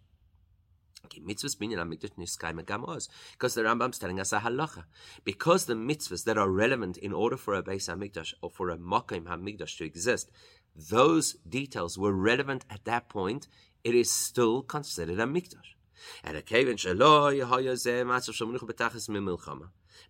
Mitzvahs 1.22 1.58
binyan 1.58 1.78
hamikdash 1.78 2.12
niskayim 2.18 2.64
gamos. 2.64 3.10
Because 3.32 3.56
the 3.56 3.64
Rambam's 3.64 4.00
telling 4.00 4.20
us 4.20 4.32
a 4.34 4.40
halacha. 4.40 4.84
Because 5.24 5.66
the 5.66 5.74
mitzvahs 5.74 6.24
that 6.26 6.38
are 6.38 6.50
relevant 6.50 6.98
in 6.98 7.14
order 7.14 7.38
for 7.38 7.54
a 7.54 7.64
Beis 7.64 7.90
Hamikdash 7.90 8.34
or 8.42 8.50
for 8.50 8.70
a 8.70 8.78
Makim 8.78 9.26
Hamikdash 9.26 9.78
to 9.78 9.86
exist, 9.86 10.32
those 10.76 11.34
details 11.48 11.98
were 11.98 12.14
relevant 12.14 12.66
at 12.70 12.86
that 12.86 13.10
point, 13.10 13.48
it 13.84 13.96
is 13.96 14.12
still 14.12 14.62
considered 14.62 15.20
a 15.20 15.26
mikdash. 15.26 15.76
And 16.24 16.36
a 16.38 16.42
kaven 16.42 16.78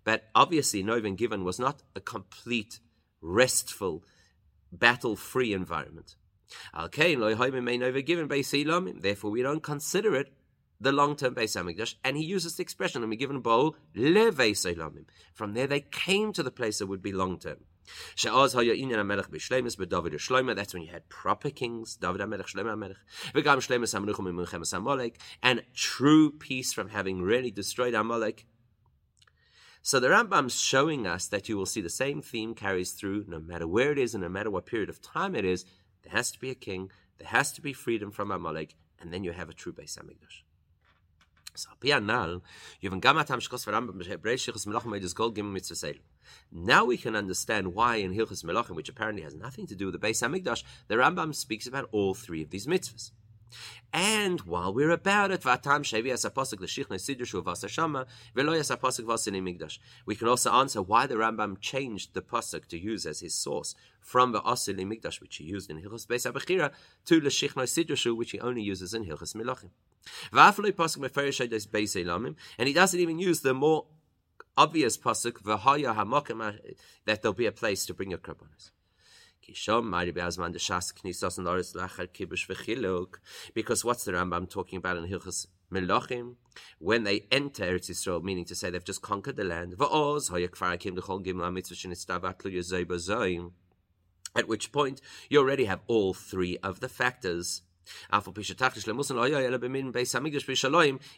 But 0.04 0.24
obviously, 0.34 0.84
Noven 0.84 1.16
given 1.16 1.43
was 1.43 1.60
not 1.60 1.84
a 1.95 1.99
complete, 1.99 2.80
restful, 3.22 4.04
battle-free 4.72 5.54
environment. 5.54 6.16
Therefore, 9.01 9.32
we 9.32 9.41
don't 9.41 9.64
consider 9.64 10.16
it 10.16 10.34
the 10.84 10.91
long-term 10.91 11.34
Beis 11.36 11.55
Hamikdash, 11.55 11.95
and 12.03 12.15
he 12.17 12.23
uses 12.23 12.55
the 12.55 12.61
expression, 12.61 13.01
"Let 13.01 13.09
me 13.09 13.15
given 13.15 13.39
bowl 13.39 13.75
levei 13.95 14.51
Seilamim. 14.51 15.05
From 15.34 15.53
there, 15.53 15.67
they 15.67 15.81
came 15.81 16.31
to 16.34 16.43
the 16.43 16.51
place 16.51 16.77
that 16.79 16.88
would 16.88 17.01
be 17.01 17.11
long-term. 17.11 17.65
That's 18.15 18.25
when 20.73 20.84
you 20.84 20.91
had 20.91 21.09
proper 21.09 21.49
kings, 21.49 21.95
David 21.97 22.21
HaMelech, 22.21 22.47
Shlomo 22.47 22.95
HaMelech, 24.73 25.15
and 25.41 25.63
true 25.73 26.31
peace 26.31 26.71
from 26.71 26.89
having 26.89 27.21
really 27.21 27.51
destroyed 27.51 27.93
Amalek. 27.93 28.45
So 29.81 29.99
the 29.99 30.07
Rambam's 30.07 30.57
showing 30.57 31.05
us 31.05 31.27
that 31.27 31.49
you 31.49 31.57
will 31.57 31.65
see 31.65 31.81
the 31.81 31.89
same 31.89 32.21
theme 32.21 32.55
carries 32.55 32.93
through 32.93 33.25
no 33.27 33.39
matter 33.39 33.67
where 33.67 33.91
it 33.91 33.99
is 33.99 34.13
and 34.13 34.23
no 34.23 34.29
matter 34.29 34.49
what 34.49 34.65
period 34.65 34.89
of 34.89 35.01
time 35.01 35.36
it 35.36 35.43
is. 35.43 35.65
There 36.03 36.13
has 36.13 36.31
to 36.31 36.39
be 36.39 36.49
a 36.49 36.55
king, 36.55 36.89
there 37.17 37.27
has 37.27 37.51
to 37.51 37.61
be 37.61 37.73
freedom 37.73 38.09
from 38.11 38.31
Amalek, 38.31 38.75
and 38.97 39.11
then 39.11 39.25
you 39.25 39.34
have 39.34 39.49
a 39.49 39.53
true 39.53 39.73
Beis 39.73 39.97
Hamikdash. 39.97 40.43
So 41.56 41.70
you've 41.84 43.01
got 43.01 43.28
tam 43.28 43.39
shkos 43.39 43.66
mitzvah 45.51 45.93
Now 46.51 46.86
we 46.86 46.97
can 46.97 47.16
understand 47.16 47.76
why 47.76 47.97
in 47.97 48.14
Hilchos 48.14 48.43
Melachim, 48.43 48.76
which 48.76 48.89
apparently 48.89 49.22
has 49.24 49.36
nothing 49.36 49.68
to 49.68 49.76
do 49.76 49.86
with 49.86 49.99
the 49.99 50.08
Beis 50.08 50.24
Hamikdash, 50.28 50.64
the 50.88 50.95
Rambam 50.95 51.36
speaks 51.36 51.68
about 51.68 51.89
all 51.91 52.14
three 52.14 52.41
of 52.41 52.49
these 52.49 52.66
mitzvahs. 52.66 53.12
And 53.91 54.41
while 54.41 54.74
we're 54.74 54.89
about 54.89 55.30
it, 55.30 55.41
Vatam 55.41 55.84
Shevi 55.84 56.12
as 56.12 56.26
Apostle 56.26 56.60
L'Shichna 56.62 56.95
Sidushu 56.95 57.43
Vasashama 57.43 58.08
Velo 58.34 58.54
as 58.54 58.72
Apostle 58.72 59.06
Vasini 59.06 59.41
Migdash. 59.41 59.78
We 60.06 60.16
can 60.16 60.28
also 60.28 60.51
answer 60.51 60.82
why 60.82 61.06
the 61.06 61.16
Rambam 61.16 61.60
changed 61.60 62.16
the 62.16 62.22
pasuk 62.22 62.68
to 62.70 62.80
use 62.80 63.06
as 63.06 63.20
his 63.20 63.36
source 63.36 63.76
from 64.01 64.32
the 64.32 64.41
Asili 64.41 64.86
Migdash, 64.86 65.22
which 65.22 65.38
he 65.38 65.43
used 65.43 65.70
in 65.70 65.82
Hilchos 65.82 66.08
Beis 66.08 66.32
Abachira, 66.32 66.72
to 67.06 67.20
L'Shichna 67.20 67.64
Sidushu, 67.64 68.18
which 68.18 68.32
he 68.32 68.39
only 68.39 68.64
uses 68.64 68.95
in 68.95 69.06
Hilchos 69.06 69.36
Melachim. 69.36 69.70
And 70.32 70.56
he 72.68 72.74
doesn't 72.74 72.99
even 72.99 73.20
use 73.20 73.41
the 73.41 73.54
more 73.54 73.86
obvious 74.56 74.97
pasuk 74.97 75.43
that 77.06 77.22
there'll 77.22 77.34
be 77.34 77.45
a 77.45 77.51
place 77.51 77.86
to 77.86 77.93
bring 77.93 78.10
your 78.10 78.20
karbonis. 78.20 78.72
Because 83.54 83.84
what's 83.84 84.06
the 84.06 84.14
Rambam 84.14 84.49
talking 84.49 84.78
about 84.78 84.97
in 84.97 85.08
Hilchas 85.08 85.47
Melachim? 85.72 86.36
When 86.80 87.04
they 87.04 87.26
enter 87.30 87.66
Eretz 87.66 87.89
Yisrael, 87.89 88.24
meaning 88.24 88.45
to 88.45 88.56
say 88.56 88.70
they've 88.70 88.84
just 88.84 89.01
conquered 89.01 89.36
the 89.36 89.43
land. 89.43 89.76
At 94.36 94.47
which 94.47 94.72
point 94.72 95.01
you 95.30 95.39
already 95.39 95.66
have 95.66 95.82
all 95.88 96.14
three 96.14 96.58
of 96.60 96.80
the 96.80 96.89
factors. 96.89 97.64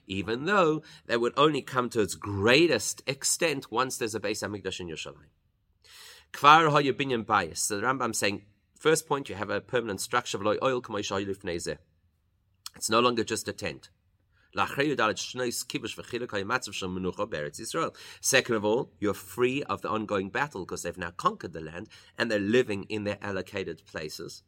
Even 0.07 0.45
though 0.45 0.83
that 1.05 1.21
would 1.21 1.33
only 1.37 1.61
come 1.61 1.89
to 1.89 2.01
its 2.01 2.15
greatest 2.15 3.01
extent 3.07 3.71
once 3.71 3.97
there's 3.97 4.15
a 4.15 4.19
Beis 4.19 4.43
Hamikdash 4.43 4.79
in 4.79 4.87
Yerushalayim. 4.87 5.29
Kvar 6.33 6.69
hoya 6.69 6.93
binyan 6.93 7.25
bias. 7.25 7.61
So 7.61 7.77
the 7.77 7.83
Rambam 7.83 8.13
saying, 8.15 8.43
first 8.77 9.07
point, 9.07 9.29
you 9.29 9.35
have 9.35 9.49
a 9.49 9.61
permanent 9.61 10.01
structure 10.01 10.37
of 10.37 10.43
loy 10.43 10.57
oil 10.61 10.81
It's 12.75 12.89
no 12.89 12.99
longer 12.99 13.23
just 13.23 13.47
a 13.47 13.53
tent. 13.53 13.89
Second 18.21 18.55
of 18.55 18.65
all, 18.65 18.91
you're 18.99 19.13
free 19.13 19.63
of 19.63 19.81
the 19.81 19.89
ongoing 19.89 20.29
battle 20.29 20.61
because 20.65 20.83
they've 20.83 20.97
now 20.97 21.11
conquered 21.11 21.51
the 21.51 21.59
land 21.59 21.89
and 22.17 22.31
they're 22.31 22.39
living 22.39 22.83
in 22.83 23.03
their 23.03 23.17
allocated 23.21 23.85
places. 23.85 24.43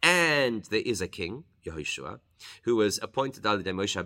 And 0.00 0.64
there 0.64 0.82
is 0.84 1.00
a 1.00 1.08
king, 1.08 1.44
Yehoshua, 1.66 2.20
who 2.62 2.76
was 2.76 2.98
appointed 3.02 3.44
al 3.44 3.58
Moshe 3.58 3.96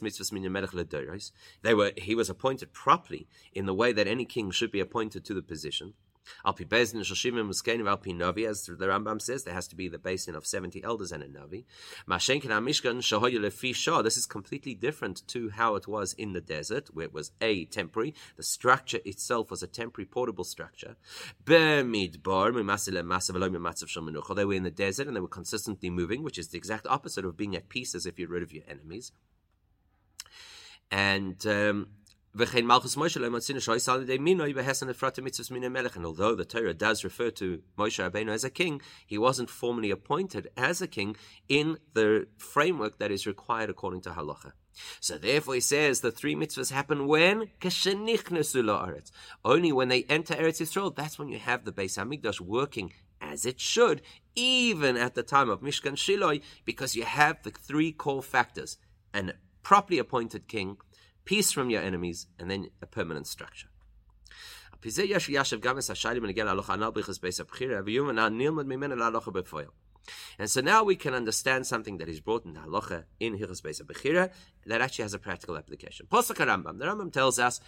mitzvahs 0.00 1.32
They 1.62 1.74
were 1.74 1.92
he 1.96 2.14
was 2.14 2.30
appointed 2.30 2.72
properly 2.72 3.26
in 3.52 3.66
the 3.66 3.74
way 3.74 3.92
that 3.92 4.06
any 4.06 4.24
king 4.24 4.50
should 4.50 4.70
be 4.70 4.80
appointed 4.80 5.24
to 5.24 5.34
the 5.34 5.42
position. 5.42 5.94
Alpi 6.44 6.66
Bezin 6.66 7.00
Shoshimim 7.00 7.48
Muskenim 7.48 7.84
Alpi 7.84 8.14
Navi, 8.14 8.48
as 8.48 8.66
the 8.66 8.86
Rambam 8.86 9.20
says, 9.20 9.44
there 9.44 9.54
has 9.54 9.68
to 9.68 9.76
be 9.76 9.88
the 9.88 9.98
basin 9.98 10.34
of 10.34 10.46
70 10.46 10.82
elders 10.84 11.12
and 11.12 11.22
a 11.22 11.28
Navi. 11.28 11.64
Mashenkin 12.08 12.50
HaMishkan 12.50 12.98
Shahoyu 12.98 13.38
Lefi 13.38 13.74
Shah, 13.74 14.02
this 14.02 14.16
is 14.16 14.26
completely 14.26 14.74
different 14.74 15.26
to 15.28 15.50
how 15.50 15.74
it 15.74 15.86
was 15.86 16.12
in 16.14 16.32
the 16.32 16.40
desert, 16.40 16.88
where 16.92 17.06
it 17.06 17.12
was 17.12 17.32
a 17.40 17.66
temporary. 17.66 18.14
The 18.36 18.42
structure 18.42 19.00
itself 19.04 19.50
was 19.50 19.62
a 19.62 19.66
temporary 19.66 20.06
portable 20.06 20.44
structure. 20.44 20.96
They 21.44 21.54
were 21.54 21.80
in 21.80 21.92
the 24.62 24.72
desert 24.74 25.06
and 25.06 25.16
they 25.16 25.20
were 25.20 25.28
consistently 25.28 25.90
moving, 25.90 26.22
which 26.22 26.38
is 26.38 26.48
the 26.48 26.58
exact 26.58 26.86
opposite 26.86 27.24
of 27.24 27.36
being 27.36 27.56
at 27.56 27.68
peace 27.68 27.94
as 27.94 28.06
if 28.06 28.18
you're 28.18 28.28
rid 28.28 28.42
of 28.42 28.52
your 28.52 28.64
enemies. 28.68 29.12
And 30.90 31.44
um, 31.46 31.88
and 32.36 32.70
although 36.06 36.34
the 36.34 36.44
Torah 36.46 36.74
does 36.74 37.04
refer 37.04 37.30
to 37.30 37.62
Moshe 37.78 38.10
Rabbeinu 38.10 38.30
as 38.30 38.44
a 38.44 38.50
king, 38.50 38.82
he 39.06 39.16
wasn't 39.16 39.48
formally 39.48 39.90
appointed 39.90 40.48
as 40.56 40.82
a 40.82 40.86
king 40.86 41.16
in 41.48 41.78
the 41.94 42.26
framework 42.36 42.98
that 42.98 43.10
is 43.10 43.26
required 43.26 43.70
according 43.70 44.02
to 44.02 44.10
halacha. 44.10 44.52
So 45.00 45.16
therefore 45.16 45.54
he 45.54 45.60
says 45.60 46.00
the 46.00 46.12
three 46.12 46.34
mitzvahs 46.34 46.70
happen 46.70 47.06
when? 47.06 47.48
Only 49.44 49.72
when 49.72 49.88
they 49.88 50.02
enter 50.02 50.34
Eretz 50.34 50.60
Yisrael, 50.60 50.94
that's 50.94 51.18
when 51.18 51.28
you 51.28 51.38
have 51.38 51.64
the 51.64 51.72
Beis 51.72 51.96
Hamikdash 51.96 52.40
working 52.40 52.92
as 53.18 53.46
it 53.46 53.58
should, 53.58 54.02
even 54.34 54.98
at 54.98 55.14
the 55.14 55.22
time 55.22 55.48
of 55.48 55.62
Mishkan 55.62 55.94
Shiloi, 55.94 56.42
because 56.66 56.94
you 56.94 57.04
have 57.04 57.42
the 57.42 57.50
three 57.50 57.92
core 57.92 58.22
factors. 58.22 58.76
An 59.14 59.32
properly 59.62 59.98
appointed 59.98 60.46
king, 60.46 60.76
peace 61.26 61.52
from 61.52 61.68
your 61.68 61.82
enemies, 61.82 62.26
and 62.38 62.50
then 62.50 62.70
a 62.80 62.86
permanent 62.86 63.26
structure. 63.26 63.68
And 70.38 70.48
so 70.50 70.60
now 70.60 70.84
we 70.84 70.96
can 70.96 71.14
understand 71.14 71.66
something 71.66 71.98
that 71.98 72.08
is 72.08 72.20
brought 72.20 72.44
in 72.44 72.54
the 72.54 72.60
halacha 72.60 73.04
in 73.18 73.36
Hilchas 73.36 73.60
Beis 73.62 73.82
Bechira 73.82 74.30
that 74.66 74.80
actually 74.80 75.02
has 75.02 75.14
a 75.14 75.18
practical 75.18 75.56
application. 75.56 76.06
Posuk 76.06 76.36
Rambam. 76.36 76.78
The 76.78 76.84
Rambam 76.84 77.12
tells 77.12 77.38
us, 77.40 77.60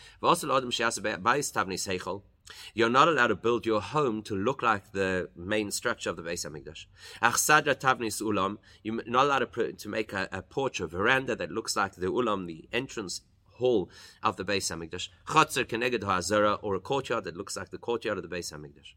you're 2.75 2.89
not 2.89 3.09
allowed 3.09 3.27
to 3.27 3.37
build 3.37 3.67
your 3.67 3.81
home 3.81 4.23
to 4.23 4.35
look 4.35 4.63
like 4.63 4.93
the 4.93 5.29
main 5.37 5.71
structure 5.71 6.11
of 6.11 6.17
the 6.17 6.23
Beis 6.23 6.47
Hamikdash. 6.47 6.87
Achsadra 7.23 7.75
tavnis 7.75 8.23
ulam. 8.23 8.59
You're 8.83 9.03
not 9.07 9.27
allowed 9.27 9.53
to, 9.53 9.73
to 9.73 9.89
make 9.89 10.13
a, 10.13 10.29
a 10.33 10.43
porch 10.43 10.81
or 10.81 10.87
veranda 10.87 11.37
that 11.37 11.51
looks 11.51 11.77
like 11.77 11.97
the 11.97 12.07
ulam, 12.07 12.47
the 12.47 12.69
entrance 12.73 13.23
hall 13.59 13.91
of 14.23 14.37
the 14.37 14.45
Beis 14.45 14.71
Hamikdash. 14.71 15.09
Chotzer 15.27 15.65
keneged 15.65 16.03
ha'azara, 16.03 16.59
or 16.63 16.75
a 16.75 16.81
courtyard 16.81 17.25
that 17.25 17.37
looks 17.37 17.57
like 17.57 17.71
the 17.71 17.79
courtyard 17.79 18.19
of 18.19 18.29
the 18.29 18.35
Beis 18.35 18.53
Hamikdash. 18.53 18.95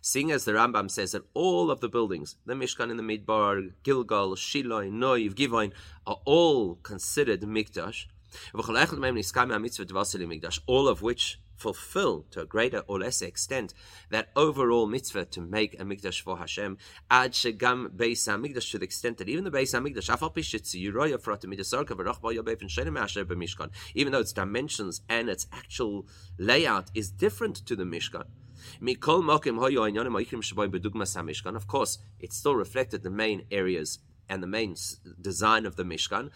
Seeing 0.00 0.32
as 0.32 0.44
the 0.44 0.52
Rambam 0.52 0.90
says 0.90 1.12
that 1.12 1.22
all 1.32 1.70
of 1.70 1.80
the 1.80 1.88
buildings, 1.88 2.36
the 2.44 2.54
Mishkan 2.54 2.90
in 2.90 2.96
the 2.96 3.02
Midbar, 3.04 3.72
Gilgal, 3.84 4.34
Shiloh, 4.34 4.90
Noiv, 4.90 5.34
Givoin, 5.34 5.72
are 6.06 6.18
all 6.24 6.74
considered 6.76 7.42
Mikdash, 7.42 8.06
all 10.66 10.88
of 10.88 11.02
which 11.02 11.40
fulfill 11.56 12.26
to 12.30 12.40
a 12.40 12.46
greater 12.46 12.80
or 12.86 13.00
lesser 13.00 13.26
extent 13.26 13.74
that 14.10 14.28
overall 14.36 14.86
mitzvah 14.86 15.24
to 15.26 15.40
make 15.40 15.74
a 15.80 15.84
mikdash 15.84 16.20
for 16.20 16.38
Hashem. 16.38 16.78
Ad 17.10 17.32
shegam 17.32 17.88
beis 17.88 18.28
hamikdash 18.28 18.70
to 18.70 18.78
the 18.78 18.84
extent 18.84 19.18
that 19.18 19.28
even 19.28 19.44
the 19.44 19.50
beis 19.50 19.74
hamikdash 19.74 20.06
even 23.94 24.12
though 24.12 24.20
its 24.20 24.32
dimensions 24.32 25.00
and 25.08 25.28
its 25.28 25.46
actual 25.52 26.06
layout 26.38 26.90
is 26.94 27.10
different 27.10 27.56
to 27.66 27.76
the 27.76 27.84
mishkan. 27.84 28.26
Of 31.56 31.66
course, 31.66 31.98
it 32.18 32.32
still 32.32 32.54
reflected 32.54 33.02
the 33.02 33.10
main 33.10 33.42
areas 33.50 33.98
and 34.28 34.42
the 34.42 34.46
main 34.46 34.74
design 35.20 35.66
of 35.66 35.76
the 35.76 35.84
Mishkan, 35.84 36.30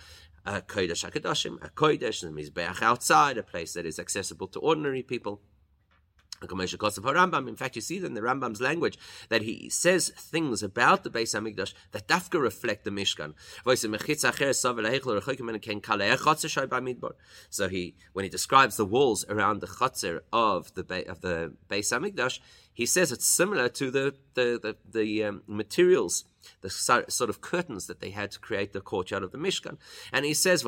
a 0.44 0.60
Kodesh 0.60 1.08
HaKadoshim, 1.08 1.64
a 1.64 1.70
Kodesh, 1.70 2.20
the 2.22 2.28
Mizbeach 2.28 2.82
outside, 2.82 3.38
a 3.38 3.42
place 3.42 3.72
that 3.74 3.86
is 3.86 3.98
accessible 3.98 4.48
to 4.48 4.58
ordinary 4.60 5.02
people. 5.02 5.40
In 6.42 7.56
fact, 7.56 7.76
you 7.76 7.82
see 7.82 7.98
in 7.98 8.14
the 8.14 8.22
Rambam's 8.22 8.62
language 8.62 8.98
that 9.28 9.42
he 9.42 9.68
says 9.68 10.08
things 10.16 10.62
about 10.62 11.04
the 11.04 11.10
Beis 11.10 11.38
Hamikdash 11.38 11.74
that 11.92 12.08
dafka 12.08 12.40
reflect 12.40 12.84
the 12.84 12.90
Mishkan. 12.90 13.34
So 17.50 17.68
he, 17.68 17.94
when 18.14 18.22
he 18.22 18.28
describes 18.30 18.76
the 18.78 18.86
walls 18.86 19.24
around 19.28 19.60
the 19.60 19.66
chutzner 19.66 20.20
of 20.32 20.74
the 20.74 21.10
of 21.10 21.20
the 21.20 21.52
Beis 21.68 21.92
Hamikdash, 21.92 22.38
he 22.72 22.86
says 22.86 23.12
it's 23.12 23.26
similar 23.26 23.68
to 23.68 23.90
the 23.90 24.14
the 24.32 24.58
the, 24.62 24.76
the 24.90 25.24
um, 25.24 25.42
materials 25.46 26.24
the 26.60 26.70
sort 26.70 27.30
of 27.30 27.40
curtains 27.40 27.86
that 27.86 28.00
they 28.00 28.10
had 28.10 28.30
to 28.32 28.38
create 28.38 28.72
the 28.72 28.80
courtyard 28.80 29.22
of 29.22 29.32
the 29.32 29.38
Mishkan. 29.38 29.78
And 30.12 30.24
he 30.24 30.34
says, 30.34 30.64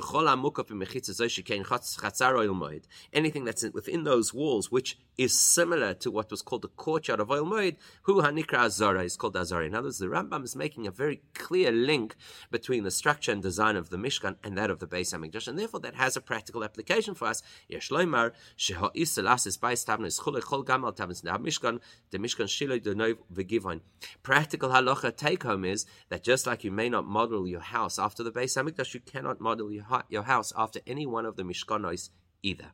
anything 3.13 3.45
that's 3.45 3.65
within 3.73 4.05
those 4.05 4.35
walls, 4.35 4.71
which 4.71 4.99
is 5.19 5.39
similar 5.39 5.95
to 5.95 6.11
what 6.11 6.31
was 6.31 6.43
called 6.43 6.63
the 6.63 6.69
courtyard 6.69 7.21
of 7.21 7.31
Oil 7.31 7.45
Moed, 7.45 7.77
who 8.03 8.23
Hanikra 8.23 8.65
Azara 8.65 9.05
is 9.05 9.17
called 9.17 9.37
Azara. 9.37 9.67
In 9.67 9.75
other 9.75 9.89
words, 9.89 9.99
the 9.99 10.07
Rambam 10.07 10.45
is 10.45 10.57
making 10.57 10.87
a 10.87 10.91
very 10.91 11.23
clear 11.35 11.71
link 11.71 12.17
between 12.51 12.85
the 12.85 12.91
structure 12.91 13.33
and 13.33 13.43
design 13.43 13.77
of 13.77 13.91
the 13.91 13.97
Mishkan 13.97 14.37
and 14.43 14.57
that 14.57 14.71
of 14.71 14.79
the 14.79 14.87
Beis 14.87 15.15
Hamikdash, 15.15 15.49
and 15.49 15.59
therefore 15.59 15.81
that 15.81 15.95
has 15.95 16.17
a 16.17 16.21
practical 16.21 16.65
application 16.65 17.15
for 17.15 17.29
us. 17.29 17.43
Yeshloimar 17.71 18.33
sheha 18.57 18.95
isalas 18.95 19.59
Beis 19.59 19.85
Tavnis 19.85 20.21
Chule 20.21 20.41
Gamal 20.65 20.97
Tavnis 20.97 21.23
Mishkan 21.23 21.81
the 22.11 22.19
Mishkan 22.19 22.47
Shiloi 22.47 22.83
Denov 22.83 23.19
V'Givon. 23.33 23.81
Practical 24.23 24.71
halacha 24.71 25.15
take 25.17 25.43
home 25.43 25.65
is 25.65 25.87
that 26.09 26.23
just 26.23 26.47
like 26.47 26.65
you 26.65 26.71
may 26.71 26.89
not 26.89 27.07
model 27.07 27.47
your 27.47 27.61
house 27.61 27.99
after 27.99 28.23
the 28.23 28.33
Beis 28.33 28.57
Hamikdash, 28.57 28.95
you 28.95 29.01
cannot 29.01 29.41
model 29.41 29.71
your, 29.71 29.85
your 30.09 30.23
house 30.23 30.53
after 30.57 30.81
any 30.87 31.07
one 31.07 31.27
of 31.27 31.37
the 31.37 31.43
Mishkanos 31.43 32.11
either. 32.43 32.73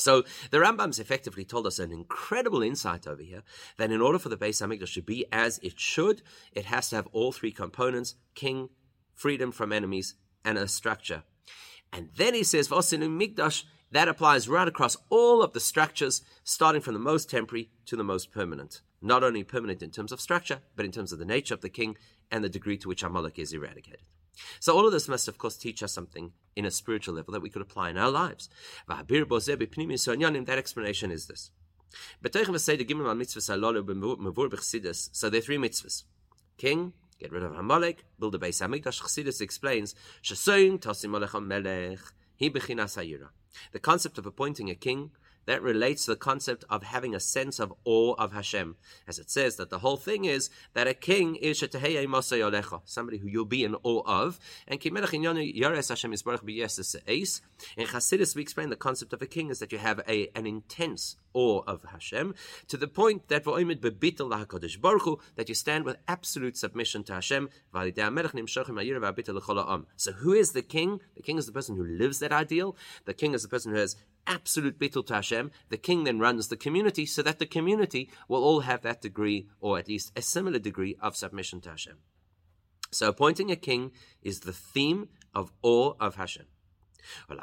So 0.00 0.24
the 0.50 0.58
Rambam's 0.58 0.98
effectively 0.98 1.44
told 1.44 1.66
us 1.66 1.78
an 1.78 1.92
incredible 1.92 2.62
insight 2.62 3.06
over 3.06 3.22
here 3.22 3.42
that 3.76 3.92
in 3.92 4.00
order 4.00 4.18
for 4.18 4.28
the 4.28 4.36
Beis 4.36 4.60
Hamikdash 4.60 4.94
to 4.94 5.02
be 5.02 5.26
as 5.30 5.58
it 5.62 5.78
should, 5.78 6.22
it 6.52 6.64
has 6.66 6.88
to 6.90 6.96
have 6.96 7.08
all 7.12 7.32
three 7.32 7.52
components: 7.52 8.14
king, 8.34 8.70
freedom 9.14 9.52
from 9.52 9.72
enemies, 9.72 10.14
and 10.44 10.58
a 10.58 10.66
structure. 10.66 11.22
And 11.92 12.10
then 12.16 12.34
he 12.34 12.44
says, 12.44 12.68
"Vosinu 12.68 13.08
Migdash." 13.08 13.64
That 13.92 14.06
applies 14.06 14.48
right 14.48 14.68
across 14.68 14.96
all 15.08 15.42
of 15.42 15.52
the 15.52 15.58
structures, 15.58 16.22
starting 16.44 16.80
from 16.80 16.94
the 16.94 17.00
most 17.00 17.28
temporary 17.28 17.70
to 17.86 17.96
the 17.96 18.04
most 18.04 18.30
permanent. 18.30 18.82
Not 19.02 19.24
only 19.24 19.42
permanent 19.42 19.82
in 19.82 19.90
terms 19.90 20.12
of 20.12 20.20
structure, 20.20 20.60
but 20.76 20.84
in 20.84 20.92
terms 20.92 21.12
of 21.12 21.18
the 21.18 21.24
nature 21.24 21.54
of 21.54 21.60
the 21.60 21.68
king 21.68 21.96
and 22.30 22.44
the 22.44 22.48
degree 22.48 22.78
to 22.78 22.88
which 22.88 23.02
Amalek 23.02 23.36
is 23.38 23.52
eradicated. 23.52 24.02
So 24.58 24.76
all 24.76 24.86
of 24.86 24.92
this 24.92 25.08
must, 25.08 25.28
of 25.28 25.38
course, 25.38 25.56
teach 25.56 25.82
us 25.82 25.92
something 25.92 26.32
in 26.56 26.64
a 26.64 26.70
spiritual 26.70 27.14
level 27.14 27.32
that 27.32 27.42
we 27.42 27.50
could 27.50 27.62
apply 27.62 27.90
in 27.90 27.98
our 27.98 28.10
lives. 28.10 28.48
That 28.88 30.58
explanation 30.58 31.10
is 31.10 31.26
this. 31.26 31.50
So 32.22 32.28
there 35.30 35.38
are 35.38 35.42
three 35.42 35.56
mitzvahs. 35.56 36.04
King, 36.56 36.92
get 37.18 37.32
rid 37.32 37.42
of 37.42 37.56
Amalek, 37.56 38.04
build 38.18 38.34
a 38.34 38.38
Beis 38.38 38.60
Hamikdash. 38.60 39.00
Chassidus 39.02 39.40
explains, 39.40 39.94
The 43.72 43.80
concept 43.80 44.18
of 44.18 44.26
appointing 44.26 44.70
a 44.70 44.74
king 44.74 45.10
that 45.46 45.62
relates 45.62 46.04
to 46.04 46.12
the 46.12 46.16
concept 46.16 46.64
of 46.70 46.82
having 46.82 47.14
a 47.14 47.20
sense 47.20 47.58
of 47.58 47.72
awe 47.84 48.14
of 48.14 48.32
Hashem. 48.32 48.76
As 49.06 49.18
it 49.18 49.30
says 49.30 49.56
that 49.56 49.70
the 49.70 49.80
whole 49.80 49.96
thing 49.96 50.24
is 50.24 50.50
that 50.74 50.86
a 50.86 50.94
king 50.94 51.36
is 51.36 51.62
somebody 52.84 53.18
who 53.18 53.28
you'll 53.28 53.44
be 53.44 53.64
in 53.64 53.74
awe 53.82 54.02
of. 54.06 54.38
And 54.66 54.80
in 57.76 57.86
Chassidus, 57.86 58.36
we 58.36 58.42
explain 58.42 58.70
the 58.70 58.76
concept 58.76 59.12
of 59.12 59.22
a 59.22 59.26
king 59.26 59.50
is 59.50 59.58
that 59.58 59.72
you 59.72 59.78
have 59.78 60.00
a, 60.08 60.28
an 60.34 60.46
intense 60.46 61.16
awe 61.32 61.62
of 61.66 61.84
Hashem 61.84 62.34
to 62.68 62.76
the 62.76 62.88
point 62.88 63.28
that 63.28 63.44
that 65.36 65.48
you 65.48 65.54
stand 65.54 65.84
with 65.84 65.96
absolute 66.08 66.56
submission 66.56 67.04
to 67.04 67.14
Hashem. 67.14 67.48
So 69.96 70.12
who 70.12 70.32
is 70.32 70.52
the 70.52 70.62
king? 70.62 71.00
The 71.16 71.22
king 71.22 71.38
is 71.38 71.46
the 71.46 71.52
person 71.52 71.76
who 71.76 71.84
lives 71.84 72.18
that 72.18 72.32
ideal. 72.32 72.76
The 73.04 73.14
king 73.14 73.34
is 73.34 73.42
the 73.42 73.48
person 73.48 73.72
who 73.72 73.78
has 73.78 73.96
absolute 74.26 74.78
bittul 74.78 75.06
to 75.06 75.14
Hashem. 75.14 75.50
The 75.68 75.76
king 75.76 76.04
then 76.04 76.18
runs 76.18 76.48
the 76.48 76.56
community 76.56 77.06
so 77.06 77.22
that 77.22 77.38
the 77.38 77.46
community 77.46 78.10
will 78.28 78.44
all 78.44 78.60
have 78.60 78.82
that 78.82 79.02
degree, 79.02 79.48
or 79.60 79.78
at 79.78 79.88
least 79.88 80.12
a 80.16 80.22
similar 80.22 80.58
degree 80.58 80.96
of 81.00 81.16
submission 81.16 81.60
to 81.62 81.70
Hashem. 81.70 81.98
So 82.90 83.08
appointing 83.08 83.50
a 83.50 83.56
king 83.56 83.92
is 84.22 84.40
the 84.40 84.52
theme 84.52 85.08
of 85.34 85.52
awe 85.62 85.94
of 86.00 86.16
Hashem. 86.16 86.46
So 87.28 87.36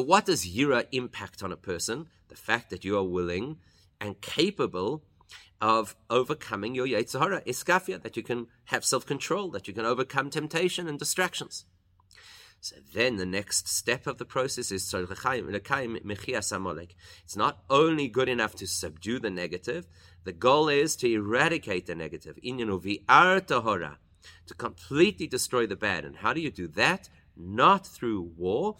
what 0.00 0.26
does 0.26 0.46
Yira 0.46 0.86
impact 0.92 1.42
on 1.42 1.52
a 1.52 1.56
person? 1.56 2.06
The 2.28 2.36
fact 2.36 2.70
that 2.70 2.84
you 2.84 2.98
are 2.98 3.04
willing 3.04 3.58
and 4.00 4.20
capable 4.20 5.04
of 5.60 5.96
overcoming 6.10 6.74
your 6.74 6.86
Yetzirah, 6.86 7.46
iskafia, 7.46 8.02
that 8.02 8.16
you 8.16 8.22
can 8.22 8.46
have 8.66 8.84
self-control, 8.84 9.50
that 9.50 9.66
you 9.68 9.74
can 9.74 9.86
overcome 9.86 10.30
temptation 10.30 10.88
and 10.88 10.98
distractions. 10.98 11.64
So 12.66 12.74
then 12.94 13.14
the 13.14 13.24
next 13.24 13.68
step 13.68 14.08
of 14.08 14.18
the 14.18 14.24
process 14.24 14.72
is 14.72 14.92
It's 14.92 15.12
not 17.36 17.62
only 17.70 18.08
good 18.08 18.28
enough 18.28 18.56
to 18.56 18.66
subdue 18.66 19.20
the 19.20 19.30
negative, 19.30 19.86
the 20.24 20.32
goal 20.32 20.68
is 20.68 20.96
to 20.96 21.08
eradicate 21.08 21.86
the 21.86 21.94
negative. 21.94 22.40
To 22.42 23.94
completely 24.58 25.28
destroy 25.28 25.68
the 25.68 25.76
bad. 25.76 26.04
And 26.04 26.16
how 26.16 26.32
do 26.32 26.40
you 26.40 26.50
do 26.50 26.66
that? 26.66 27.08
Not 27.36 27.86
through 27.86 28.32
war. 28.36 28.78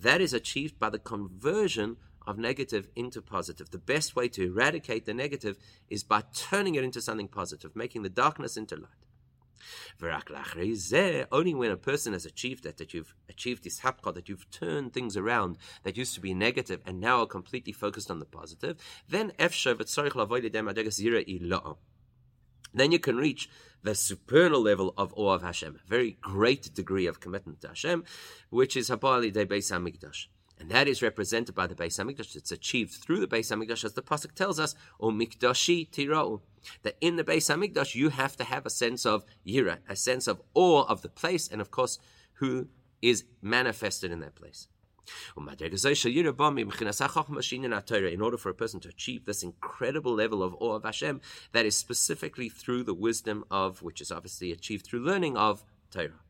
That 0.00 0.20
is 0.22 0.32
achieved 0.32 0.78
by 0.78 0.88
the 0.88 0.98
conversion 0.98 1.98
of 2.26 2.38
negative 2.38 2.88
into 2.96 3.20
positive. 3.20 3.68
The 3.68 3.76
best 3.76 4.16
way 4.16 4.28
to 4.28 4.46
eradicate 4.46 5.04
the 5.04 5.12
negative 5.12 5.58
is 5.90 6.04
by 6.04 6.22
turning 6.32 6.74
it 6.74 6.84
into 6.84 7.02
something 7.02 7.28
positive, 7.28 7.76
making 7.76 8.00
the 8.00 8.08
darkness 8.08 8.56
into 8.56 8.76
light. 8.76 9.07
Only 10.02 11.54
when 11.54 11.70
a 11.70 11.76
person 11.76 12.12
has 12.12 12.26
achieved 12.26 12.64
that, 12.64 12.76
that 12.78 12.94
you've 12.94 13.14
achieved 13.28 13.64
this 13.64 13.80
hapka, 13.80 14.14
that 14.14 14.28
you've 14.28 14.50
turned 14.50 14.92
things 14.92 15.16
around 15.16 15.58
that 15.82 15.96
used 15.96 16.14
to 16.14 16.20
be 16.20 16.34
negative 16.34 16.80
and 16.86 17.00
now 17.00 17.20
are 17.20 17.26
completely 17.26 17.72
focused 17.72 18.10
on 18.10 18.18
the 18.18 18.24
positive, 18.24 18.76
then 19.08 19.32
then 22.74 22.92
you 22.92 22.98
can 22.98 23.16
reach 23.16 23.48
the 23.82 23.94
supernal 23.94 24.60
level 24.60 24.92
of 24.96 25.12
awe 25.16 25.34
of 25.34 25.42
Hashem, 25.42 25.80
very 25.86 26.18
great 26.20 26.74
degree 26.74 27.06
of 27.06 27.20
commitment 27.20 27.60
to 27.62 27.68
Hashem, 27.68 28.04
which 28.50 28.76
is 28.76 28.90
Habali 28.90 29.32
de 29.32 29.46
Beis 29.46 29.70
Hamikdash. 29.72 30.26
And 30.60 30.70
that 30.70 30.88
is 30.88 31.02
represented 31.02 31.54
by 31.54 31.66
the 31.66 31.74
Beis 31.74 31.98
Hamikdash. 31.98 32.34
It's 32.34 32.50
achieved 32.50 32.94
through 32.94 33.20
the 33.20 33.28
Beis 33.28 33.50
Hamikdash, 33.54 33.84
as 33.84 33.92
the 33.92 34.02
pasuk 34.02 34.34
tells 34.34 34.58
us, 34.58 34.74
"O 34.98 35.10
Mikdashi 35.10 35.88
Tirau." 35.88 36.40
That 36.82 36.96
in 37.00 37.16
the 37.16 37.24
Beis 37.24 37.48
Hamikdash 37.48 37.94
you 37.94 38.08
have 38.08 38.36
to 38.36 38.44
have 38.44 38.66
a 38.66 38.70
sense 38.70 39.06
of 39.06 39.24
yira, 39.46 39.78
a 39.88 39.94
sense 39.94 40.26
of 40.26 40.42
awe 40.54 40.82
of 40.84 41.02
the 41.02 41.08
place, 41.08 41.46
and 41.46 41.60
of 41.60 41.70
course, 41.70 41.98
who 42.34 42.68
is 43.00 43.24
manifested 43.40 44.10
in 44.10 44.18
that 44.20 44.34
place. 44.34 44.66
In 45.36 45.48
order 48.20 48.36
for 48.36 48.50
a 48.50 48.54
person 48.54 48.80
to 48.80 48.88
achieve 48.88 49.24
this 49.24 49.42
incredible 49.42 50.12
level 50.12 50.42
of 50.42 50.54
awe 50.58 50.74
of 50.74 50.84
Hashem, 50.84 51.20
that 51.52 51.64
is 51.64 51.76
specifically 51.76 52.48
through 52.50 52.82
the 52.82 52.92
wisdom 52.92 53.44
of, 53.50 53.80
which 53.80 54.00
is 54.02 54.10
obviously 54.12 54.52
achieved 54.52 54.84
through 54.84 55.00
learning 55.00 55.36
of 55.36 55.64
Torah. 55.90 56.20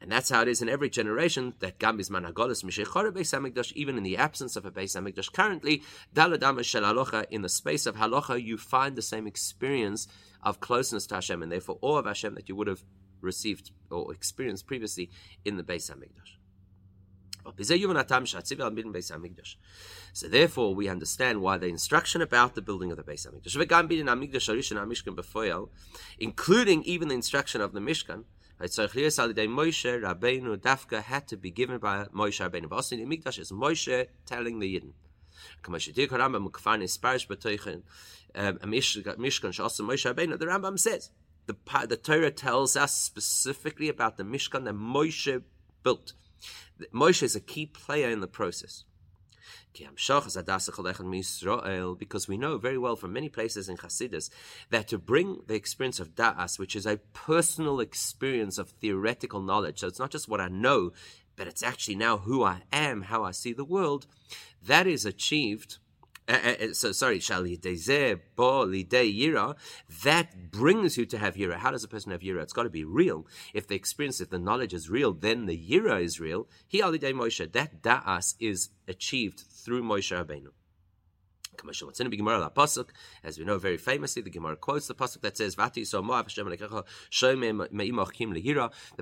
And 0.00 0.12
that's 0.12 0.30
how 0.30 0.42
it 0.42 0.48
is 0.48 0.62
in 0.62 0.68
every 0.68 0.90
generation 0.90 1.54
that 1.60 1.78
Gam 1.78 2.00
is 2.00 2.10
Managolis 2.10 2.64
Mishechore 2.64 3.12
Beis 3.12 3.32
Hamikdash, 3.32 3.72
even 3.72 3.96
in 3.96 4.02
the 4.02 4.16
absence 4.16 4.56
of 4.56 4.64
a 4.64 4.70
Beis 4.70 4.96
Hamikdash 4.96 5.32
currently, 5.32 5.82
Daladama 6.14 6.64
Shel 6.64 6.82
Halocha, 6.82 7.26
in 7.30 7.42
the 7.42 7.48
space 7.48 7.86
of 7.86 7.96
Halocha, 7.96 8.42
you 8.42 8.56
find 8.56 8.96
the 8.96 9.02
same 9.02 9.26
experience 9.26 10.08
of 10.42 10.60
closeness 10.60 11.06
to 11.08 11.16
Hashem 11.16 11.42
and 11.42 11.50
therefore 11.50 11.78
awe 11.82 11.98
of 11.98 12.06
Hashem 12.06 12.34
that 12.34 12.48
you 12.48 12.56
would 12.56 12.68
have 12.68 12.84
received 13.20 13.72
or 13.90 14.12
experienced 14.12 14.66
previously 14.66 15.10
in 15.44 15.56
the 15.56 15.62
Beis 15.62 15.90
Hamikdash. 15.90 16.37
So 20.12 20.28
therefore, 20.28 20.74
we 20.74 20.88
understand 20.88 21.40
why 21.40 21.58
the 21.58 21.66
instruction 21.66 22.22
about 22.22 22.54
the 22.54 22.62
building 22.62 22.90
of 22.90 22.96
the 22.96 23.02
Beis 23.02 23.26
Hamikdash, 23.26 23.56
including 26.18 26.82
even 26.84 27.08
the 27.08 27.14
instruction 27.14 27.60
of 27.60 27.72
the 27.72 27.80
Mishkan, 27.80 28.24
Dafka 30.60 31.02
had 31.02 31.28
to 31.28 31.36
be 31.36 31.50
given 31.50 31.78
by 31.78 32.04
Moshe 32.06 32.50
Rabbeinu. 32.50 32.68
But 32.68 32.76
also, 32.76 32.96
the 32.96 33.04
Mikdash 33.04 33.38
is 33.38 33.52
Moshe 33.52 34.06
telling 34.26 34.58
the 34.58 34.74
Yidden. 34.74 34.92
Um, 38.34 38.58
Mishkan 38.58 39.54
Rabbeinu. 39.54 40.38
The 40.38 40.46
Rambam 40.46 40.78
says 40.78 41.10
the 41.46 41.56
the 41.86 41.96
Torah 41.96 42.30
tells 42.30 42.76
us 42.76 42.94
specifically 42.94 43.88
about 43.88 44.16
the 44.16 44.24
Mishkan 44.24 44.64
that 44.64 44.74
Moshe 44.74 45.42
built. 45.82 46.12
Moshe 46.92 47.22
is 47.22 47.34
a 47.36 47.40
key 47.40 47.66
player 47.66 48.10
in 48.10 48.20
the 48.20 48.26
process. 48.26 48.84
Because 51.98 52.28
we 52.28 52.36
know 52.36 52.58
very 52.58 52.78
well 52.78 52.96
from 52.96 53.12
many 53.12 53.28
places 53.28 53.68
in 53.68 53.76
Hasidus 53.76 54.30
that 54.70 54.88
to 54.88 54.98
bring 54.98 55.42
the 55.46 55.54
experience 55.54 56.00
of 56.00 56.14
Da'as, 56.14 56.58
which 56.58 56.74
is 56.74 56.86
a 56.86 56.96
personal 57.12 57.78
experience 57.80 58.58
of 58.58 58.70
theoretical 58.70 59.40
knowledge, 59.40 59.78
so 59.80 59.86
it's 59.86 59.98
not 59.98 60.10
just 60.10 60.28
what 60.28 60.40
I 60.40 60.48
know, 60.48 60.92
but 61.36 61.46
it's 61.46 61.62
actually 61.62 61.94
now 61.94 62.18
who 62.18 62.42
I 62.42 62.62
am, 62.72 63.02
how 63.02 63.22
I 63.22 63.30
see 63.30 63.52
the 63.52 63.64
world, 63.64 64.06
that 64.62 64.86
is 64.86 65.06
achieved 65.06 65.78
uh, 66.28 66.32
uh, 66.32 66.72
so 66.72 66.92
sorry, 66.92 67.20
yira, 69.06 69.56
that 70.04 70.50
brings 70.50 70.98
you 70.98 71.06
to 71.06 71.18
have 71.18 71.36
yira. 71.36 71.56
How 71.56 71.70
does 71.70 71.84
a 71.84 71.88
person 71.88 72.12
have 72.12 72.20
yira? 72.20 72.42
It's 72.42 72.52
got 72.52 72.64
to 72.64 72.70
be 72.70 72.84
real. 72.84 73.26
If 73.54 73.66
the 73.66 73.74
experience, 73.74 74.20
if 74.20 74.30
the 74.30 74.38
knowledge 74.38 74.74
is 74.74 74.90
real, 74.90 75.12
then 75.12 75.46
the 75.46 75.58
yira 75.58 76.02
is 76.02 76.20
real. 76.20 76.48
He 76.66 76.80
alidei 76.80 77.14
Moshe. 77.14 77.50
That 77.52 77.82
da'as 77.82 78.34
is 78.38 78.70
achieved 78.86 79.44
through 79.50 79.82
Moshe 79.82 80.12
Rabbeinu. 80.12 80.48
As 83.24 83.38
we 83.38 83.44
know 83.44 83.58
very 83.58 83.76
famously, 83.76 84.22
the 84.22 84.30
Gemara 84.30 84.56
quotes 84.56 84.86
the 84.86 84.94
pasuk 84.94 85.20
that 85.22 85.36
says, 85.36 85.54
"Vati 85.56 85.84
so 85.86 86.02
The 86.02 86.22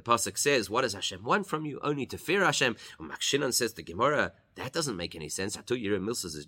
pasuk 0.00 0.38
says, 0.38 0.70
"What 0.70 0.82
does 0.82 0.94
Hashem 0.94 1.22
want 1.24 1.46
from 1.46 1.66
you? 1.66 1.80
Only 1.82 2.06
to 2.06 2.18
fear 2.18 2.44
Hashem." 2.44 2.76
And 2.98 3.10
Makshinan 3.10 3.52
says 3.52 3.74
the 3.74 3.82
Gemara 3.82 4.32
that 4.56 4.72
doesn't 4.72 4.96
make 4.96 5.14
any 5.14 5.28
sense. 5.28 5.56
Hatu 5.56 5.80
Yira 5.80 6.00
Milsas 6.00 6.34
is. 6.34 6.46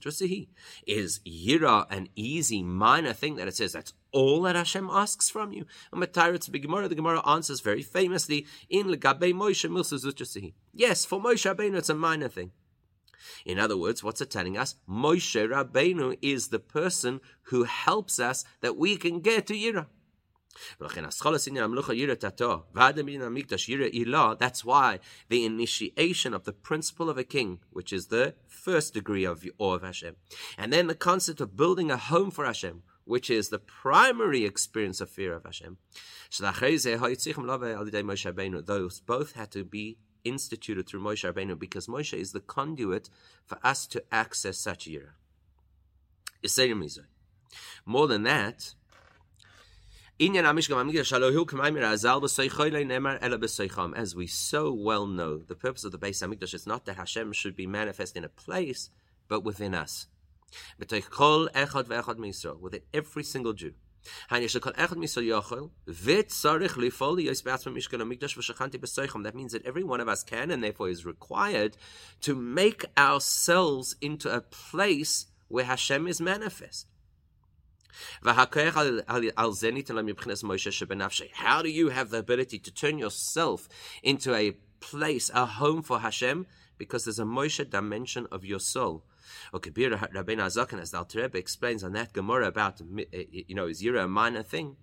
Is 0.86 1.20
Yira 1.26 1.86
an 1.90 2.08
easy, 2.16 2.62
minor 2.62 3.12
thing 3.12 3.36
that 3.36 3.48
it 3.48 3.54
says 3.54 3.72
that's 3.72 3.92
all 4.12 4.42
that 4.42 4.56
Hashem 4.56 4.88
asks 4.90 5.28
from 5.28 5.52
you? 5.52 5.66
And 5.92 6.02
Mataritz 6.02 6.50
Gemara, 6.50 6.88
the 6.88 6.94
Gemara 6.94 7.26
answers 7.28 7.60
very 7.60 7.82
famously 7.82 8.46
in 8.70 8.86
Legabe 8.86 9.34
Moshe 9.34 9.68
Milsas. 9.70 10.52
Yes, 10.72 11.04
for 11.04 11.20
Moshe 11.20 11.54
Rabbeinu 11.54 11.76
it's 11.76 11.90
a 11.90 11.94
minor 11.94 12.28
thing. 12.28 12.52
In 13.44 13.58
other 13.58 13.76
words, 13.76 14.02
what's 14.02 14.20
it 14.20 14.30
telling 14.30 14.56
us? 14.56 14.76
Moshe 14.88 15.48
Rabbeinu 15.48 16.16
is 16.22 16.48
the 16.48 16.58
person 16.58 17.20
who 17.42 17.64
helps 17.64 18.18
us 18.18 18.44
that 18.60 18.76
we 18.76 18.96
can 18.96 19.20
get 19.20 19.46
to 19.46 19.54
Yira. 19.54 19.86
That's 20.80 21.20
why 24.64 24.98
the 25.28 25.44
initiation 25.44 26.34
of 26.34 26.44
the 26.44 26.52
principle 26.52 27.10
of 27.10 27.18
a 27.18 27.24
king, 27.24 27.60
which 27.70 27.92
is 27.92 28.08
the 28.08 28.34
first 28.46 28.94
degree 28.94 29.24
of 29.24 29.46
awe 29.58 29.74
of 29.74 29.82
Hashem, 29.82 30.16
and 30.56 30.72
then 30.72 30.88
the 30.88 30.94
concept 30.94 31.40
of 31.40 31.56
building 31.56 31.90
a 31.90 31.96
home 31.96 32.32
for 32.32 32.44
Hashem, 32.44 32.82
which 33.04 33.30
is 33.30 33.50
the 33.50 33.60
primary 33.60 34.44
experience 34.44 35.00
of 35.00 35.10
fear 35.10 35.34
of 35.34 35.44
Hashem. 35.44 35.78
Those 36.38 36.60
both 39.00 39.32
had 39.32 39.50
to 39.52 39.64
be 39.64 39.98
instituted 40.24 40.86
through 40.86 41.00
Moshe 41.00 41.30
Rabbeinu 41.30 41.58
because 41.58 41.86
Moshe 41.86 42.16
is 42.16 42.32
the 42.32 42.40
conduit 42.40 43.10
for 43.44 43.58
us 43.64 43.86
to 43.88 44.02
access 44.12 44.58
such. 44.58 44.88
More 47.84 48.06
than 48.06 48.22
that, 48.24 48.74
as 50.20 50.34
we 54.16 54.26
so 54.26 54.72
well 54.72 55.06
know, 55.06 55.38
the 55.38 55.54
purpose 55.54 55.84
of 55.84 55.92
the 55.92 55.98
Beis 55.98 56.22
Hamikdash 56.22 56.54
is 56.54 56.66
not 56.66 56.84
that 56.86 56.96
Hashem 56.96 57.32
should 57.32 57.54
be 57.54 57.66
manifest 57.66 58.16
in 58.16 58.24
a 58.24 58.28
place, 58.28 58.90
but 59.28 59.44
within 59.44 59.74
us. 59.74 60.08
Within 60.78 61.02
every 62.92 63.24
single 63.24 63.52
Jew. 63.52 63.74
That 64.30 64.42
means 69.34 69.52
that 69.52 69.66
every 69.66 69.84
one 69.84 70.00
of 70.00 70.08
us 70.08 70.24
can 70.24 70.50
and 70.50 70.62
therefore 70.62 70.88
is 70.88 71.06
required 71.06 71.76
to 72.20 72.34
make 72.34 72.84
ourselves 72.96 73.96
into 74.00 74.34
a 74.34 74.40
place 74.40 75.26
where 75.48 75.64
Hashem 75.64 76.06
is 76.06 76.20
manifest. 76.20 76.86
How 78.22 78.44
do 81.62 81.70
you 81.70 81.88
have 81.88 82.10
the 82.10 82.18
ability 82.18 82.58
to 82.58 82.72
turn 82.72 82.98
yourself 82.98 83.68
into 84.02 84.34
a 84.34 84.52
place, 84.80 85.30
a 85.34 85.46
home 85.46 85.82
for 85.82 86.00
Hashem? 86.00 86.46
Because 86.76 87.04
there's 87.04 87.18
a 87.18 87.24
Moshe 87.24 87.68
dimension 87.68 88.26
of 88.30 88.44
your 88.44 88.60
soul. 88.60 89.04
Okay, 89.54 89.70
Rabbeinu 89.70 90.40
Azakan, 90.40 90.80
as 90.80 90.90
the 90.90 90.98
Alter 90.98 91.22
Rebbe 91.22 91.38
explains 91.38 91.82
on 91.84 91.92
that 91.92 92.12
Gemara 92.12 92.46
about, 92.46 92.80
eh, 93.12 93.24
you 93.30 93.54
know, 93.54 93.66
is 93.66 93.82
Yira 93.82 94.04
a 94.04 94.08
minor 94.08 94.42
thing? 94.42 94.76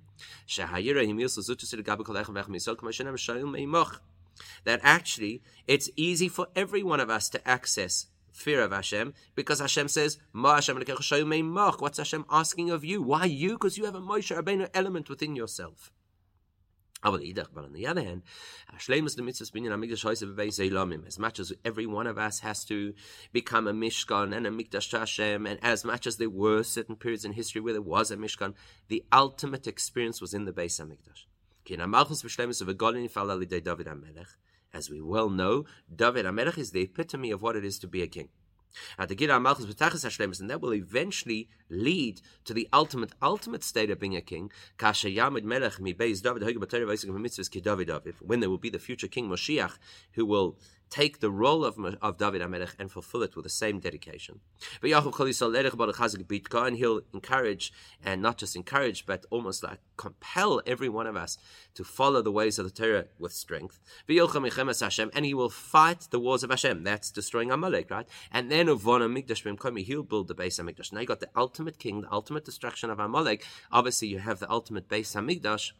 That 4.65 4.79
actually, 4.83 5.41
it's 5.67 5.89
easy 5.95 6.27
for 6.27 6.47
every 6.55 6.83
one 6.83 6.99
of 6.99 7.09
us 7.09 7.29
to 7.29 7.47
access 7.47 8.07
fear 8.35 8.61
of 8.61 8.71
Hashem, 8.71 9.13
because 9.33 9.59
Hashem 9.59 9.87
says, 9.87 10.17
Ma 10.33 10.55
Hashem 10.55 10.77
What's 10.77 11.97
Hashem 11.97 12.25
asking 12.29 12.69
of 12.69 12.83
you? 12.83 13.01
Why 13.01 13.25
you? 13.25 13.51
Because 13.53 13.77
you 13.77 13.85
have 13.85 13.95
a 13.95 14.01
Moshe 14.01 14.35
Rabbeinu 14.35 14.69
element 14.73 15.09
within 15.09 15.35
yourself. 15.35 15.91
But 17.05 17.65
on 17.65 17.73
the 17.73 17.85
other 17.87 18.03
hand, 18.03 18.23
as 18.75 18.89
much 21.19 21.39
as 21.39 21.53
every 21.63 21.85
one 21.85 22.07
of 22.07 22.17
us 22.17 22.39
has 22.39 22.65
to 22.65 22.93
become 23.31 23.67
a 23.67 23.73
Mishkan 23.73 24.35
and 24.35 24.47
a 24.47 24.49
Mikdash 24.49 24.97
Hashem, 24.97 25.45
and 25.45 25.59
as 25.61 25.85
much 25.85 26.07
as 26.07 26.17
there 26.17 26.31
were 26.31 26.63
certain 26.63 26.95
periods 26.95 27.23
in 27.23 27.33
history 27.33 27.61
where 27.61 27.73
there 27.73 27.81
was 27.81 28.09
a 28.09 28.17
Mishkan, 28.17 28.55
the 28.87 29.03
ultimate 29.13 29.67
experience 29.67 30.19
was 30.19 30.33
in 30.33 30.45
the 30.45 30.51
Beis 30.51 30.81
HaMikdash. 30.81 31.25
As 34.73 34.89
we 34.89 35.01
well 35.01 35.29
know, 35.29 35.65
David 35.95 36.25
HaMelech 36.25 36.57
is 36.57 36.71
the 36.71 36.81
epitome 36.81 37.29
of 37.29 37.43
what 37.43 37.55
it 37.55 37.63
is 37.63 37.77
to 37.79 37.87
be 37.87 38.01
a 38.01 38.07
king. 38.07 38.29
And 38.97 39.09
the 39.09 39.15
Gilar 39.15 39.41
Mach's 39.41 39.65
Baker 39.65 39.97
Slames 39.97 40.39
and 40.39 40.49
that 40.49 40.61
will 40.61 40.73
eventually 40.73 41.49
lead 41.69 42.21
to 42.45 42.53
the 42.53 42.67
ultimate, 42.73 43.11
ultimate 43.21 43.63
state 43.63 43.89
of 43.89 43.99
being 43.99 44.15
a 44.15 44.21
king. 44.21 44.51
Kasha 44.77 45.09
Yamid 45.09 45.43
Melech 45.43 45.79
Mi 45.79 45.93
Beis 45.93 46.21
David 46.21 46.43
Hoge 46.43 46.57
B'Torah 46.57 46.85
V'Isik 46.85 47.09
Mitzvahs 47.09 47.49
Ki 47.49 47.61
David 47.61 47.91
When 48.21 48.39
there 48.39 48.49
will 48.49 48.57
be 48.57 48.69
the 48.69 48.79
future 48.79 49.07
king 49.07 49.29
Moshiach, 49.29 49.77
who 50.13 50.25
will 50.25 50.57
take 50.89 51.19
the 51.19 51.31
role 51.31 51.65
of, 51.65 51.77
of 52.01 52.17
David 52.17 52.41
HaMelech 52.41 52.75
and 52.79 52.91
fulfill 52.91 53.23
it 53.23 53.35
with 53.35 53.43
the 53.43 53.49
same 53.49 53.79
dedication. 53.79 54.39
And 54.81 56.77
he'll 56.77 57.01
encourage, 57.13 57.73
and 58.03 58.21
not 58.21 58.37
just 58.37 58.55
encourage, 58.55 59.05
but 59.05 59.25
almost 59.29 59.63
like 59.63 59.79
compel 59.97 60.61
every 60.65 60.89
one 60.89 61.07
of 61.07 61.15
us 61.15 61.37
to 61.73 61.83
follow 61.83 62.21
the 62.21 62.31
ways 62.31 62.59
of 62.59 62.65
the 62.65 62.71
Torah 62.71 63.05
with 63.19 63.33
strength. 63.33 63.79
And 64.07 65.25
he 65.25 65.33
will 65.33 65.49
fight 65.49 66.07
the 66.11 66.19
wars 66.19 66.43
of 66.43 66.49
Hashem. 66.49 66.83
That's 66.83 67.11
destroying 67.11 67.51
Amalek, 67.51 67.89
right? 67.91 68.07
And 68.31 68.51
then 68.51 68.67
he'll 68.67 68.77
build 68.77 70.27
the 70.27 70.35
Beis 70.35 70.59
Hamikdash. 70.59 70.91
Now 70.93 70.99
you 71.01 71.07
got 71.07 71.19
the 71.19 71.29
ultimate 71.35 71.79
king, 71.79 72.01
the 72.01 72.11
ultimate 72.11 72.45
destruction 72.45 72.89
of 72.89 72.99
Amalek. 72.99 73.45
Obviously, 73.71 74.07
you 74.07 74.19
have 74.19 74.39
the 74.39 74.49
ultimate 74.49 74.87
Beis 74.87 75.15
Hamikdash. 75.15 75.71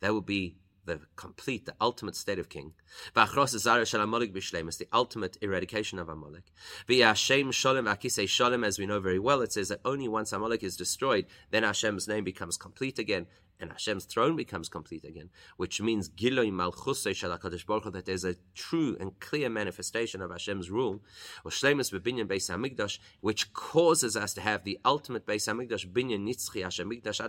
That 0.00 0.12
will 0.12 0.20
be 0.20 0.56
the 0.84 1.00
complete, 1.16 1.66
the 1.66 1.74
ultimate 1.80 2.16
state 2.16 2.38
of 2.38 2.48
king. 2.48 2.72
the 3.14 4.88
ultimate 4.92 5.36
eradication 5.40 5.98
of 5.98 6.08
Amalek. 6.08 6.44
V'yashem 6.88 7.52
shalom 7.52 7.86
akisei 7.86 8.28
shalom, 8.28 8.64
as 8.64 8.78
we 8.78 8.86
know 8.86 9.00
very 9.00 9.18
well, 9.18 9.40
it 9.42 9.52
says 9.52 9.68
that 9.68 9.80
only 9.84 10.08
once 10.08 10.32
Amalek 10.32 10.62
is 10.62 10.76
destroyed, 10.76 11.26
then 11.50 11.62
Hashem's 11.62 12.08
name 12.08 12.24
becomes 12.24 12.56
complete 12.56 12.98
again, 12.98 13.26
and 13.60 13.70
Hashem's 13.70 14.04
throne 14.04 14.36
becomes 14.36 14.68
complete 14.68 15.04
again, 15.04 15.30
which 15.56 15.80
means 15.80 16.08
that 16.08 18.02
there's 18.04 18.24
a 18.24 18.34
true 18.54 18.96
and 18.98 19.20
clear 19.20 19.48
manifestation 19.48 20.20
of 20.20 20.30
Hashem's 20.30 20.70
rule, 20.70 21.02
which 23.20 23.52
causes 23.52 24.16
us 24.16 24.34
to 24.34 24.40
have 24.40 24.64
the 24.64 24.78
ultimate 24.84 25.26
Beis 25.26 25.48
Hamikdash, 25.48 25.90
binyan 25.90 26.26
nitzchi 26.26 26.62
Hashem 26.62 26.90
Mikdash 26.90 27.20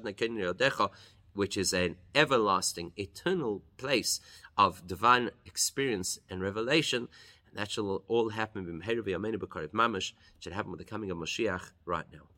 which 1.36 1.58
is 1.58 1.74
an 1.74 1.98
everlasting, 2.14 2.92
eternal 2.98 3.62
place 3.78 4.20
of 4.58 4.88
divine 4.88 5.30
experience 5.46 6.18
and 6.30 6.42
revelation. 6.42 7.08
And 7.48 7.60
that 7.60 7.72
shall 7.72 8.04
all 8.08 8.30
happen, 8.30 8.82
should 10.40 10.54
happen 10.54 10.72
with 10.72 10.80
the 10.80 10.86
coming 10.86 11.12
of 11.12 11.18
Mashiach 11.18 11.72
right 11.86 12.06
now. 12.12 12.35